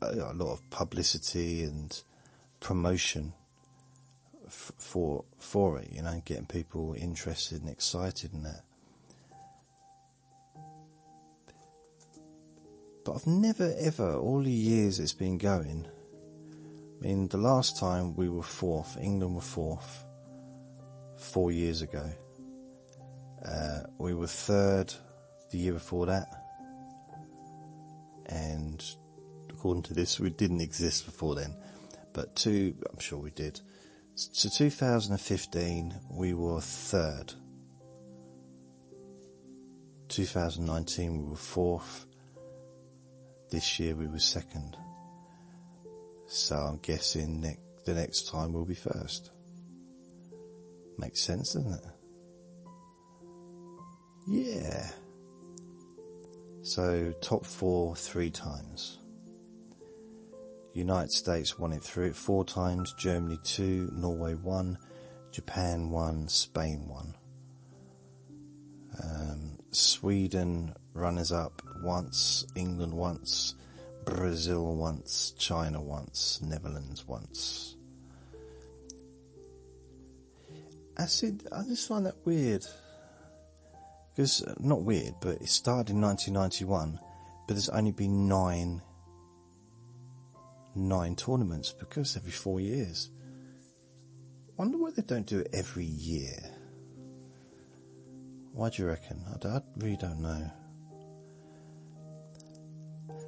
a 0.00 0.32
lot 0.34 0.52
of 0.52 0.70
publicity 0.70 1.62
and 1.62 2.02
promotion 2.60 3.32
f- 4.46 4.72
for 4.78 5.24
for 5.38 5.78
it. 5.78 5.88
You 5.92 6.02
know, 6.02 6.22
getting 6.24 6.46
people 6.46 6.94
interested 6.98 7.62
and 7.62 7.70
excited 7.70 8.32
in 8.32 8.42
that. 8.44 8.62
But 13.04 13.14
I've 13.14 13.26
never 13.26 13.74
ever, 13.78 14.14
all 14.16 14.42
the 14.42 14.50
years 14.50 15.00
it's 15.00 15.14
been 15.14 15.38
going, 15.38 15.86
I 16.98 17.02
mean, 17.02 17.28
the 17.28 17.38
last 17.38 17.78
time 17.78 18.14
we 18.16 18.28
were 18.28 18.42
fourth, 18.42 18.98
England 19.00 19.34
were 19.34 19.40
fourth, 19.40 20.04
four 21.16 21.50
years 21.50 21.80
ago. 21.80 22.10
Uh, 23.42 23.80
we 23.98 24.14
were 24.14 24.26
third 24.26 24.92
the 25.50 25.58
year 25.58 25.72
before 25.72 26.06
that, 26.06 26.26
and 28.26 28.84
according 29.58 29.82
to 29.82 29.94
this, 29.94 30.20
we 30.20 30.30
didn't 30.30 30.60
exist 30.60 31.04
before 31.04 31.34
then. 31.34 31.52
But 32.12 32.36
two, 32.36 32.76
I'm 32.92 33.00
sure 33.00 33.18
we 33.18 33.32
did. 33.32 33.60
So 34.14 34.48
2015, 34.48 35.94
we 36.12 36.32
were 36.32 36.60
third. 36.60 37.32
2019, 40.08 41.24
we 41.24 41.30
were 41.30 41.36
fourth. 41.36 42.06
This 43.50 43.80
year, 43.80 43.96
we 43.96 44.06
were 44.06 44.20
second. 44.20 44.76
So 46.28 46.54
I'm 46.54 46.78
guessing 46.78 47.40
ne- 47.40 47.58
the 47.84 47.94
next 47.94 48.30
time 48.30 48.52
we'll 48.52 48.64
be 48.64 48.74
first. 48.74 49.30
Makes 50.98 51.20
sense, 51.20 51.54
doesn't 51.54 51.72
it? 51.72 51.84
Yeah. 54.28 54.90
So 56.62 57.12
top 57.22 57.44
four 57.44 57.96
three 57.96 58.30
times. 58.30 58.98
United 60.78 61.10
States 61.10 61.58
won 61.58 61.72
it 61.72 61.82
through 61.82 62.12
four 62.12 62.44
times, 62.44 62.92
Germany 62.92 63.38
two, 63.42 63.90
Norway 63.92 64.34
one, 64.34 64.78
Japan 65.32 65.90
one, 65.90 66.28
Spain 66.28 66.86
one. 66.86 67.14
Um, 69.02 69.58
Sweden 69.72 70.74
runners 70.94 71.32
up 71.32 71.62
once, 71.82 72.46
England 72.54 72.94
once, 72.94 73.56
Brazil 74.04 74.76
once, 74.76 75.32
China 75.36 75.82
once, 75.82 76.40
Netherlands 76.42 77.06
once. 77.06 77.76
I 80.96 81.06
said, 81.06 81.42
I 81.52 81.62
just 81.64 81.88
find 81.88 82.06
that 82.06 82.24
weird. 82.24 82.64
Because, 84.14 84.42
uh, 84.42 84.54
not 84.58 84.82
weird, 84.82 85.14
but 85.20 85.40
it 85.42 85.48
started 85.48 85.90
in 85.90 86.00
1991, 86.00 86.98
but 87.46 87.54
there's 87.54 87.68
only 87.68 87.92
been 87.92 88.28
nine, 88.28 88.82
nine 90.74 91.16
tournaments 91.16 91.72
because 91.72 92.16
every 92.16 92.30
four 92.30 92.60
years. 92.60 93.10
Wonder 94.56 94.78
why 94.78 94.90
they 94.90 95.02
don't 95.02 95.26
do 95.26 95.40
it 95.40 95.50
every 95.52 95.84
year. 95.84 96.38
Why 98.52 98.70
do 98.70 98.82
you 98.82 98.88
reckon? 98.88 99.24
I, 99.28 99.48
I 99.48 99.60
really 99.76 99.96
don't 99.96 100.20
know. 100.20 100.50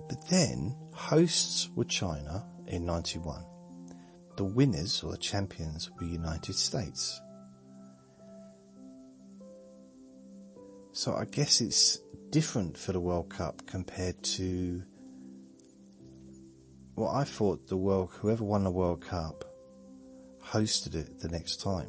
But 0.08 0.28
then, 0.28 0.76
hosts 0.92 1.68
were 1.76 1.84
China 1.84 2.44
in 2.66 2.84
91. 2.84 3.44
The 4.36 4.44
winners, 4.44 5.04
or 5.04 5.12
the 5.12 5.18
champions, 5.18 5.90
were 5.92 6.06
United 6.06 6.56
States. 6.56 7.20
So 10.92 11.14
I 11.14 11.26
guess 11.26 11.60
it's 11.60 12.00
different 12.30 12.76
for 12.76 12.92
the 12.92 13.00
World 13.00 13.30
Cup 13.30 13.66
compared 13.66 14.20
to 14.24 14.82
well, 17.00 17.16
I 17.16 17.24
thought 17.24 17.68
the 17.68 17.78
world 17.78 18.10
whoever 18.20 18.44
won 18.44 18.62
the 18.62 18.70
World 18.70 19.00
Cup 19.00 19.46
hosted 20.48 20.94
it 20.94 21.20
the 21.20 21.30
next 21.30 21.62
time. 21.62 21.88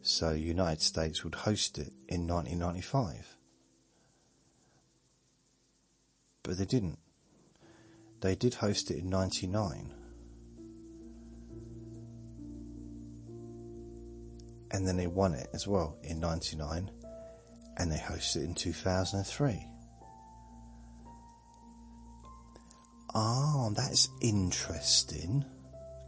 So 0.00 0.30
United 0.30 0.80
States 0.80 1.22
would 1.22 1.34
host 1.34 1.76
it 1.76 1.92
in 2.08 2.26
1995. 2.26 3.36
But 6.42 6.56
they 6.56 6.64
didn't. 6.64 6.98
They 8.22 8.34
did 8.34 8.54
host 8.54 8.90
it 8.90 9.00
in 9.00 9.10
99. 9.10 9.92
And 14.70 14.88
then 14.88 14.96
they 14.96 15.08
won 15.08 15.34
it 15.34 15.48
as 15.52 15.66
well 15.68 15.98
in 16.02 16.20
99 16.20 16.90
and 17.76 17.92
they 17.92 17.98
hosted 17.98 18.36
it 18.36 18.44
in 18.44 18.54
2003. 18.54 19.71
Ah, 23.14 23.68
that's 23.74 24.08
interesting, 24.20 25.44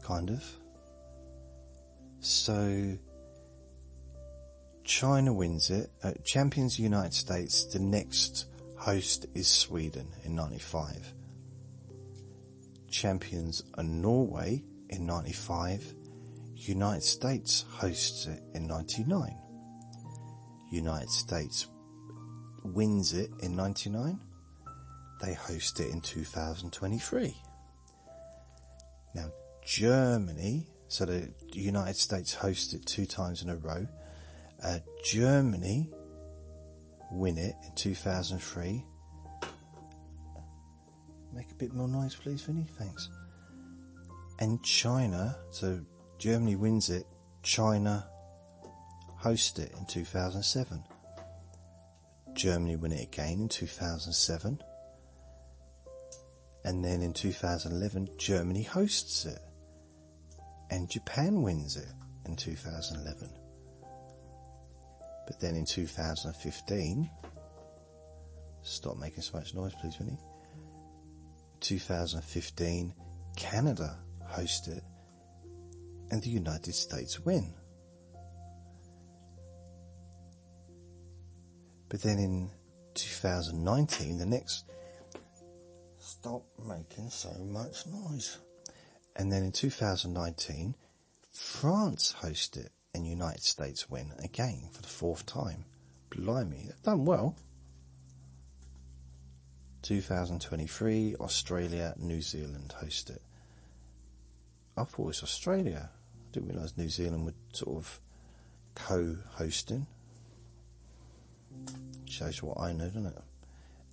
kind 0.02 0.30
of. 0.30 0.42
So, 2.20 2.96
China 4.84 5.32
wins 5.32 5.70
it. 5.70 5.90
Uh, 6.02 6.12
champions 6.24 6.78
United 6.78 7.12
States. 7.12 7.64
The 7.64 7.78
next 7.78 8.46
host 8.78 9.26
is 9.34 9.48
Sweden 9.48 10.06
in 10.24 10.34
95. 10.34 11.12
Champions 12.90 13.62
are 13.74 13.84
Norway 13.84 14.62
in 14.88 15.04
95. 15.04 15.94
United 16.54 17.02
States 17.02 17.64
hosts 17.68 18.26
it 18.26 18.42
in 18.54 18.66
99. 18.66 19.36
United 20.70 21.10
States 21.10 21.66
wins 22.62 23.12
it 23.12 23.30
in 23.40 23.56
99. 23.56 24.20
They 25.20 25.34
host 25.34 25.80
it 25.80 25.90
in 25.90 26.00
2023. 26.00 27.34
Now, 29.14 29.30
Germany, 29.64 30.66
so 30.88 31.06
the 31.06 31.32
United 31.52 31.96
States 31.96 32.34
host 32.34 32.74
it 32.74 32.84
two 32.84 33.06
times 33.06 33.42
in 33.42 33.48
a 33.48 33.56
row. 33.56 33.86
Uh, 34.62 34.78
Germany 35.04 35.90
win 37.10 37.38
it 37.38 37.54
in 37.64 37.74
2003. 37.74 38.84
Make 41.32 41.50
a 41.50 41.54
bit 41.54 41.72
more 41.72 41.88
noise, 41.88 42.14
please, 42.14 42.42
Vinny. 42.42 42.66
Thanks. 42.78 43.08
And 44.40 44.62
China, 44.62 45.36
so 45.50 45.80
Germany 46.18 46.56
wins 46.56 46.90
it. 46.90 47.06
China 47.42 48.06
host 49.16 49.58
it 49.58 49.72
in 49.78 49.86
2007. 49.86 50.82
Germany 52.34 52.76
win 52.76 52.92
it 52.92 53.02
again 53.02 53.40
in 53.40 53.48
2007. 53.48 54.60
And 56.64 56.82
then 56.84 57.02
in 57.02 57.12
2011, 57.12 58.08
Germany 58.16 58.62
hosts 58.62 59.26
it. 59.26 59.38
And 60.70 60.88
Japan 60.88 61.42
wins 61.42 61.76
it 61.76 61.92
in 62.26 62.36
2011. 62.36 63.30
But 65.26 65.40
then 65.40 65.56
in 65.56 65.64
2015, 65.64 67.10
stop 68.62 68.96
making 68.98 69.22
so 69.22 69.38
much 69.38 69.54
noise, 69.54 69.72
please, 69.80 69.96
Vinny. 69.96 70.18
2015, 71.60 72.94
Canada 73.36 73.98
host 74.26 74.68
it, 74.68 74.82
and 76.10 76.22
the 76.22 76.28
United 76.28 76.74
States 76.74 77.20
win. 77.20 77.54
But 81.88 82.02
then 82.02 82.18
in 82.18 82.50
2019, 82.94 84.18
the 84.18 84.26
next. 84.26 84.64
Stop 86.20 86.44
making 86.66 87.10
so 87.10 87.34
much 87.44 87.86
noise. 87.86 88.38
And 89.16 89.30
then 89.32 89.42
in 89.42 89.52
2019, 89.52 90.74
France 91.32 92.12
host 92.12 92.56
it 92.56 92.70
and 92.94 93.06
United 93.06 93.42
States 93.42 93.90
win 93.90 94.12
again 94.22 94.68
for 94.72 94.80
the 94.80 94.88
fourth 94.88 95.26
time. 95.26 95.64
Blimey, 96.10 96.66
they've 96.66 96.82
done 96.82 97.04
well. 97.04 97.36
2023, 99.82 101.16
Australia, 101.20 101.94
New 101.98 102.22
Zealand 102.22 102.74
host 102.80 103.10
it. 103.10 103.20
I 104.76 104.84
thought 104.84 105.02
it 105.02 105.06
was 105.06 105.22
Australia. 105.22 105.90
I 105.92 106.32
didn't 106.32 106.48
realise 106.50 106.76
New 106.76 106.88
Zealand 106.88 107.24
would 107.26 107.34
sort 107.52 107.76
of 107.76 108.00
co-hosting. 108.76 109.86
Shows 112.06 112.42
what 112.42 112.58
I 112.60 112.72
know, 112.72 112.86
doesn't 112.86 113.06
it? 113.06 113.22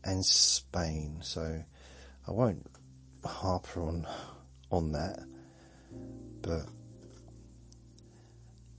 And 0.06 0.24
Spain. 0.24 1.18
So 1.22 1.64
I 2.32 2.34
won't 2.34 2.66
harper 3.26 3.84
on 3.84 4.08
on 4.72 4.94
that, 4.94 5.20
but 6.42 6.66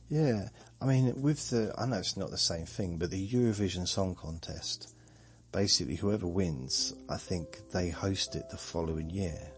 yeah, 0.09 0.49
I 0.81 0.87
mean, 0.87 1.21
with 1.21 1.51
the 1.51 1.75
I 1.77 1.85
know 1.85 1.99
it's 1.99 2.17
not 2.17 2.31
the 2.31 2.39
same 2.39 2.65
thing, 2.65 2.97
but 2.97 3.11
the 3.11 3.29
Eurovision 3.29 3.87
Song 3.87 4.15
Contest, 4.15 4.95
basically 5.53 5.97
whoever 5.97 6.27
wins, 6.27 6.95
I 7.11 7.19
think 7.19 7.71
they 7.73 7.91
host 7.91 8.37
it 8.37 8.49
the 8.49 8.57
following 8.57 9.11
year. 9.11 9.51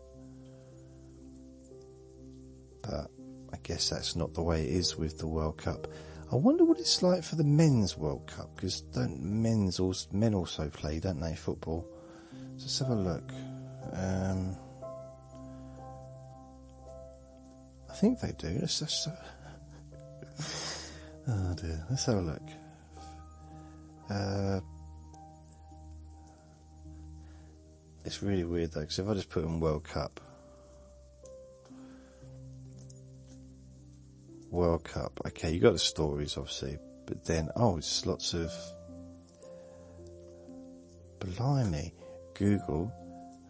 But 2.83 3.13
I 3.53 3.59
guess 3.63 3.91
that's 3.91 4.17
not 4.17 4.35
the 4.35 4.43
way 4.43 4.65
it 4.65 4.71
is 4.71 4.97
with 4.97 5.19
the 5.19 5.29
World 5.29 5.59
Cup. 5.59 5.87
I 6.33 6.35
wonder 6.35 6.65
what 6.65 6.81
it's 6.81 7.01
like 7.01 7.23
for 7.23 7.37
the 7.37 7.45
men's 7.45 7.97
World 7.97 8.27
Cup 8.27 8.57
because 8.57 8.81
don't 8.81 9.23
men's 9.23 9.79
also, 9.79 10.09
men 10.11 10.35
also 10.35 10.69
play, 10.69 10.99
don't 10.99 11.21
they, 11.21 11.37
football? 11.37 11.87
Let's 12.59 12.81
have 12.81 12.91
a 12.91 12.95
look. 12.97 13.31
Um, 13.93 14.57
I 17.91 17.95
think 17.95 18.21
they 18.21 18.33
do. 18.39 18.59
Let's 18.61 18.81
just. 18.81 19.09
oh 21.29 21.55
dear. 21.55 21.87
Let's 21.89 22.07
have 22.07 22.19
a 22.19 22.21
look. 22.21 22.43
Uh, 24.11 24.61
it's 28.05 28.23
really 28.23 28.45
weird 28.45 28.73
though, 28.73 28.81
because 28.81 28.99
if 28.99 29.09
I 29.09 29.15
just 29.15 29.31
put 29.31 29.45
in 29.45 29.61
World 29.61 29.85
Cup, 29.85 30.21
World 34.51 34.85
Cup. 34.85 35.21
Okay, 35.27 35.53
you 35.53 35.61
got 35.61 35.73
the 35.73 35.79
stories, 35.79 36.37
obviously, 36.37 36.79
but 37.07 37.25
then 37.25 37.51
oh, 37.57 37.77
it's 37.77 38.07
lots 38.07 38.35
of 38.35 38.53
blimey. 41.19 41.93
Google 42.35 42.93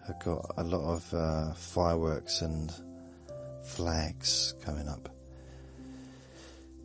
have 0.07 0.19
got 0.25 0.55
a 0.57 0.65
lot 0.65 0.83
of 0.83 1.15
uh, 1.15 1.55
fireworks 1.55 2.43
and 2.43 2.73
flags 3.65 4.55
coming 4.65 4.89
up. 4.89 5.09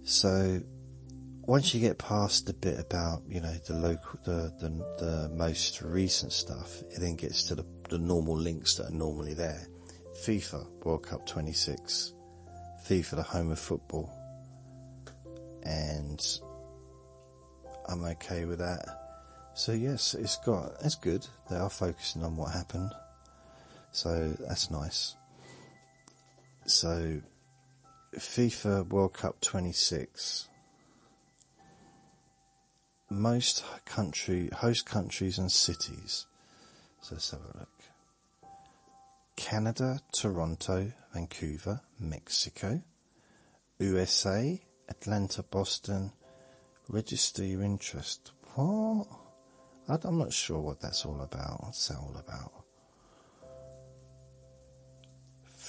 So 0.03 0.61
once 1.41 1.73
you 1.73 1.79
get 1.79 1.97
past 1.97 2.45
the 2.45 2.53
bit 2.53 2.79
about 2.79 3.23
you 3.27 3.41
know 3.41 3.53
the 3.67 3.73
local, 3.73 4.19
the 4.23 4.53
the, 4.59 4.69
the 5.03 5.29
most 5.35 5.81
recent 5.81 6.31
stuff, 6.31 6.81
it 6.91 6.99
then 6.99 7.15
gets 7.15 7.43
to 7.45 7.55
the, 7.55 7.65
the 7.89 7.97
normal 7.97 8.37
links 8.37 8.75
that 8.75 8.87
are 8.87 8.95
normally 8.95 9.33
there. 9.33 9.67
FIFA 10.25 10.65
World 10.83 11.03
Cup 11.03 11.25
26 11.25 12.13
FIFA, 12.85 13.09
the 13.17 13.23
home 13.23 13.51
of 13.51 13.59
football, 13.59 14.11
and 15.63 16.25
I'm 17.87 18.03
okay 18.03 18.45
with 18.45 18.59
that. 18.59 18.85
So 19.53 19.73
yes, 19.73 20.13
it's 20.13 20.37
got 20.37 20.73
it's 20.83 20.95
good. 20.95 21.25
They 21.49 21.57
are 21.57 21.69
focusing 21.69 22.23
on 22.23 22.35
what 22.35 22.51
happened, 22.51 22.91
so 23.91 24.35
that's 24.39 24.69
nice. 24.71 25.15
So, 26.65 27.21
FIFA 28.15 28.87
World 28.89 29.13
Cup 29.13 29.41
26. 29.41 30.47
Most 33.09 33.63
country 33.85 34.49
host 34.53 34.85
countries 34.85 35.39
and 35.39 35.51
cities. 35.51 36.27
So 37.01 37.15
let's 37.15 37.31
have 37.31 37.41
a 37.41 37.57
look. 37.57 37.69
Canada, 39.35 40.01
Toronto, 40.11 40.91
Vancouver, 41.13 41.81
Mexico, 41.99 42.81
USA, 43.79 44.61
Atlanta, 44.89 45.41
Boston. 45.41 46.11
Register 46.87 47.43
your 47.43 47.63
interest. 47.63 48.31
What? 48.53 49.07
I'm 50.03 50.19
not 50.19 50.33
sure 50.33 50.59
what 50.59 50.81
that's 50.81 51.05
all 51.05 51.21
about. 51.21 51.63
What's 51.63 51.87
that 51.87 51.97
all 51.97 52.15
about? 52.15 52.58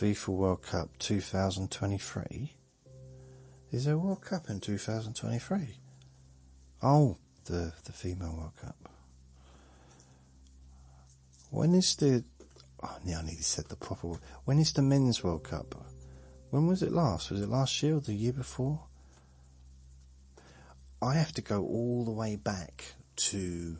FIFA 0.00 0.28
World 0.28 0.62
Cup 0.62 0.96
2023? 0.98 2.54
Is 3.70 3.84
there 3.84 3.92
a 3.92 3.98
World 3.98 4.22
Cup 4.22 4.48
in 4.48 4.58
2023? 4.58 5.76
Oh, 6.82 7.18
the, 7.44 7.74
the 7.84 7.92
female 7.92 8.34
World 8.34 8.56
Cup. 8.58 8.88
When 11.50 11.74
is 11.74 11.94
the 11.96 12.24
Oh, 12.82 12.96
yeah, 13.04 13.18
I 13.18 13.22
nearly 13.24 13.42
said 13.42 13.66
the 13.66 13.76
proper. 13.76 14.18
When 14.46 14.58
is 14.58 14.72
the 14.72 14.80
men's 14.80 15.22
World 15.22 15.44
Cup? 15.44 15.74
When 16.48 16.66
was 16.66 16.82
it 16.82 16.92
last? 16.92 17.30
Was 17.30 17.42
it 17.42 17.50
last 17.50 17.82
year 17.82 17.96
or 17.96 18.00
the 18.00 18.14
year 18.14 18.32
before? 18.32 18.80
I 21.02 21.12
have 21.16 21.32
to 21.32 21.42
go 21.42 21.62
all 21.62 22.06
the 22.06 22.10
way 22.10 22.36
back 22.36 22.94
to 23.16 23.76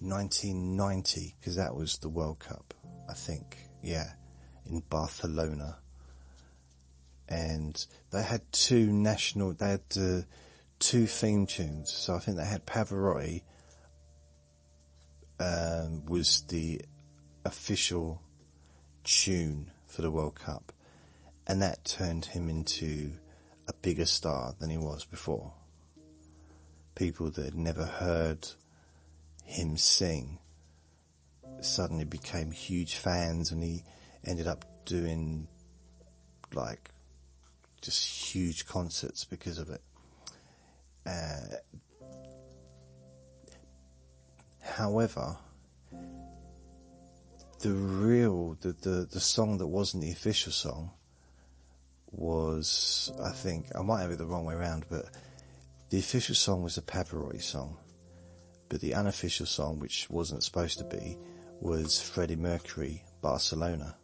1990 0.00 1.36
because 1.38 1.54
that 1.54 1.76
was 1.76 1.98
the 1.98 2.08
World 2.08 2.40
Cup, 2.40 2.74
I 3.08 3.14
think. 3.14 3.56
Yeah, 3.84 4.14
in 4.68 4.80
Barcelona. 4.88 5.78
And 7.28 7.84
they 8.10 8.22
had 8.22 8.42
two 8.52 8.92
national, 8.92 9.54
they 9.54 9.70
had 9.70 9.80
uh, 9.98 10.20
two 10.78 11.06
theme 11.06 11.46
tunes. 11.46 11.90
So 11.92 12.14
I 12.14 12.18
think 12.18 12.36
they 12.36 12.44
had 12.44 12.66
Pavarotti 12.66 13.42
um, 15.40 16.04
was 16.06 16.42
the 16.48 16.82
official 17.44 18.22
tune 19.02 19.70
for 19.86 20.02
the 20.02 20.10
World 20.10 20.34
Cup, 20.34 20.72
and 21.46 21.60
that 21.62 21.84
turned 21.84 22.26
him 22.26 22.48
into 22.48 23.12
a 23.68 23.72
bigger 23.72 24.06
star 24.06 24.54
than 24.58 24.70
he 24.70 24.78
was 24.78 25.04
before. 25.04 25.52
People 26.94 27.30
that 27.30 27.44
had 27.44 27.54
never 27.54 27.84
heard 27.84 28.48
him 29.44 29.76
sing 29.76 30.38
suddenly 31.60 32.04
became 32.04 32.50
huge 32.50 32.94
fans, 32.94 33.50
and 33.50 33.62
he 33.62 33.84
ended 34.26 34.46
up 34.46 34.64
doing 34.84 35.48
like 36.52 36.90
just 37.80 38.32
huge 38.34 38.66
concerts 38.66 39.24
because 39.24 39.58
of 39.58 39.68
it. 39.70 39.82
Uh, 41.06 41.56
however, 44.62 45.36
the 47.60 47.70
real 47.72 48.56
the, 48.60 48.72
the 48.72 49.08
the 49.10 49.20
song 49.20 49.58
that 49.58 49.66
wasn't 49.66 50.02
the 50.02 50.10
official 50.10 50.52
song 50.52 50.90
was 52.10 53.12
I 53.22 53.30
think 53.30 53.66
I 53.76 53.82
might 53.82 54.02
have 54.02 54.10
it 54.10 54.18
the 54.18 54.26
wrong 54.26 54.44
way 54.44 54.54
around, 54.54 54.86
but 54.88 55.06
the 55.90 55.98
official 55.98 56.34
song 56.34 56.62
was 56.62 56.76
the 56.76 56.82
Pavarotti 56.82 57.42
song, 57.42 57.76
but 58.68 58.80
the 58.80 58.94
unofficial 58.94 59.46
song, 59.46 59.78
which 59.78 60.08
wasn't 60.10 60.42
supposed 60.42 60.78
to 60.78 60.84
be, 60.84 61.18
was 61.60 62.00
Freddie 62.00 62.36
Mercury 62.36 63.04
Barcelona, 63.20 63.96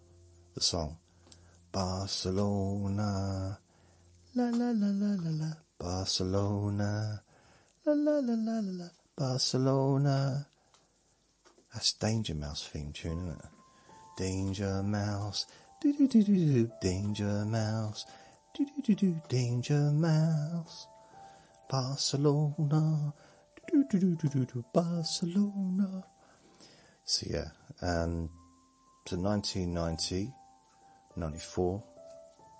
the 0.61 0.65
song. 0.65 0.97
Barcelona, 1.73 3.59
la 4.35 4.45
la 4.51 4.71
la 4.73 4.91
la 4.93 5.15
la 5.17 5.31
la. 5.41 5.57
Barcelona, 5.79 7.23
la 7.87 7.93
la 7.95 8.21
la 8.21 8.35
la 8.35 8.61
la 8.61 8.85
la. 8.85 8.89
Barcelona. 9.17 10.47
That's 11.73 11.93
Danger 11.95 12.35
Mouse 12.35 12.69
theme 12.69 12.93
tune, 12.93 13.29
isn't 13.29 13.41
it? 13.41 13.51
Danger 14.19 14.83
Mouse, 14.83 15.47
do 15.81 15.93
do 15.97 16.07
do 16.07 16.23
do 16.23 16.35
do, 16.35 16.71
Danger 16.83 17.45
Mouse, 17.47 18.05
do 18.55 18.67
do 18.67 18.83
do 18.83 18.95
do, 18.95 19.23
Danger 19.29 19.91
Mouse, 19.93 20.89
Barcelona, 21.71 23.15
do 23.73 23.85
do 23.89 23.99
do 23.99 24.15
do 24.17 24.29
do 24.29 24.45
do, 24.45 24.65
Barcelona. 24.75 26.05
So 27.05 27.27
yeah, 27.31 27.49
um, 27.81 28.29
so 29.07 29.17
1990, 29.17 30.33
94, 31.17 31.83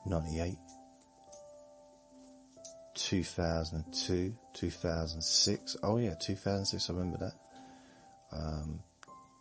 98, 0.07 0.57
2002, 2.95 4.37
2006. 4.55 5.77
Oh 5.83 5.97
yeah, 5.97 6.15
2006. 6.21 6.91
I 6.91 6.93
remember 6.93 7.19
that. 7.19 7.33
Um, 8.33 8.81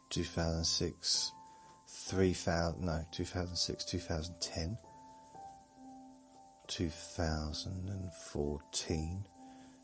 2006, 0.10 1.32
3000, 1.88 2.86
no, 2.86 3.06
2006, 3.12 3.86
2010, 3.86 4.78
2014, 6.68 9.26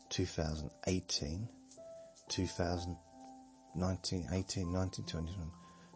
2018, 0.08 1.48
2019, 2.28 4.28
18, 4.32 4.72
19, 4.72 5.04
20, 5.04 5.32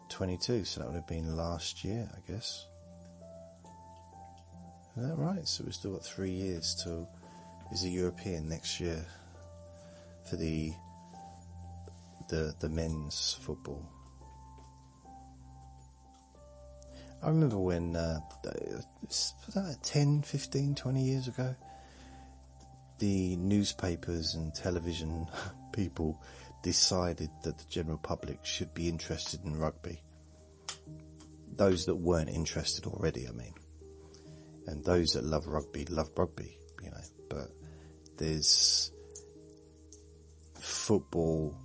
22. 0.09 0.65
So 0.65 0.79
that 0.79 0.87
would 0.87 0.95
have 0.95 1.07
been 1.07 1.35
last 1.35 1.83
year, 1.83 2.09
I 2.15 2.19
guess. 2.31 2.67
That 4.97 5.15
right? 5.17 5.47
So 5.47 5.63
we've 5.63 5.73
still 5.73 5.93
got 5.93 6.03
three 6.03 6.31
years 6.31 6.75
till 6.83 7.09
is 7.71 7.85
a 7.85 7.89
European 7.89 8.49
next 8.49 8.79
year 8.79 9.05
for 10.29 10.35
the 10.35 10.73
the 12.29 12.53
the 12.59 12.69
men's 12.69 13.37
football. 13.41 13.87
I 17.23 17.27
remember 17.27 17.59
when, 17.59 17.95
uh, 17.95 18.19
10, 19.83 20.23
15, 20.23 20.73
20 20.73 21.03
years 21.03 21.27
ago, 21.27 21.55
the 22.97 23.35
newspapers 23.35 24.33
and 24.33 24.51
television 24.55 25.27
people 25.71 26.19
decided 26.63 27.29
that 27.43 27.59
the 27.59 27.63
general 27.69 27.99
public 27.99 28.43
should 28.43 28.73
be 28.73 28.89
interested 28.89 29.45
in 29.45 29.55
rugby. 29.59 30.01
those 31.53 31.85
that 31.85 31.95
weren't 31.95 32.29
interested 32.29 32.85
already, 32.87 33.27
I 33.27 33.31
mean. 33.31 33.53
And 34.67 34.83
those 34.83 35.13
that 35.13 35.23
love 35.23 35.47
rugby, 35.47 35.85
love 35.85 36.11
rugby, 36.15 36.57
you 36.83 36.91
know, 36.91 37.01
but 37.29 37.51
there's 38.17 38.91
football, 40.53 41.57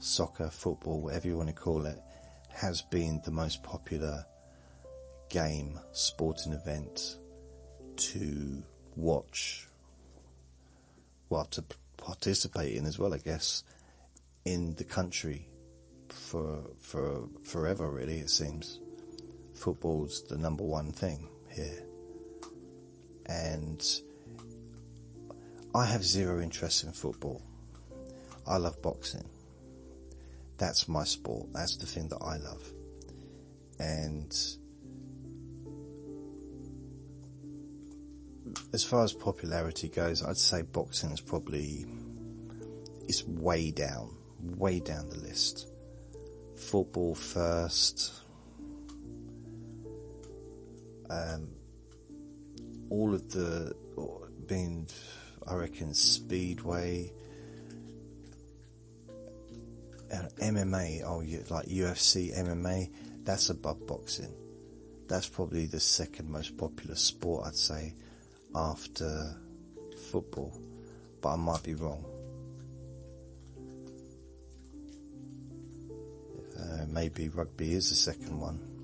soccer, 0.00 0.50
football, 0.50 1.02
whatever 1.02 1.28
you 1.28 1.36
want 1.36 1.48
to 1.48 1.54
call 1.54 1.86
it, 1.86 1.98
has 2.50 2.82
been 2.82 3.20
the 3.24 3.30
most 3.30 3.62
popular 3.62 4.24
game, 5.28 5.78
sporting 5.92 6.52
event 6.52 7.16
to 7.96 8.62
watch, 8.96 9.68
well, 11.28 11.44
to 11.46 11.64
participate 11.96 12.76
in 12.76 12.86
as 12.86 12.98
well, 12.98 13.14
I 13.14 13.18
guess, 13.18 13.64
in 14.44 14.74
the 14.74 14.84
country 14.84 15.48
for 16.08 16.62
for 16.80 17.28
forever. 17.42 17.90
Really, 17.90 18.18
it 18.18 18.30
seems 18.30 18.80
football's 19.54 20.22
the 20.28 20.38
number 20.38 20.62
one 20.62 20.92
thing 20.92 21.28
here, 21.56 21.82
and 23.26 23.84
I 25.74 25.84
have 25.86 26.04
zero 26.04 26.40
interest 26.40 26.84
in 26.84 26.92
football. 26.92 27.42
I 28.46 28.58
love 28.58 28.80
boxing. 28.82 29.24
That's 30.58 30.88
my 30.88 31.04
sport. 31.04 31.48
That's 31.52 31.76
the 31.76 31.86
thing 31.86 32.08
that 32.08 32.22
I 32.22 32.36
love, 32.36 32.62
and 33.78 34.30
as 38.72 38.84
far 38.84 39.04
as 39.04 39.12
popularity 39.12 39.88
goes, 39.88 40.22
I'd 40.22 40.36
say 40.36 40.62
boxing 40.62 41.10
is 41.10 41.20
probably 41.20 41.86
is 43.08 43.24
way 43.26 43.70
down, 43.70 44.10
way 44.56 44.80
down 44.80 45.08
the 45.08 45.18
list. 45.18 45.68
Football 46.56 47.14
first. 47.14 48.12
Um, 51.08 51.48
all 52.90 53.14
of 53.14 53.30
the 53.32 53.74
being, 54.46 54.88
I 55.46 55.54
reckon, 55.54 55.94
speedway, 55.94 57.12
uh, 60.12 60.28
MMA. 60.40 61.02
Oh, 61.04 61.18
like 61.52 61.66
UFC, 61.66 62.36
MMA. 62.36 62.90
That's 63.24 63.50
above 63.50 63.86
boxing. 63.86 64.34
That's 65.08 65.28
probably 65.28 65.66
the 65.66 65.80
second 65.80 66.30
most 66.30 66.56
popular 66.56 66.96
sport, 66.96 67.46
I'd 67.46 67.56
say 67.56 67.94
after 68.56 69.36
football, 70.10 70.58
but 71.20 71.34
I 71.34 71.36
might 71.36 71.62
be 71.62 71.74
wrong. 71.74 72.04
Uh, 76.58 76.86
maybe 76.88 77.28
rugby 77.28 77.74
is 77.74 77.90
the 77.90 77.94
second 77.94 78.40
one. 78.40 78.75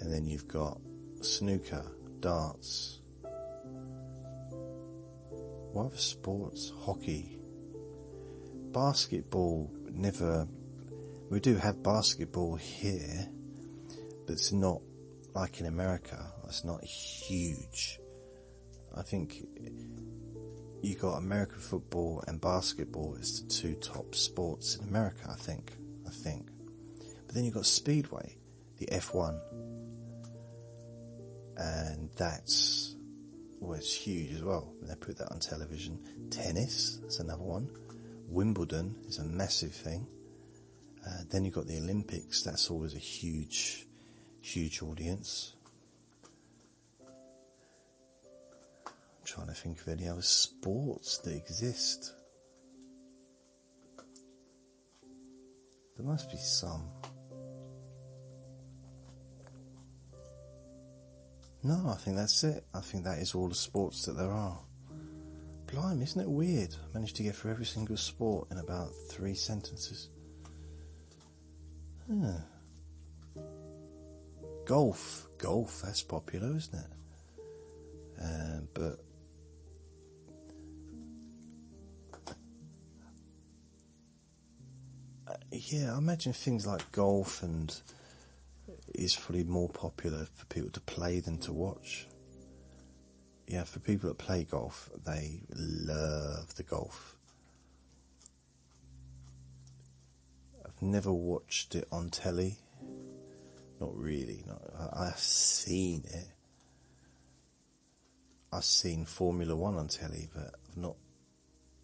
And 0.00 0.12
then 0.12 0.26
you've 0.26 0.48
got 0.48 0.80
snooker, 1.20 1.84
darts. 2.20 3.00
What 5.72 5.86
other 5.86 5.96
sports? 5.96 6.72
Hockey. 6.84 7.38
Basketball, 8.72 9.70
never. 9.90 10.46
We 11.30 11.40
do 11.40 11.56
have 11.56 11.82
basketball 11.82 12.56
here, 12.56 13.28
but 14.26 14.32
it's 14.32 14.52
not 14.52 14.80
like 15.34 15.60
in 15.60 15.66
America. 15.66 16.32
It's 16.46 16.64
not 16.64 16.82
huge. 16.82 17.98
I 18.96 19.02
think 19.02 19.42
you 20.82 20.94
got 20.94 21.18
American 21.18 21.58
football 21.58 22.24
and 22.26 22.40
basketball 22.40 23.16
as 23.20 23.42
the 23.42 23.50
two 23.50 23.74
top 23.74 24.14
sports 24.14 24.76
in 24.76 24.88
America. 24.88 25.28
I 25.30 25.34
think. 25.34 25.72
I 26.06 26.10
think. 26.10 26.48
But 27.26 27.34
then 27.34 27.44
you've 27.44 27.54
got 27.54 27.66
Speedway, 27.66 28.38
the 28.78 28.86
F1, 28.86 29.38
and 31.58 32.08
that's 32.16 32.94
well, 33.60 33.74
it's 33.74 33.92
huge 33.92 34.32
as 34.32 34.42
well. 34.42 34.72
They 34.82 34.94
put 34.94 35.18
that 35.18 35.32
on 35.32 35.40
television. 35.40 35.98
Tennis, 36.30 37.00
is 37.06 37.18
another 37.18 37.42
one. 37.42 37.68
Wimbledon 38.28 38.94
is 39.08 39.18
a 39.18 39.24
massive 39.24 39.72
thing. 39.72 40.06
Uh, 41.04 41.22
then 41.30 41.44
you've 41.44 41.54
got 41.54 41.66
the 41.66 41.78
Olympics. 41.78 42.42
That's 42.42 42.70
always 42.70 42.94
a 42.94 42.98
huge, 42.98 43.86
huge 44.40 44.80
audience. 44.82 45.54
I'm 47.00 47.06
trying 49.24 49.48
to 49.48 49.54
think 49.54 49.80
of 49.80 49.88
any 49.88 50.08
other 50.08 50.22
sports 50.22 51.18
that 51.18 51.34
exist. 51.34 52.12
There 55.96 56.06
must 56.06 56.30
be 56.30 56.36
some. 56.36 56.84
No, 61.62 61.88
I 61.88 61.96
think 61.96 62.16
that's 62.16 62.44
it. 62.44 62.64
I 62.72 62.80
think 62.80 63.04
that 63.04 63.18
is 63.18 63.34
all 63.34 63.48
the 63.48 63.54
sports 63.54 64.04
that 64.06 64.16
there 64.16 64.30
are. 64.30 64.58
Blimey, 65.66 66.04
isn't 66.04 66.20
it 66.20 66.30
weird? 66.30 66.74
I 66.74 66.94
managed 66.94 67.16
to 67.16 67.22
get 67.22 67.36
through 67.36 67.50
every 67.50 67.66
single 67.66 67.96
sport 67.96 68.48
in 68.50 68.58
about 68.58 68.90
three 69.10 69.34
sentences. 69.34 70.08
Huh. 72.08 72.32
Golf. 74.64 75.26
Golf, 75.36 75.82
that's 75.82 76.02
popular, 76.02 76.56
isn't 76.56 76.78
it? 76.78 76.90
Uh, 78.22 78.60
but 78.72 78.98
yeah, 85.52 85.94
I 85.94 85.98
imagine 85.98 86.32
things 86.32 86.66
like 86.66 86.90
golf 86.92 87.42
and 87.42 87.74
is 88.98 89.16
probably 89.16 89.44
more 89.44 89.68
popular 89.68 90.26
for 90.34 90.44
people 90.46 90.70
to 90.70 90.80
play 90.80 91.20
than 91.20 91.38
to 91.38 91.52
watch. 91.52 92.06
Yeah, 93.46 93.64
for 93.64 93.78
people 93.78 94.08
that 94.08 94.18
play 94.18 94.44
golf, 94.44 94.90
they 95.06 95.40
love 95.54 96.54
the 96.56 96.62
golf. 96.62 97.16
I've 100.64 100.82
never 100.82 101.12
watched 101.12 101.74
it 101.74 101.88
on 101.90 102.10
telly. 102.10 102.56
Not 103.80 103.96
really. 103.96 104.44
Not, 104.46 104.60
I've 104.92 105.18
seen 105.18 106.04
it. 106.04 106.26
I've 108.52 108.64
seen 108.64 109.04
Formula 109.04 109.54
One 109.54 109.76
on 109.76 109.88
telly, 109.88 110.28
but 110.34 110.54
I've 110.68 110.76
not, 110.76 110.96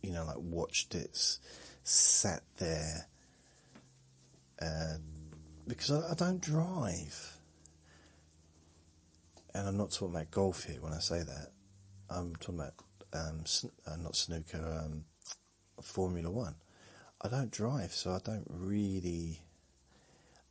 you 0.02 0.12
know, 0.12 0.24
like 0.24 0.38
watched 0.38 0.94
it, 0.94 1.16
sat 1.82 2.42
there 2.59 3.06
uh, 4.60 4.97
because 5.66 5.91
I, 5.91 6.12
I, 6.12 6.15
don't 6.15 6.41
drive. 6.41 7.39
And 9.55 9.69
I'm 9.69 9.77
not 9.77 9.93
talking 9.93 10.15
about 10.15 10.31
golf 10.31 10.65
here 10.65 10.81
when 10.81 10.93
I 10.93 10.99
say 10.99 11.23
that. 11.23 11.49
I'm 12.11 12.35
talking 12.36 12.61
about 12.61 12.74
um, 13.12 13.45
uh, 13.86 13.97
not 13.97 14.16
snooker, 14.16 14.82
um, 14.85 15.05
Formula 15.81 16.31
One. 16.31 16.57
I 17.23 17.28
don't 17.28 17.51
drive, 17.51 17.93
so 17.93 18.12
I 18.12 18.19
don't 18.24 18.47
really 18.51 19.41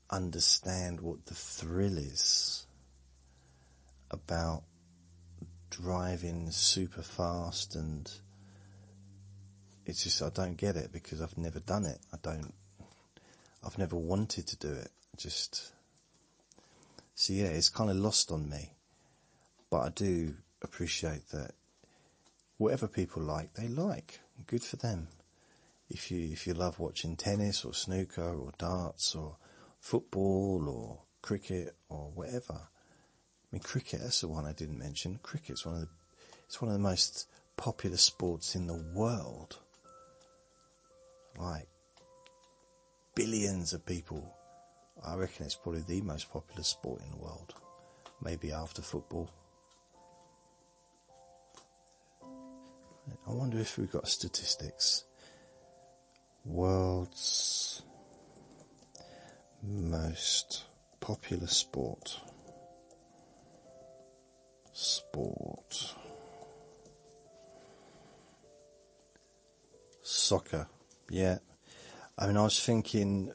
understand 0.10 1.02
what 1.02 1.26
the 1.26 1.34
thrill 1.34 1.98
is 1.98 2.66
about 4.12 4.64
driving 5.70 6.52
super 6.52 7.02
fast 7.02 7.76
and 7.76 8.12
it's 9.86 10.04
just 10.04 10.22
I 10.22 10.30
don't 10.30 10.56
get 10.56 10.76
it 10.76 10.92
because 10.94 11.22
I've 11.22 11.38
never 11.38 11.60
done 11.60 11.86
it. 11.86 12.00
I 12.14 12.18
don't 12.22 12.54
I've 13.66 13.78
never 13.78 13.96
wanted 13.96 14.48
to 14.48 14.58
do 14.58 14.72
it. 14.72 14.92
Just 15.18 15.74
so 17.16 17.34
yeah, 17.34 17.46
it's 17.46 17.70
kind 17.70 17.90
of 17.90 17.96
lost 17.96 18.32
on 18.32 18.50
me. 18.50 18.72
But 19.70 19.80
I 19.82 19.90
do 19.90 20.36
appreciate 20.62 21.30
that 21.30 21.52
whatever 22.58 22.88
people 22.88 23.22
like, 23.22 23.54
they 23.54 23.68
like. 23.68 24.20
Good 24.48 24.64
for 24.64 24.78
them. 24.78 25.08
If 25.90 26.10
you 26.10 26.32
if 26.32 26.48
you 26.48 26.54
love 26.54 26.80
watching 26.80 27.16
tennis 27.16 27.64
or 27.64 27.74
snooker 27.74 28.34
or 28.34 28.52
darts 28.58 29.14
or 29.16 29.38
football 29.80 30.68
or 30.68 31.02
cricket 31.22 31.76
or 31.90 32.12
whatever. 32.16 32.54
I 32.56 33.48
mean 33.52 33.62
cricket, 33.62 34.02
that's 34.02 34.22
the 34.22 34.28
one 34.28 34.46
I 34.46 34.54
didn't 34.54 34.80
mention. 34.80 35.20
Cricket's 35.22 35.66
one 35.66 35.76
of 35.76 35.82
the 35.82 35.88
it's 36.46 36.62
one 36.62 36.70
of 36.70 36.78
the 36.78 36.84
most 36.84 37.28
popular 37.58 37.98
sports 37.98 38.56
in 38.56 38.68
the 38.68 38.84
world. 38.94 39.60
Like 41.38 41.68
billions 43.16 43.74
of 43.74 43.86
people. 43.86 44.36
I 45.06 45.16
reckon 45.16 45.46
it's 45.46 45.56
probably 45.56 45.82
the 45.82 46.02
most 46.02 46.32
popular 46.32 46.64
sport 46.64 47.02
in 47.02 47.12
the 47.12 47.24
world, 47.24 47.54
maybe 48.24 48.52
after 48.52 48.82
football. 48.82 49.30
I 53.28 53.32
wonder 53.32 53.60
if 53.60 53.78
we've 53.78 53.92
got 53.92 54.08
statistics. 54.08 55.04
World's 56.46 57.82
most 59.62 60.64
popular 61.00 61.48
sport. 61.48 62.20
Sport. 64.72 65.94
Soccer. 70.02 70.68
Yeah, 71.10 71.40
I 72.18 72.28
mean, 72.28 72.38
I 72.38 72.44
was 72.44 72.60
thinking 72.60 73.34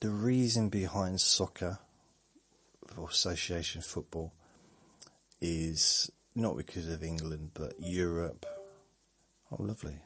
the 0.00 0.10
reason 0.10 0.68
behind 0.68 1.20
soccer 1.20 1.78
or 2.96 3.08
association 3.08 3.82
football 3.82 4.32
is 5.40 6.10
not 6.34 6.56
because 6.56 6.88
of 6.88 7.02
England, 7.02 7.50
but 7.54 7.74
Europe. 7.78 8.46
Oh, 9.50 9.62
lovely. 9.62 9.98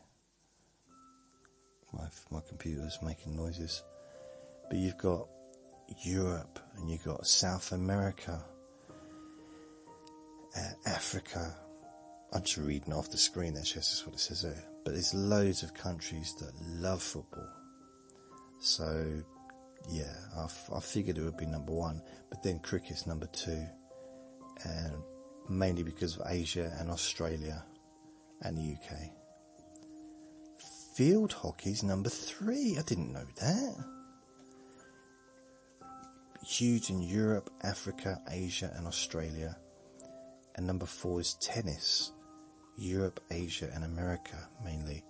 My, 1.92 2.04
my 2.30 2.40
computer's 2.48 2.98
making 3.02 3.36
noises. 3.36 3.82
But 4.68 4.78
you've 4.78 4.98
got 4.98 5.26
Europe 6.04 6.60
and 6.76 6.88
you've 6.88 7.04
got 7.04 7.26
South 7.26 7.72
America, 7.72 8.44
uh, 10.56 10.70
Africa. 10.86 11.56
I'm 12.32 12.42
just 12.42 12.58
reading 12.58 12.92
off 12.92 13.10
the 13.10 13.18
screen, 13.18 13.54
that's 13.54 13.72
just 13.72 14.06
what 14.06 14.14
it 14.14 14.20
says 14.20 14.42
there. 14.42 14.64
But 14.84 14.92
there's 14.94 15.12
loads 15.12 15.64
of 15.64 15.74
countries 15.74 16.34
that 16.38 16.52
love 16.80 17.02
football. 17.02 17.48
So, 18.60 19.22
yeah, 19.90 20.14
I, 20.36 20.46
I 20.76 20.80
figured 20.80 21.18
it 21.18 21.22
would 21.22 21.36
be 21.36 21.46
number 21.46 21.72
one. 21.72 22.00
But 22.30 22.42
then 22.42 22.60
cricket's 22.60 23.06
number 23.06 23.26
two. 23.26 23.66
And 24.64 24.94
mainly 25.48 25.82
because 25.82 26.16
of 26.16 26.22
Asia 26.26 26.72
and 26.78 26.90
Australia 26.90 27.64
and 28.42 28.56
the 28.56 28.74
UK. 28.74 29.10
Field 30.94 31.32
hockey's 31.32 31.82
number 31.82 32.08
three. 32.10 32.76
I 32.78 32.82
didn't 32.82 33.12
know 33.12 33.24
that. 33.40 33.84
Huge 36.46 36.90
in 36.90 37.02
Europe, 37.02 37.50
Africa, 37.62 38.20
Asia, 38.28 38.72
and 38.76 38.86
Australia. 38.86 39.56
And 40.56 40.66
number 40.66 40.86
four 40.86 41.20
is 41.20 41.34
tennis. 41.34 42.12
Europe, 42.76 43.20
Asia, 43.30 43.70
and 43.74 43.84
America 43.84 44.48
mainly. 44.64 45.04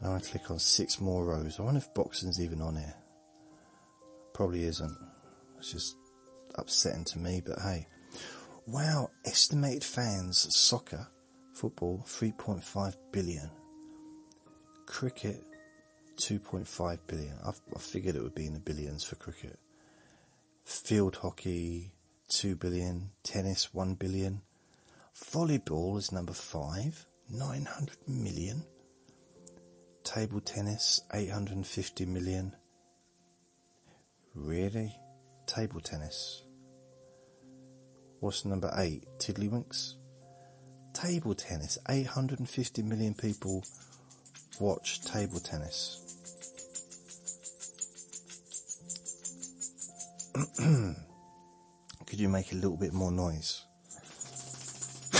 And 0.00 0.12
I 0.12 0.18
click 0.18 0.50
on 0.50 0.58
six 0.58 1.00
more 1.00 1.24
rows. 1.24 1.58
I 1.58 1.62
wonder 1.62 1.78
if 1.78 1.92
boxing's 1.94 2.40
even 2.40 2.60
on 2.60 2.76
here. 2.76 2.94
Probably 4.36 4.64
isn't. 4.64 4.94
It's 5.56 5.72
just 5.72 5.96
upsetting 6.56 7.04
to 7.04 7.18
me, 7.18 7.40
but 7.40 7.58
hey. 7.58 7.86
Wow, 8.66 9.08
estimated 9.24 9.82
fans 9.82 10.54
soccer, 10.54 11.08
football 11.54 12.04
3.5 12.06 12.96
billion. 13.12 13.50
Cricket 14.84 15.42
2.5 16.18 16.98
billion. 17.06 17.32
I, 17.46 17.48
I 17.74 17.78
figured 17.78 18.14
it 18.14 18.22
would 18.22 18.34
be 18.34 18.44
in 18.44 18.52
the 18.52 18.60
billions 18.60 19.04
for 19.04 19.16
cricket. 19.16 19.58
Field 20.64 21.16
hockey 21.22 21.92
2 22.28 22.56
billion, 22.56 23.12
tennis 23.22 23.72
1 23.72 23.94
billion. 23.94 24.42
Volleyball 25.14 25.96
is 25.96 26.12
number 26.12 26.34
5, 26.34 27.06
900 27.30 27.96
million. 28.06 28.64
Table 30.04 30.40
tennis 30.40 31.00
850 31.14 32.04
million. 32.04 32.52
Really? 34.36 34.94
Table 35.46 35.80
tennis 35.80 36.42
What's 38.20 38.44
number 38.46 38.72
eight? 38.78 39.04
Tiddlywinks. 39.18 39.94
Table 40.94 41.34
tennis. 41.34 41.78
850 41.88 42.82
million 42.82 43.14
people 43.14 43.62
watch 44.58 45.02
table 45.02 45.38
tennis. 45.38 46.02
Could 52.06 52.18
you 52.18 52.28
make 52.30 52.52
a 52.52 52.56
little 52.56 52.78
bit 52.78 52.94
more 52.94 53.12
noise? 53.12 53.62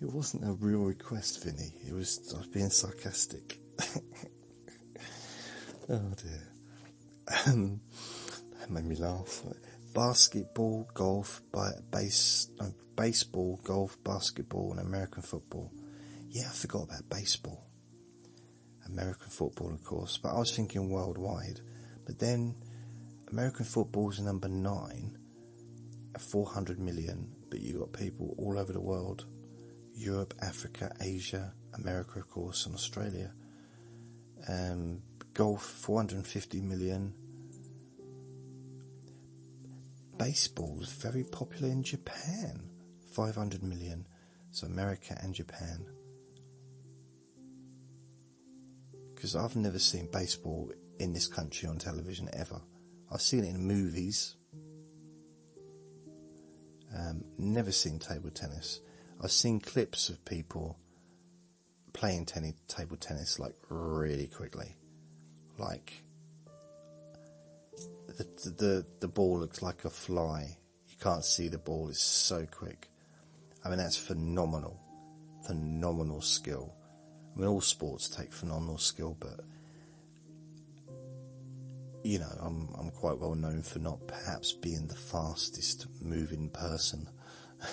it 0.00 0.10
wasn't 0.10 0.44
a 0.48 0.52
real 0.54 0.84
request, 0.84 1.44
Vinny. 1.44 1.74
It 1.86 1.92
was 1.92 2.32
I 2.34 2.38
was 2.38 2.46
being 2.48 2.70
sarcastic. 2.70 3.61
Oh 5.92 6.14
dear. 6.22 6.48
Um, 7.46 7.80
that 8.58 8.70
made 8.70 8.84
me 8.84 8.96
laugh. 8.96 9.42
Basketball, 9.94 10.88
golf, 10.94 11.42
base, 11.90 12.48
no, 12.58 12.72
baseball, 12.96 13.60
golf, 13.62 13.98
basketball, 14.02 14.72
and 14.72 14.80
American 14.80 15.22
football. 15.22 15.70
Yeah, 16.30 16.46
I 16.48 16.52
forgot 16.52 16.84
about 16.84 17.10
baseball. 17.10 17.66
American 18.86 19.28
football, 19.28 19.72
of 19.72 19.84
course, 19.84 20.18
but 20.18 20.30
I 20.30 20.38
was 20.38 20.54
thinking 20.54 20.90
worldwide. 20.90 21.60
But 22.06 22.18
then 22.18 22.56
American 23.30 23.66
football's 23.66 24.18
number 24.18 24.48
nine 24.48 25.18
at 26.14 26.20
400 26.20 26.78
million, 26.78 27.30
but 27.50 27.60
you've 27.60 27.78
got 27.78 27.92
people 27.92 28.34
all 28.38 28.58
over 28.58 28.72
the 28.72 28.80
world 28.80 29.26
Europe, 29.94 30.32
Africa, 30.40 30.90
Asia, 31.02 31.52
America, 31.74 32.18
of 32.18 32.30
course, 32.30 32.64
and 32.64 32.74
Australia. 32.74 33.32
Um, 34.48 35.02
golf, 35.34 35.62
450 35.62 36.60
million 36.60 37.14
baseball 40.22 40.76
was 40.78 40.92
very 40.92 41.24
popular 41.24 41.68
in 41.68 41.82
Japan, 41.82 42.70
500 43.12 43.62
million. 43.62 44.06
So 44.52 44.66
America 44.66 45.18
and 45.20 45.34
Japan. 45.34 45.86
Because 49.14 49.34
I've 49.34 49.56
never 49.56 49.78
seen 49.78 50.08
baseball 50.12 50.70
in 51.00 51.12
this 51.12 51.26
country 51.26 51.68
on 51.68 51.78
television 51.78 52.28
ever. 52.34 52.60
I've 53.10 53.22
seen 53.22 53.44
it 53.44 53.48
in 53.48 53.66
movies. 53.66 54.36
Um, 56.96 57.24
never 57.38 57.72
seen 57.72 57.98
table 57.98 58.30
tennis. 58.30 58.80
I've 59.22 59.32
seen 59.32 59.58
clips 59.58 60.08
of 60.08 60.24
people 60.24 60.78
playing 61.92 62.26
tennis, 62.26 62.54
table 62.68 62.96
tennis 62.96 63.38
like 63.38 63.56
really 63.70 64.28
quickly. 64.28 64.76
Like 65.58 66.02
the, 68.16 68.50
the 68.50 68.86
the 69.00 69.08
ball 69.08 69.40
looks 69.40 69.62
like 69.62 69.84
a 69.84 69.90
fly. 69.90 70.56
You 70.88 70.96
can't 71.00 71.24
see 71.24 71.48
the 71.48 71.58
ball. 71.58 71.88
It's 71.88 72.02
so 72.02 72.46
quick. 72.50 72.88
I 73.64 73.68
mean, 73.68 73.78
that's 73.78 73.96
phenomenal, 73.96 74.80
phenomenal 75.46 76.20
skill. 76.20 76.74
I 77.34 77.40
mean, 77.40 77.48
all 77.48 77.60
sports 77.60 78.08
take 78.08 78.32
phenomenal 78.32 78.78
skill, 78.78 79.16
but 79.18 79.40
you 82.04 82.18
know, 82.18 82.36
I'm 82.40 82.68
I'm 82.78 82.90
quite 82.90 83.18
well 83.18 83.34
known 83.34 83.62
for 83.62 83.78
not 83.78 84.06
perhaps 84.06 84.52
being 84.52 84.86
the 84.88 84.94
fastest 84.94 85.86
moving 86.00 86.50
person, 86.50 87.08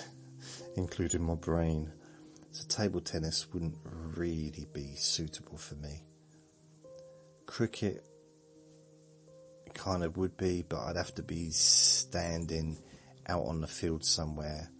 including 0.76 1.22
my 1.22 1.34
brain. 1.34 1.92
So 2.52 2.66
table 2.66 3.00
tennis 3.00 3.46
wouldn't 3.52 3.76
really 3.84 4.66
be 4.72 4.94
suitable 4.96 5.58
for 5.58 5.76
me. 5.76 6.02
Cricket 7.50 8.06
kind 9.74 10.04
of 10.04 10.16
would 10.16 10.36
be, 10.36 10.64
but 10.68 10.84
I'd 10.84 10.94
have 10.94 11.12
to 11.16 11.24
be 11.24 11.50
standing 11.50 12.78
out 13.26 13.44
on 13.44 13.60
the 13.60 13.66
field 13.66 14.04
somewhere, 14.04 14.70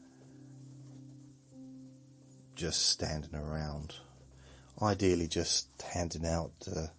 just 2.54 2.90
standing 2.90 3.34
around. 3.34 3.96
Ideally, 4.80 5.26
just 5.26 5.66
handing 5.82 6.24
out 6.24 6.52
the 6.60 6.92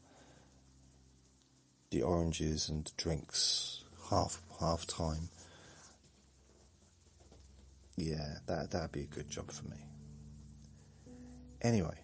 the 1.89 2.01
oranges 2.01 2.67
and 2.67 2.91
drinks 2.97 3.85
half 4.09 4.41
half 4.59 4.85
time. 4.85 5.29
Yeah, 7.95 8.39
that 8.45 8.71
that'd 8.71 8.91
be 8.91 9.03
a 9.03 9.15
good 9.15 9.29
job 9.29 9.49
for 9.49 9.69
me. 9.69 9.85
Anyway, 11.61 12.03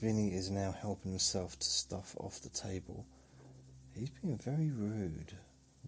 Vinny 0.00 0.34
is 0.34 0.50
now 0.50 0.74
helping 0.80 1.12
himself 1.12 1.58
to 1.58 1.66
stuff 1.66 2.14
off 2.18 2.40
the 2.40 2.50
table 2.50 3.06
He's 3.98 4.10
been 4.10 4.36
very 4.36 4.70
rude. 4.70 5.32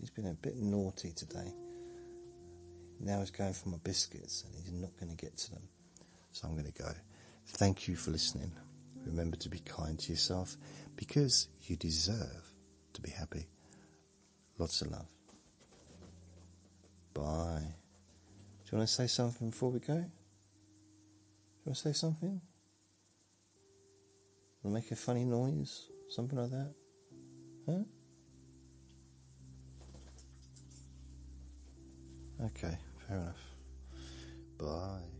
He's 0.00 0.10
been 0.10 0.26
a 0.26 0.32
bit 0.32 0.56
naughty 0.56 1.10
today. 1.10 1.52
Now 3.00 3.20
he's 3.20 3.30
going 3.30 3.52
for 3.52 3.68
my 3.68 3.76
biscuits 3.84 4.44
and 4.44 4.54
he's 4.54 4.72
not 4.72 4.96
going 4.98 5.14
to 5.14 5.16
get 5.16 5.36
to 5.36 5.50
them. 5.50 5.62
So 6.32 6.48
I'm 6.48 6.54
going 6.54 6.72
to 6.72 6.82
go. 6.82 6.90
Thank 7.46 7.86
you 7.86 7.96
for 7.96 8.10
listening. 8.10 8.52
Remember 9.04 9.36
to 9.36 9.48
be 9.50 9.58
kind 9.58 9.98
to 9.98 10.12
yourself 10.12 10.56
because 10.96 11.48
you 11.62 11.76
deserve 11.76 12.54
to 12.94 13.02
be 13.02 13.10
happy. 13.10 13.46
Lots 14.56 14.80
of 14.80 14.90
love. 14.90 15.06
Bye. 17.12 17.74
Do 18.64 18.72
you 18.72 18.78
want 18.78 18.88
to 18.88 18.94
say 18.94 19.06
something 19.06 19.50
before 19.50 19.70
we 19.70 19.80
go? 19.80 19.94
Do 19.94 20.00
you 20.00 20.06
want 21.66 21.76
to 21.76 21.82
say 21.82 21.92
something? 21.92 22.40
To 24.62 24.68
make 24.68 24.90
a 24.90 24.96
funny 24.96 25.24
noise? 25.24 25.88
Something 26.08 26.38
like 26.38 26.50
that? 26.50 26.74
Huh? 27.66 27.84
Okay, 32.46 32.78
fair 33.06 33.16
enough. 33.16 33.44
Bye. 34.58 35.17